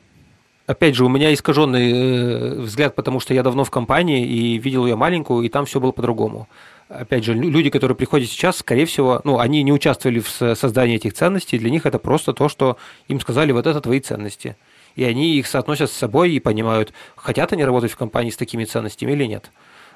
Опять 0.66 0.94
же, 0.94 1.04
у 1.04 1.10
меня 1.10 1.32
искаженный 1.34 1.92
э, 1.92 2.60
взгляд, 2.60 2.94
потому 2.94 3.20
что 3.20 3.34
я 3.34 3.42
давно 3.42 3.64
в 3.64 3.70
компании 3.70 4.26
и 4.26 4.56
видел 4.56 4.86
ее 4.86 4.96
маленькую, 4.96 5.44
и 5.44 5.50
там 5.50 5.66
все 5.66 5.78
было 5.78 5.92
по-другому. 5.92 6.48
Опять 6.88 7.24
же, 7.24 7.34
люди, 7.34 7.68
которые 7.70 7.96
приходят 7.96 8.30
сейчас, 8.30 8.58
скорее 8.58 8.86
всего, 8.86 9.20
ну, 9.24 9.38
они 9.38 9.62
не 9.62 9.72
участвовали 9.72 10.20
в 10.20 10.28
создании 10.28 10.96
этих 10.96 11.12
ценностей, 11.12 11.58
для 11.58 11.70
них 11.70 11.84
это 11.84 11.98
просто 11.98 12.32
то, 12.32 12.48
что 12.48 12.78
им 13.08 13.20
сказали, 13.20 13.52
вот 13.52 13.66
это 13.66 13.80
твои 13.80 14.00
ценности. 14.00 14.56
И 14.96 15.04
они 15.04 15.36
их 15.36 15.46
соотносят 15.46 15.90
с 15.90 15.94
собой 15.94 16.32
и 16.32 16.40
понимают, 16.40 16.92
хотят 17.16 17.52
они 17.52 17.64
работать 17.64 17.92
в 17.92 17.96
компании 17.96 18.30
с 18.30 18.36
такими 18.36 18.64
ценностями 18.64 19.12
или 19.12 19.24
нет. 19.24 19.50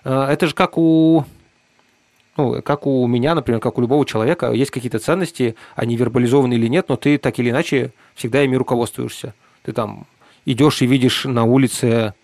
Э, 0.05 0.27
это 0.31 0.47
же 0.47 0.55
как 0.55 0.77
у 0.77 1.25
ну, 2.39 2.62
как 2.62 2.86
у 2.86 3.07
меня, 3.07 3.34
например, 3.34 3.61
как 3.61 3.76
у 3.76 3.80
любого 3.80 4.07
человека, 4.07 4.53
есть 4.53 4.70
какие-то 4.70 5.01
ценности, 5.01 5.57
они 5.74 5.97
вербализованы 5.97 6.55
или 6.55 6.68
нет, 6.68 6.89
но 6.89 6.97
ты 6.97 7.18
так 7.18 7.39
или 7.39 7.51
иначе 7.51 7.93
всегда 8.14 8.43
ими 8.43 8.57
руководствуешься. 8.57 9.34
Ты 9.64 9.72
там 9.72 10.07
идешь 10.47 10.80
и 10.80 10.86
видишь 10.86 11.24
на 11.24 11.45
улице 11.45 12.14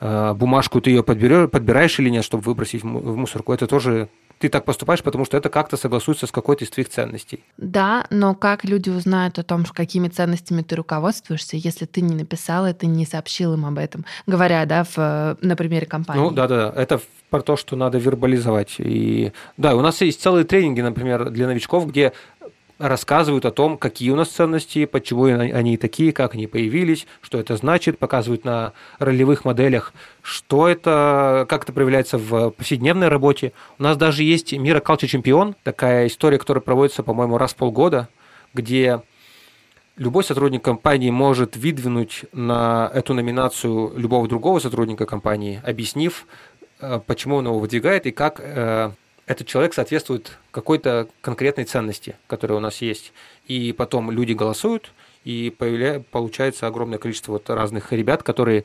э, 0.00 0.34
бумажку, 0.34 0.80
ты 0.80 0.90
ее 0.90 1.02
подбираешь 1.02 1.98
или 1.98 2.08
нет, 2.08 2.24
чтобы 2.24 2.44
выбросить 2.44 2.84
в 2.84 3.16
мусорку. 3.16 3.52
Это 3.52 3.66
тоже 3.66 4.08
ты 4.38 4.48
так 4.48 4.64
поступаешь, 4.64 5.02
потому 5.02 5.24
что 5.24 5.36
это 5.36 5.48
как-то 5.48 5.76
согласуется 5.76 6.26
с 6.26 6.32
какой-то 6.32 6.64
из 6.64 6.70
твоих 6.70 6.88
ценностей. 6.88 7.44
Да, 7.56 8.06
но 8.10 8.34
как 8.34 8.64
люди 8.64 8.90
узнают 8.90 9.38
о 9.38 9.42
том, 9.42 9.64
какими 9.64 10.08
ценностями 10.08 10.62
ты 10.62 10.76
руководствуешься, 10.76 11.56
если 11.56 11.84
ты 11.86 12.00
не 12.00 12.14
написал 12.14 12.66
это, 12.66 12.86
не 12.86 13.06
сообщил 13.06 13.54
им 13.54 13.66
об 13.66 13.78
этом, 13.78 14.04
говоря, 14.26 14.64
да, 14.66 14.84
в, 14.84 15.36
на 15.40 15.56
примере 15.56 15.86
компании? 15.86 16.20
Ну, 16.20 16.30
да-да, 16.30 16.72
это 16.74 17.00
про 17.30 17.42
то, 17.42 17.56
что 17.56 17.74
надо 17.74 17.98
вербализовать. 17.98 18.76
И 18.78 19.32
да, 19.56 19.74
у 19.74 19.80
нас 19.80 20.00
есть 20.00 20.22
целые 20.22 20.44
тренинги, 20.44 20.80
например, 20.80 21.30
для 21.30 21.46
новичков, 21.48 21.88
где 21.88 22.12
рассказывают 22.78 23.44
о 23.44 23.50
том, 23.50 23.78
какие 23.78 24.10
у 24.10 24.16
нас 24.16 24.28
ценности, 24.28 24.84
почему 24.84 25.24
они 25.24 25.76
такие, 25.76 26.12
как 26.12 26.34
они 26.34 26.46
появились, 26.46 27.06
что 27.20 27.38
это 27.38 27.56
значит, 27.56 27.98
показывают 27.98 28.44
на 28.44 28.72
ролевых 28.98 29.44
моделях, 29.44 29.92
что 30.22 30.68
это, 30.68 31.46
как 31.48 31.64
это 31.64 31.72
проявляется 31.72 32.18
в 32.18 32.50
повседневной 32.50 33.08
работе. 33.08 33.52
У 33.78 33.82
нас 33.82 33.96
даже 33.96 34.24
есть 34.24 34.52
Мира 34.52 34.80
Culture 34.80 35.06
Чемпион, 35.06 35.54
такая 35.62 36.06
история, 36.08 36.38
которая 36.38 36.62
проводится, 36.62 37.02
по-моему, 37.02 37.38
раз 37.38 37.52
в 37.52 37.56
полгода, 37.56 38.08
где 38.52 39.02
любой 39.96 40.24
сотрудник 40.24 40.62
компании 40.62 41.10
может 41.10 41.56
выдвинуть 41.56 42.24
на 42.32 42.90
эту 42.92 43.14
номинацию 43.14 43.92
любого 43.96 44.26
другого 44.26 44.58
сотрудника 44.58 45.06
компании, 45.06 45.60
объяснив, 45.64 46.26
э, 46.80 47.00
почему 47.06 47.36
он 47.36 47.46
его 47.46 47.58
выдвигает 47.58 48.06
и 48.06 48.10
как 48.10 48.40
э, 48.40 48.90
этот 49.26 49.46
человек 49.46 49.74
соответствует 49.74 50.38
какой-то 50.50 51.08
конкретной 51.20 51.64
ценности, 51.64 52.16
которая 52.26 52.58
у 52.58 52.60
нас 52.60 52.82
есть. 52.82 53.12
И 53.46 53.72
потом 53.72 54.10
люди 54.10 54.32
голосуют, 54.32 54.92
и 55.24 55.54
появля... 55.56 56.02
получается 56.10 56.66
огромное 56.66 56.98
количество 56.98 57.32
вот 57.32 57.48
разных 57.50 57.92
ребят, 57.92 58.22
которые 58.22 58.64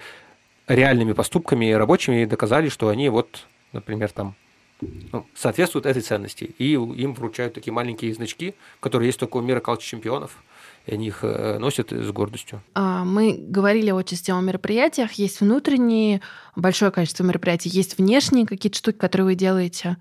реальными 0.67 1.13
поступками 1.13 1.71
рабочими 1.71 2.25
доказали, 2.25 2.69
что 2.69 2.89
они 2.89 3.09
вот, 3.09 3.47
например, 3.71 4.11
там 4.11 4.35
ну, 4.81 5.25
соответствуют 5.33 5.85
этой 5.85 6.01
ценности. 6.01 6.55
И 6.57 6.73
им 6.73 7.13
вручают 7.13 7.53
такие 7.53 7.73
маленькие 7.73 8.13
значки, 8.13 8.55
которые 8.79 9.07
есть 9.07 9.19
только 9.19 9.37
у 9.37 9.41
мира 9.41 9.59
калчи 9.59 9.87
чемпионов 9.87 10.37
и 10.85 10.93
они 10.93 11.07
их 11.07 11.19
э, 11.23 11.57
носят 11.59 11.91
с 11.91 12.11
гордостью. 12.11 12.61
А, 12.73 13.03
мы 13.03 13.35
говорили 13.37 13.91
о 13.91 14.01
системе 14.03 14.41
мероприятиях. 14.41 15.13
Есть 15.13 15.41
внутренние, 15.41 16.21
большое 16.55 16.91
количество 16.91 17.23
мероприятий, 17.23 17.69
есть 17.69 17.97
внешние 17.97 18.45
какие-то 18.45 18.77
штуки, 18.77 18.97
которые 18.97 19.25
вы 19.25 19.35
делаете. 19.35 19.97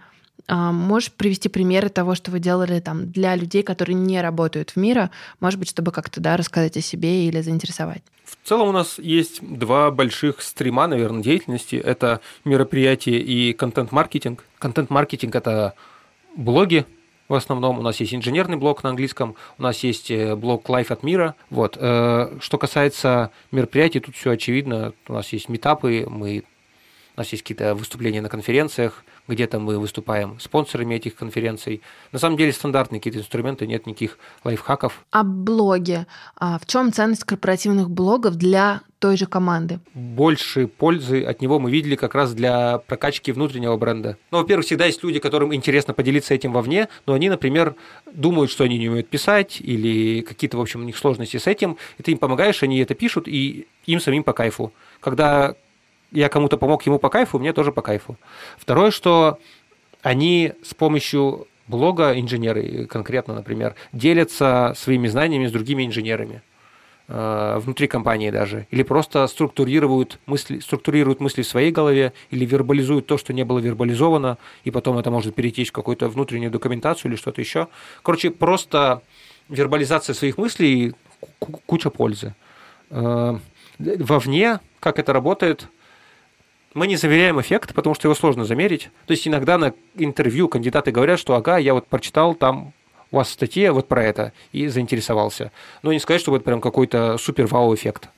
А, 0.47 0.72
можешь 0.72 1.12
привести 1.12 1.49
примеры 1.49 1.89
того, 1.89 2.14
что 2.14 2.30
вы 2.30 2.41
делали 2.41 2.80
там 2.80 3.11
для 3.11 3.34
людей, 3.36 3.62
которые 3.62 3.95
не 3.95 4.20
работают 4.20 4.70
в 4.70 4.76
мире, 4.76 5.11
может 5.41 5.59
быть, 5.59 5.68
чтобы 5.68 5.93
как-то 5.93 6.20
да, 6.20 6.36
рассказать 6.36 6.76
о 6.76 6.80
себе 6.80 7.26
или 7.26 7.41
заинтересовать? 7.41 8.03
В 8.24 8.49
целом 8.49 8.68
у 8.68 8.72
нас 8.72 8.99
есть 8.99 9.41
два 9.43 9.91
больших 9.91 10.43
стрима, 10.43 10.86
наверное, 10.86 11.22
деятельности. 11.22 11.76
Это 11.76 12.20
мероприятие 12.45 13.20
и 13.20 13.53
контент-маркетинг. 13.53 14.45
Контент-маркетинг– 14.59 15.34
это 15.36 15.74
блоги, 16.36 16.86
в 17.28 17.34
основном. 17.34 17.78
У 17.78 17.82
нас 17.82 18.01
есть 18.01 18.14
инженерный 18.14 18.57
блок 18.57 18.82
на 18.82 18.91
английском, 18.91 19.36
у 19.59 19.62
нас 19.62 19.82
есть 19.84 20.11
э, 20.11 20.34
блок 20.34 20.68
Life 20.68 20.93
от 20.93 21.03
мира. 21.03 21.34
Вот. 21.51 21.76
Э, 21.78 22.39
что 22.41 22.59
касается 22.59 23.30
мероприятий, 23.51 24.01
тут 24.01 24.16
все 24.16 24.32
очевидно. 24.32 24.93
У 25.09 25.12
нас 25.12 25.32
есть 25.32 25.49
метапы, 25.49 26.07
мы, 26.09 26.45
у 27.16 27.20
нас 27.20 27.30
есть 27.32 27.43
какие-то 27.43 27.74
выступления 27.74 28.22
на 28.22 28.28
конференциях, 28.28 29.05
где-то 29.28 29.60
мы 29.60 29.78
выступаем 29.78 30.40
спонсорами 30.40 30.94
этих 30.94 31.14
конференций. 31.14 31.82
На 32.12 32.18
самом 32.18 32.36
деле 32.36 32.52
стандартные 32.52 32.98
какие-то 33.00 33.20
инструменты, 33.20 33.66
нет 33.66 33.86
никаких 33.86 34.18
лайфхаков. 34.44 35.04
А 35.10 35.22
блоги? 35.22 36.06
А 36.36 36.58
в 36.58 36.66
чем 36.66 36.92
ценность 36.92 37.24
корпоративных 37.24 37.90
блогов 37.90 38.36
для 38.36 38.80
той 38.98 39.16
же 39.16 39.26
команды? 39.26 39.80
Больше 39.94 40.66
пользы 40.66 41.22
от 41.22 41.40
него 41.40 41.58
мы 41.58 41.70
видели 41.70 41.94
как 41.94 42.14
раз 42.14 42.32
для 42.34 42.78
прокачки 42.78 43.30
внутреннего 43.30 43.76
бренда. 43.76 44.16
Ну, 44.30 44.38
во-первых, 44.38 44.66
всегда 44.66 44.86
есть 44.86 45.02
люди, 45.04 45.20
которым 45.20 45.54
интересно 45.54 45.94
поделиться 45.94 46.34
этим 46.34 46.52
вовне, 46.52 46.88
но 47.06 47.12
они, 47.12 47.28
например, 47.28 47.76
думают, 48.12 48.50
что 48.50 48.64
они 48.64 48.78
не 48.78 48.88
умеют 48.88 49.08
писать 49.08 49.60
или 49.60 50.22
какие-то, 50.22 50.56
в 50.56 50.60
общем, 50.60 50.80
у 50.80 50.84
них 50.84 50.96
сложности 50.96 51.36
с 51.36 51.46
этим, 51.46 51.76
и 51.98 52.02
ты 52.02 52.12
им 52.12 52.18
помогаешь, 52.18 52.62
они 52.62 52.78
это 52.78 52.94
пишут, 52.94 53.28
и 53.28 53.68
им 53.86 54.00
самим 54.00 54.24
по 54.24 54.32
кайфу. 54.32 54.72
Когда 55.00 55.54
я 56.12 56.28
кому-то 56.28 56.56
помог, 56.56 56.84
ему 56.86 56.98
по 56.98 57.09
кайфу, 57.09 57.38
мне 57.38 57.52
тоже 57.52 57.72
по 57.72 57.82
кайфу. 57.82 58.16
Второе, 58.56 58.90
что 58.90 59.38
они 60.02 60.52
с 60.62 60.74
помощью 60.74 61.46
блога, 61.66 62.18
инженеры 62.18 62.86
конкретно, 62.86 63.34
например, 63.34 63.74
делятся 63.92 64.72
своими 64.76 65.06
знаниями 65.09 65.46
с 65.46 65.52
другими 65.52 65.84
инженерами 65.84 66.42
э, 67.09 67.59
внутри 67.62 67.86
компании 67.86 68.30
даже, 68.30 68.66
или 68.70 68.82
просто 68.82 69.26
структурируют 69.26 70.18
мысли, 70.26 70.61
структурируют 70.61 71.20
мысли 71.20 71.42
в 71.42 71.46
своей 71.46 71.70
голове, 71.70 72.12
или 72.30 72.46
вербализуют 72.46 73.06
то, 73.06 73.18
что 73.18 73.32
не 73.32 73.44
было 73.44 73.59
вербализовано, 73.59 74.38
и 74.64 74.70
потом 74.70 74.98
это 74.98 75.11
может 75.11 75.34
перейти 75.34 75.64
в 75.64 75.72
какую-то 75.72 76.09
внутреннюю 76.09 76.50
документацию 76.50 77.11
или 77.11 77.16
что-то 77.16 77.40
еще. 77.40 77.68
Короче, 78.02 78.30
просто 78.30 79.02
вербализация 79.48 80.14
своих 80.14 80.38
мыслей 80.38 80.94
куча 81.66 81.90
пользы. 81.90 82.34
Э, 82.90 83.38
вовне, 83.78 84.61
как 84.80 84.98
это 84.98 85.12
работает, 85.12 85.68
мы 86.78 86.86
не 86.86 86.96
заверяем 86.96 87.40
эффект, 87.40 87.74
потому 87.74 87.94
что 87.94 88.06
его 88.06 88.14
сложно 88.14 88.44
замерить. 88.44 88.90
То 89.06 89.12
есть 89.12 89.26
иногда 89.26 89.58
на 89.58 89.74
интервью 89.96 90.48
кандидаты 90.48 90.90
говорят, 90.92 91.18
что 91.18 91.34
ага, 91.34 91.58
я 91.58 91.74
вот 91.74 91.86
прочитал 91.86 92.34
там 92.34 92.72
у 93.10 93.16
вас 93.16 93.28
в 93.28 93.32
статье 93.32 93.72
вот 93.72 93.88
про 93.88 94.04
это 94.04 94.32
и 94.52 94.68
заинтересовался. 94.68 95.50
Но 95.82 95.92
не 95.92 95.98
сказать, 95.98 96.20
что 96.20 96.34
это 96.34 96.44
прям 96.44 96.60
какой-то 96.60 97.16
супер-вау 97.18 97.74
эффект. 97.74 98.08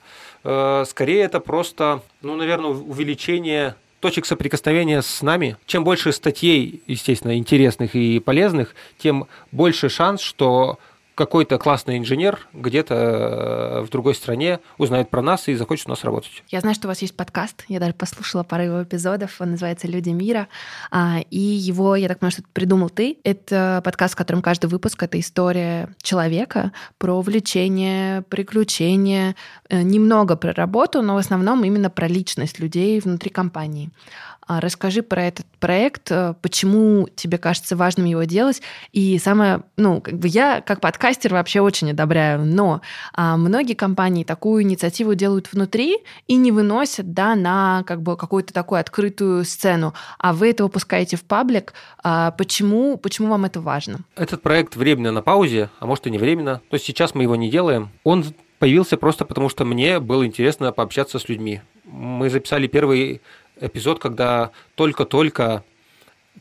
Э, 0.44 0.84
скорее 0.86 1.22
это 1.22 1.40
просто, 1.40 2.02
ну, 2.22 2.36
наверное, 2.36 2.70
увеличение 2.70 3.76
точек 4.00 4.26
соприкосновения 4.26 5.02
с 5.02 5.22
нами. 5.22 5.56
Чем 5.66 5.84
больше 5.84 6.12
статей, 6.12 6.82
естественно, 6.86 7.36
интересных 7.36 7.94
и 7.94 8.18
полезных, 8.18 8.74
тем 8.98 9.26
больше 9.52 9.88
шанс, 9.88 10.20
что 10.20 10.78
какой-то 11.14 11.58
классный 11.58 11.98
инженер 11.98 12.46
где-то 12.52 12.94
э, 12.94 13.80
в 13.82 13.90
другой 13.90 14.14
стране 14.14 14.61
узнает 14.78 15.11
про 15.11 15.22
нас 15.22 15.48
и 15.48 15.54
захочет 15.54 15.86
у 15.86 15.90
нас 15.90 16.04
работать. 16.04 16.42
Я 16.48 16.61
знаю, 16.61 16.74
что 16.74 16.88
у 16.88 16.90
вас 16.90 17.02
есть 17.02 17.16
подкаст. 17.16 17.64
Я 17.68 17.80
даже 17.80 17.92
послушала 17.92 18.42
пару 18.42 18.62
его 18.62 18.82
эпизодов. 18.82 19.40
Он 19.40 19.52
называется 19.52 19.86
«Люди 19.86 20.11
мира». 20.11 20.48
А, 20.90 21.20
и 21.30 21.38
его, 21.38 21.96
я 21.96 22.08
так 22.08 22.18
понимаю, 22.18 22.32
что 22.32 22.42
придумал 22.52 22.90
ты. 22.90 23.18
Это 23.24 23.82
подкаст, 23.84 24.14
в 24.14 24.16
котором 24.16 24.42
каждый 24.42 24.66
выпуск— 24.66 25.02
это 25.02 25.18
история 25.20 25.94
человека 26.02 26.72
про 26.98 27.14
увлечение, 27.14 28.22
приключения, 28.22 29.34
э, 29.68 29.82
немного 29.82 30.36
про 30.36 30.52
работу, 30.52 31.02
но 31.02 31.14
в 31.14 31.18
основном 31.18 31.64
именно 31.64 31.90
про 31.90 32.08
личность 32.08 32.58
людей 32.58 33.00
внутри 33.00 33.30
компании. 33.30 33.90
А, 34.51 34.61
расскажи 34.61 35.03
про 35.03 35.22
этот 35.22 35.46
проект, 35.61 36.11
э, 36.11 36.34
почему 36.42 37.07
тебе 37.14 37.38
кажется 37.38 37.76
важным 37.76 38.07
его 38.07 38.24
делать. 38.24 38.62
И 38.90 39.16
самое, 39.20 39.62
ну, 39.76 40.01
как 40.01 40.14
бы 40.14 40.26
я 40.26 40.61
как 40.61 40.80
подкастер 40.80 41.34
вообще 41.34 41.61
очень 41.61 41.92
одобряю, 41.92 42.44
но 42.44 42.80
а, 43.12 43.36
многие 43.36 43.74
компании 43.74 44.24
такую 44.24 44.64
инициативу 44.64 45.14
делают 45.14 45.53
внутри 45.53 45.98
и 46.26 46.34
не 46.34 46.51
выносят, 46.51 47.12
да, 47.12 47.36
на 47.36 47.84
как 47.86 48.03
бы 48.03 48.16
какую-то 48.16 48.53
такую 48.53 48.80
открытую 48.80 49.44
сцену, 49.44 49.94
а 50.18 50.32
вы 50.32 50.51
это 50.51 50.64
выпускаете 50.64 51.16
в 51.16 51.22
паблик. 51.22 51.72
А, 52.03 52.32
почему, 52.32 52.96
почему 52.96 53.28
вам 53.28 53.44
это 53.44 53.61
важно? 53.61 54.01
Этот 54.16 54.42
проект 54.42 54.74
временно 54.74 55.12
на 55.12 55.22
паузе, 55.22 55.70
а 55.78 55.86
может 55.86 56.09
и 56.09 56.11
не 56.11 56.18
временно. 56.18 56.61
То 56.70 56.74
есть 56.74 56.84
сейчас 56.84 57.14
мы 57.14 57.22
его 57.22 57.36
не 57.36 57.53
делаем. 57.53 57.90
Он 58.03 58.24
появился 58.59 58.96
просто 58.96 59.24
потому, 59.24 59.48
что 59.48 59.64
мне 59.64 60.01
было 60.01 60.26
интересно 60.26 60.72
пообщаться 60.72 61.20
с 61.20 61.28
людьми. 61.28 61.61
Мы 61.84 62.30
записали 62.30 62.66
первый 62.66 63.20
эпизод, 63.61 63.98
когда 63.98 64.50
только-только 64.74 65.64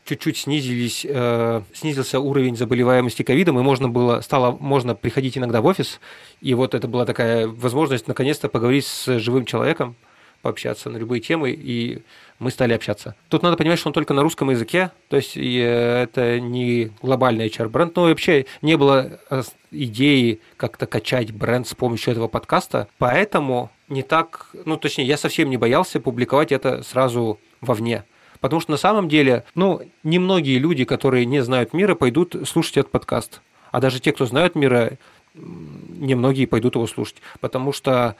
чуть-чуть 0.04 0.38
снизились, 0.38 1.06
э, 1.08 1.62
снизился 1.72 2.20
уровень 2.20 2.56
заболеваемости 2.56 3.22
ковидом, 3.22 3.58
и 3.58 3.62
можно 3.62 3.88
было, 3.88 4.20
стало 4.20 4.56
можно 4.58 4.94
приходить 4.94 5.36
иногда 5.36 5.60
в 5.60 5.66
офис, 5.66 6.00
и 6.40 6.54
вот 6.54 6.74
это 6.74 6.88
была 6.88 7.04
такая 7.04 7.46
возможность 7.46 8.08
наконец-то 8.08 8.48
поговорить 8.48 8.86
с 8.86 9.18
живым 9.18 9.44
человеком, 9.44 9.96
пообщаться 10.42 10.88
на 10.88 10.96
любые 10.96 11.20
темы, 11.20 11.50
и 11.50 12.02
мы 12.38 12.50
стали 12.50 12.72
общаться. 12.72 13.14
Тут 13.28 13.42
надо 13.42 13.58
понимать, 13.58 13.78
что 13.78 13.90
он 13.90 13.92
только 13.92 14.14
на 14.14 14.22
русском 14.22 14.48
языке, 14.50 14.90
то 15.08 15.16
есть 15.16 15.36
это 15.36 16.40
не 16.40 16.92
глобальный 17.02 17.48
HR-бренд, 17.48 17.94
но 17.96 18.04
вообще 18.04 18.46
не 18.62 18.76
было 18.76 19.20
э, 19.28 19.42
идеи 19.70 20.40
как-то 20.56 20.86
качать 20.86 21.32
бренд 21.32 21.68
с 21.68 21.74
помощью 21.74 22.12
этого 22.12 22.28
подкаста, 22.28 22.88
поэтому 22.98 23.70
не 23.90 24.02
так, 24.02 24.50
ну 24.64 24.76
точнее, 24.76 25.04
я 25.04 25.16
совсем 25.16 25.50
не 25.50 25.56
боялся 25.56 26.00
публиковать 26.00 26.52
это 26.52 26.82
сразу 26.82 27.38
вовне. 27.60 28.04
Потому 28.40 28.60
что 28.60 28.70
на 28.70 28.78
самом 28.78 29.08
деле, 29.08 29.44
ну, 29.54 29.82
немногие 30.02 30.58
люди, 30.58 30.84
которые 30.84 31.26
не 31.26 31.42
знают 31.42 31.74
мира, 31.74 31.94
пойдут 31.94 32.34
слушать 32.48 32.78
этот 32.78 32.92
подкаст. 32.92 33.42
А 33.70 33.80
даже 33.80 34.00
те, 34.00 34.12
кто 34.12 34.24
знают 34.24 34.54
мира, 34.54 34.92
немногие 35.34 36.46
пойдут 36.46 36.74
его 36.74 36.86
слушать. 36.86 37.16
Потому 37.40 37.72
что 37.72 38.16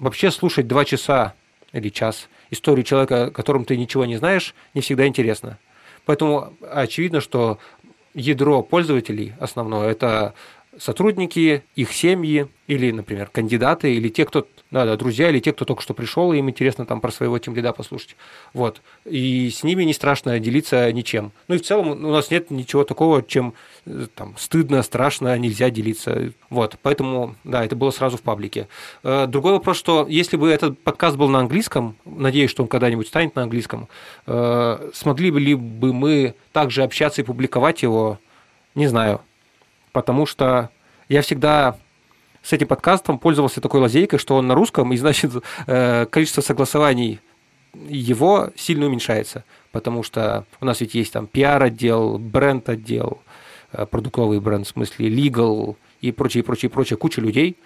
вообще 0.00 0.32
слушать 0.32 0.66
два 0.66 0.84
часа 0.84 1.34
или 1.72 1.90
час 1.90 2.28
историю 2.50 2.84
человека, 2.84 3.26
о 3.26 3.30
котором 3.30 3.64
ты 3.64 3.76
ничего 3.76 4.04
не 4.04 4.16
знаешь, 4.16 4.54
не 4.74 4.80
всегда 4.80 5.06
интересно. 5.06 5.58
Поэтому 6.04 6.54
очевидно, 6.70 7.20
что 7.20 7.58
ядро 8.14 8.62
пользователей 8.62 9.34
основное– 9.38 9.88
это 9.90 10.34
сотрудники, 10.78 11.64
их 11.74 11.92
семьи 11.92 12.48
или, 12.66 12.90
например, 12.90 13.28
кандидаты, 13.32 13.94
или 13.94 14.08
те, 14.08 14.24
кто 14.24 14.46
да, 14.72 14.86
да, 14.86 14.96
друзья 14.96 15.28
или 15.28 15.38
те, 15.38 15.52
кто 15.52 15.66
только 15.66 15.82
что 15.82 15.92
пришел, 15.92 16.32
и 16.32 16.38
им 16.38 16.48
интересно 16.48 16.86
там 16.86 17.02
про 17.02 17.12
своего 17.12 17.38
тимлида 17.38 17.74
послушать. 17.74 18.16
Вот. 18.54 18.80
И 19.04 19.50
с 19.50 19.62
ними 19.62 19.84
не 19.84 19.92
страшно 19.92 20.40
делиться 20.40 20.90
ничем. 20.90 21.32
Ну 21.46 21.56
и 21.56 21.58
в 21.58 21.62
целом 21.62 21.90
у 21.90 22.10
нас 22.10 22.30
нет 22.30 22.50
ничего 22.50 22.82
такого, 22.82 23.22
чем 23.22 23.52
э, 23.84 24.06
там 24.14 24.34
стыдно, 24.38 24.82
страшно, 24.82 25.36
нельзя 25.36 25.68
делиться. 25.68 26.32
Вот. 26.48 26.78
Поэтому, 26.80 27.36
да, 27.44 27.62
это 27.66 27.76
было 27.76 27.90
сразу 27.90 28.16
в 28.16 28.22
паблике. 28.22 28.66
Э, 29.02 29.26
другой 29.26 29.52
вопрос, 29.52 29.76
что 29.76 30.06
если 30.08 30.38
бы 30.38 30.48
этот 30.48 30.78
подкаст 30.78 31.18
был 31.18 31.28
на 31.28 31.40
английском, 31.40 31.94
надеюсь, 32.06 32.50
что 32.50 32.62
он 32.62 32.68
когда-нибудь 32.70 33.08
станет 33.08 33.36
на 33.36 33.42
английском, 33.42 33.88
э, 34.26 34.90
смогли 34.94 35.30
ли 35.30 35.54
бы 35.54 35.92
мы 35.92 36.34
также 36.52 36.82
общаться 36.82 37.20
и 37.20 37.24
публиковать 37.24 37.82
его, 37.82 38.18
не 38.74 38.86
знаю. 38.86 39.20
Потому 39.92 40.26
что 40.26 40.70
я 41.08 41.22
всегда 41.22 41.76
с 42.42 42.52
этим 42.52 42.66
подкастом 42.66 43.18
пользовался 43.18 43.60
такой 43.60 43.80
лазейкой, 43.80 44.18
что 44.18 44.36
он 44.36 44.46
на 44.46 44.54
русском, 44.54 44.92
и 44.92 44.96
значит 44.96 45.32
э, 45.66 46.06
количество 46.06 46.40
согласований 46.40 47.20
его 47.88 48.50
сильно 48.56 48.86
уменьшается, 48.86 49.44
потому 49.70 50.02
что 50.02 50.44
у 50.60 50.64
нас 50.64 50.80
ведь 50.80 50.94
есть 50.94 51.12
там 51.12 51.26
пиар-отдел, 51.26 52.18
бренд-отдел, 52.18 53.22
э, 53.72 53.86
продуктовый 53.86 54.40
бренд, 54.40 54.66
в 54.66 54.70
смысле 54.70 55.08
legal 55.08 55.76
и 56.00 56.10
прочее, 56.12 56.42
прочее, 56.42 56.70
прочее, 56.70 56.96
куча 56.96 57.20
людей, 57.20 57.56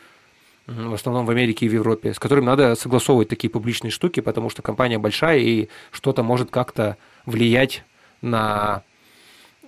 в 0.66 0.94
основном 0.94 1.26
в 1.26 1.30
Америке 1.30 1.66
и 1.66 1.68
в 1.68 1.72
Европе, 1.72 2.12
с 2.12 2.18
которыми 2.18 2.46
надо 2.46 2.74
согласовывать 2.74 3.28
такие 3.28 3.48
публичные 3.48 3.90
штуки, 3.90 4.20
потому 4.20 4.50
что 4.50 4.62
компания 4.62 4.98
большая 4.98 5.38
и 5.38 5.68
что-то 5.92 6.22
может 6.22 6.50
как-то 6.50 6.96
влиять 7.24 7.84
на 8.20 8.82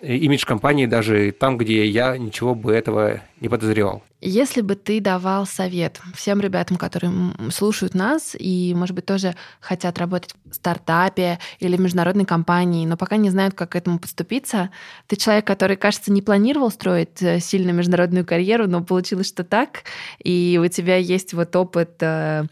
имидж 0.03 0.44
компании 0.44 0.86
даже 0.86 1.32
там, 1.32 1.59
где 1.59 1.86
я 1.86 2.16
ничего 2.16 2.55
бы 2.55 2.72
этого 2.72 3.20
не 3.40 3.49
подозревал. 3.49 4.03
Если 4.20 4.62
бы 4.62 4.74
ты 4.74 5.01
давал 5.01 5.46
совет 5.46 6.01
всем 6.14 6.40
ребятам, 6.40 6.76
которые 6.76 7.12
слушают 7.53 7.94
нас 7.94 8.34
и, 8.36 8.74
может 8.76 8.96
быть, 8.96 9.07
тоже 9.07 9.36
хотят 9.61 9.96
работать 9.99 10.34
в 10.44 10.55
стартапе 10.55 11.38
или 11.61 11.76
в 11.76 11.80
международной 11.80 12.24
компании, 12.24 12.84
но 12.84 12.96
пока 12.96 13.16
не 13.16 13.30
знают, 13.30 13.55
как 13.55 13.70
к 13.70 13.76
этому 13.76 14.01
подступиться, 14.01 14.70
ты 15.07 15.14
человек, 15.14 15.46
который, 15.46 15.76
кажется, 15.76 16.11
не 16.11 16.20
планировал 16.20 16.70
строить 16.70 17.22
э, 17.22 17.38
сильную 17.38 17.76
международную 17.76 18.26
карьеру, 18.26 18.66
но 18.66 18.82
получилось, 18.82 19.28
что 19.28 19.44
так, 19.44 19.84
и 20.18 20.61
у 20.61 20.66
тебя 20.66 20.96
есть 20.96 21.32
вот 21.32 21.55
опыт 21.55 21.96
э, 22.01 22.46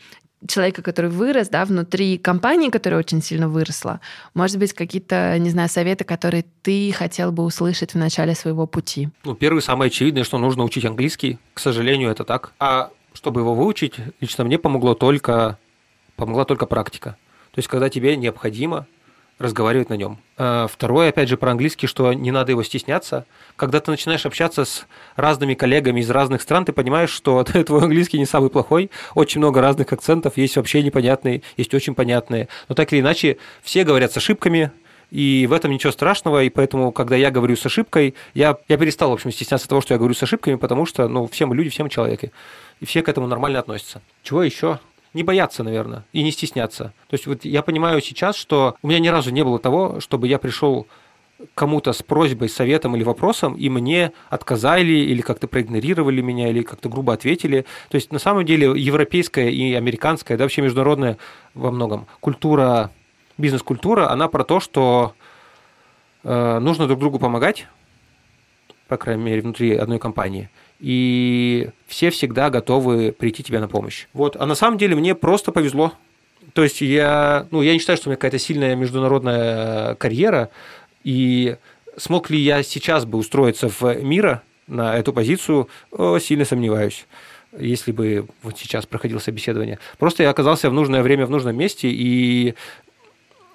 человека, 0.47 0.83
который 0.83 1.11
вырос, 1.11 1.49
да, 1.49 1.65
внутри 1.65 2.19
компании, 2.19 2.71
которая 2.71 3.01
очень 3.01 3.23
сильно 3.23 3.49
выросла, 3.49 4.01
может 4.35 4.59
быть, 4.59 4.73
какие-то, 4.73 5.39
не 5.39 5.51
знаю, 5.51 5.69
советы, 5.69 6.05
которые 6.05 6.45
ты 6.63 6.93
хотел 6.93 7.33
бы 7.33 7.43
услышать 7.45 7.95
в 7.95 7.99
начале 7.99 8.35
своего 8.35 8.67
пути? 8.67 9.09
Ну, 9.25 9.35
первый, 9.35 9.63
самый 9.63 9.89
очевидный, 9.89 10.25
что 10.25 10.39
нужно 10.39 10.65
учить 10.65 10.85
английский. 10.85 11.39
К 11.55 11.61
сожалению, 11.61 12.11
это 12.11 12.25
так. 12.25 12.53
А 12.59 12.91
чтобы 13.15 13.41
его 13.41 13.55
выучить, 13.55 13.95
лично 14.21 14.45
мне 14.45 14.59
помогло 14.59 14.95
только, 14.95 15.59
помогла 16.17 16.45
только 16.45 16.67
практика. 16.67 17.17
То 17.53 17.59
есть, 17.59 17.69
когда 17.69 17.89
тебе 17.89 18.17
необходимо 18.17 18.87
разговаривать 19.39 19.91
на 19.91 19.95
нем. 19.95 20.19
А, 20.39 20.67
второе, 20.67 21.11
опять 21.11 21.29
же, 21.29 21.37
про 21.37 21.51
английский, 21.51 21.87
что 21.87 22.13
не 22.13 22.31
надо 22.31 22.53
его 22.53 22.63
стесняться. 22.63 23.27
Когда 23.57 23.81
ты 23.81 23.91
начинаешь 23.91 24.25
общаться 24.25 24.65
с 24.65 24.87
разными 25.15 25.55
коллегами 25.55 26.01
из 26.01 26.11
разных 26.11 26.43
стран, 26.43 26.65
ты 26.65 26.73
понимаешь, 26.73 27.11
что 27.11 27.45
твой 27.65 27.83
английский 27.83 28.19
не 28.19 28.27
самый 28.27 28.51
плохой, 28.51 28.91
очень 29.15 29.41
много 29.41 29.61
разных 29.61 29.93
акцентов, 29.93 30.37
есть 30.37 30.57
вообще 30.57 30.83
непонятные, 30.83 31.43
есть 31.57 31.75
очень 31.75 31.95
понятные. 31.95 32.49
Но 32.69 32.75
так 32.75 32.93
или 32.93 33.01
иначе, 33.01 33.37
все 33.63 33.85
говорят 33.85 34.13
с 34.13 34.17
ошибками, 34.17 34.71
и 35.11 35.47
в 35.49 35.53
этом 35.53 35.71
ничего 35.71 35.93
страшного, 35.93 36.43
и 36.43 36.51
поэтому, 36.51 36.91
когда 36.91 37.15
я 37.15 37.31
говорю 37.31 37.57
с 37.57 37.65
ошибкой, 37.65 38.15
я, 38.35 38.57
я 38.69 38.77
перестал, 38.77 39.11
в 39.11 39.15
общем, 39.15 39.31
стесняться 39.31 39.69
того, 39.69 39.81
что 39.81 39.95
я 39.95 39.99
говорю 39.99 40.15
с 40.15 40.23
ошибками, 40.23 40.57
потому 40.57 40.85
что, 40.87 41.07
ну, 41.09 41.27
все 41.29 41.47
мы 41.47 41.55
люди, 41.55 41.71
все 41.71 41.85
мы 41.85 41.91
человеки, 41.91 42.33
и 42.81 42.87
все 42.87 43.03
к 43.03 43.09
этому 43.09 43.27
нормально 43.27 43.61
относятся. 43.61 44.03
Чего 44.23 44.43
еще? 44.43 44.81
Не 45.17 45.23
бояться, 45.23 45.65
наверное, 45.65 46.05
и 46.13 46.23
не 46.23 46.31
стесняться. 46.31 46.93
То 47.09 47.15
есть 47.15 47.27
вот 47.27 47.45
я 47.45 47.63
понимаю 47.63 48.01
сейчас, 48.01 48.37
что 48.37 48.77
у 48.83 48.89
меня 48.89 49.01
ни 49.01 49.09
разу 49.09 49.31
не 49.31 49.43
было 49.43 49.59
того, 49.59 49.99
чтобы 50.01 50.29
я 50.29 50.39
пришел 50.39 50.87
кому-то 51.55 51.93
с 51.93 52.03
просьбой, 52.03 52.49
советом 52.49 52.97
или 52.97 53.03
вопросом, 53.03 53.55
и 53.55 53.69
мне 53.69 54.13
отказали 54.31 54.93
или 54.93 55.21
как-то 55.21 55.49
проигнорировали 55.49 56.21
меня, 56.21 56.49
или 56.49 56.63
как-то 56.63 56.89
грубо 56.89 57.13
ответили. 57.13 57.67
То 57.89 57.97
есть 57.97 58.13
на 58.13 58.19
самом 58.19 58.45
деле 58.45 58.73
европейская 58.77 59.51
и 59.51 59.75
американская, 59.75 60.39
да 60.39 60.45
вообще 60.45 60.63
международная 60.63 61.19
во 61.55 61.71
многом 61.71 62.07
культура, 62.21 62.91
бизнес-культура, 63.39 64.11
она 64.11 64.29
про 64.29 64.45
то, 64.45 64.61
что 64.61 65.15
э, 66.25 66.59
нужно 66.59 66.87
друг 66.87 67.01
другу 67.01 67.19
помогать, 67.19 67.67
по 68.89 68.97
крайней 68.97 69.25
мере, 69.25 69.43
внутри 69.43 69.75
одной 69.75 69.99
компании– 69.99 70.51
и 70.81 71.71
все 71.87 72.11
всегда 72.11 72.51
готовы 72.51 73.13
прийти 73.13 73.43
тебе 73.43 73.61
на 73.61 73.69
помощь. 73.69 74.07
Вот. 74.13 74.37
А 74.37 74.47
на 74.47 74.55
самом 74.55 74.79
деле 74.79 74.97
мне 74.97 75.15
просто 75.15 75.53
повезло. 75.53 75.93
То 76.53 76.63
есть 76.63 76.81
я, 76.81 77.47
ну, 77.51 77.63
я 77.63 77.73
не 77.73 77.79
считаю, 77.79 77.97
что 77.97 78.09
у 78.09 78.11
меня 78.11 78.17
какая-то 78.17 78.39
сильная 78.39 78.77
международная 78.77 79.95
карьера, 79.97 80.51
и 81.05 81.57
смог 81.97 82.31
ли 82.31 82.39
я 82.39 82.63
сейчас 82.63 83.05
бы 83.05 83.19
устроиться 83.19 83.69
в 83.69 84.03
мира 84.03 84.43
на 84.67 84.97
эту 84.97 85.13
позицию, 85.13 85.69
сильно 86.21 86.45
сомневаюсь 86.45 87.07
если 87.59 87.93
бы 87.93 88.27
вот 88.43 88.59
сейчас 88.59 88.87
проходило 88.87 89.19
собеседование. 89.19 89.79
Просто 89.99 90.23
я 90.23 90.31
оказался 90.31 90.71
в 90.71 90.73
нужное 90.73 91.03
время 91.03 91.27
в 91.27 91.31
нужном 91.31 91.57
месте, 91.57 91.89
и 91.91 92.55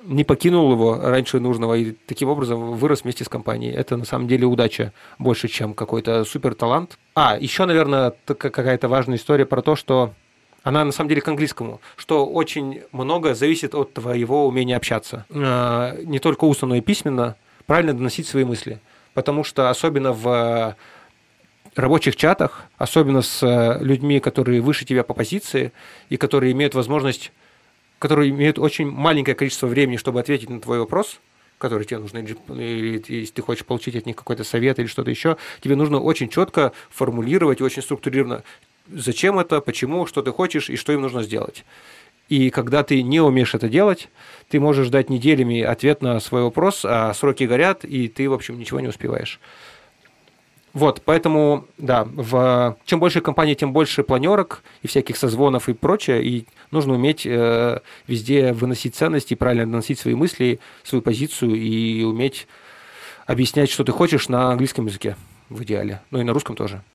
не 0.04 0.24
покинул 0.24 0.72
его 0.72 1.00
раньше 1.02 1.40
нужного 1.40 1.76
и 1.76 1.92
таким 1.92 2.30
образом 2.30 2.74
вырос 2.74 3.04
вместе 3.04 3.24
с 3.24 3.30
компанией. 3.30 3.74
Это 3.74 3.98
на 3.98 4.06
самом 4.06 4.28
деле 4.28 4.46
удача 4.46 4.94
больше, 5.20 5.48
чем 5.48 5.74
какой-то 5.74 6.24
супер 6.26 6.56
талант. 6.56 6.98
А, 7.16 7.38
еще, 7.40 7.66
наверное, 7.66 8.14
какая-то 8.26 8.88
важная 8.88 9.18
история 9.18 9.46
про 9.46 9.62
то, 9.62 9.76
что 9.76 10.14
она 10.64 10.86
на 10.86 10.92
самом 10.92 11.10
деле 11.10 11.22
к 11.22 11.28
английскому, 11.28 11.82
что 11.96 12.26
очень 12.26 12.82
много 12.92 13.34
зависит 13.34 13.74
от 13.74 13.94
твоего 13.94 14.48
умения 14.48 14.78
общаться. 14.78 15.26
А, 15.30 15.96
не 16.04 16.20
только 16.20 16.46
устно, 16.46 16.68
но 16.68 16.76
и 16.76 16.82
письменно, 16.82 17.36
правильно 17.66 17.94
доносить 17.94 18.28
свои 18.28 18.44
мысли. 18.44 18.80
Потому 19.14 19.44
что 19.44 19.70
особенно 19.70 20.14
в 20.14 20.76
рабочих 21.76 22.16
чатах, 22.16 22.66
особенно 22.78 23.22
с 23.22 23.78
людьми, 23.82 24.20
которые 24.20 24.62
выше 24.62 24.86
тебя 24.86 25.04
по 25.04 25.14
позиции 25.14 25.74
и 26.10 26.18
которые 26.18 26.52
имеют 26.54 26.76
возможность 26.76 27.32
которые 28.02 28.32
имеют 28.32 28.58
очень 28.58 28.90
маленькое 28.90 29.36
количество 29.36 29.68
времени, 29.68 29.96
чтобы 29.96 30.20
ответить 30.20 30.50
на 30.50 30.60
твой 30.60 30.80
вопрос, 30.80 31.20
который 31.60 31.86
тебе 31.86 32.00
нужно, 32.00 32.18
или 32.18 33.04
если 33.08 33.32
ты 33.32 33.44
хочешь 33.44 33.64
получить 33.64 33.96
от 33.96 34.08
них 34.08 34.16
какой-то 34.16 34.44
совет 34.44 34.80
или 34.80 34.88
что-то 34.88 35.12
еще, 35.12 35.38
тебе 35.62 35.76
нужно 35.76 36.00
очень 36.00 36.28
четко 36.28 36.72
формулировать 36.90 37.62
очень 37.62 37.84
структурированно, 37.84 38.44
зачем 38.92 39.38
это, 39.38 39.62
почему, 39.62 40.08
что 40.08 40.24
ты 40.24 40.32
хочешь 40.32 40.72
и 40.72 40.78
что 40.78 40.92
им 40.94 41.02
нужно 41.02 41.22
сделать. 41.22 41.64
И 42.28 42.50
когда 42.50 42.82
ты 42.82 43.04
не 43.04 43.22
умеешь 43.22 43.54
это 43.54 43.70
делать, 43.70 44.10
ты 44.50 44.60
можешь 44.60 44.88
ждать 44.88 45.12
неделями 45.12 45.62
ответ 45.62 46.02
на 46.02 46.20
свой 46.20 46.42
вопрос, 46.42 46.82
а 46.84 47.14
сроки 47.14 47.44
горят, 47.44 47.86
и 47.86 48.08
ты, 48.08 48.28
в 48.28 48.34
общем, 48.34 48.58
ничего 48.58 48.80
не 48.80 48.88
успеваешь. 48.88 49.40
Вот, 50.74 51.02
поэтому, 51.04 51.68
да, 51.78 52.06
в, 52.06 52.78
чем 52.86 53.00
больше 53.00 53.20
компаний, 53.20 53.56
тем 53.56 53.74
больше 53.74 54.04
планерок 54.04 54.64
и 54.82 54.88
всяких 54.88 55.18
созвонов 55.18 55.68
и 55.68 55.74
прочее, 55.74 56.24
и 56.24 56.46
нужно 56.72 56.94
уметь 56.94 57.26
э, 57.26 57.80
везде 58.08 58.54
выносить 58.54 58.96
ценности, 58.96 59.34
правильно 59.34 59.66
доносить 59.66 60.00
свои 60.00 60.16
мысли, 60.16 60.60
свою 60.84 61.02
позицию 61.02 61.56
и 61.56 62.04
уметь 62.04 62.48
объяснять, 63.26 63.70
что 63.70 63.84
ты 63.84 63.92
хочешь 63.92 64.30
на 64.30 64.52
английском 64.52 64.88
языке 64.88 65.16
в 65.50 65.64
идеале, 65.64 66.02
ну 66.12 66.20
и 66.20 66.24
на 66.24 66.34
русском 66.34 66.56
тоже. 66.56 66.82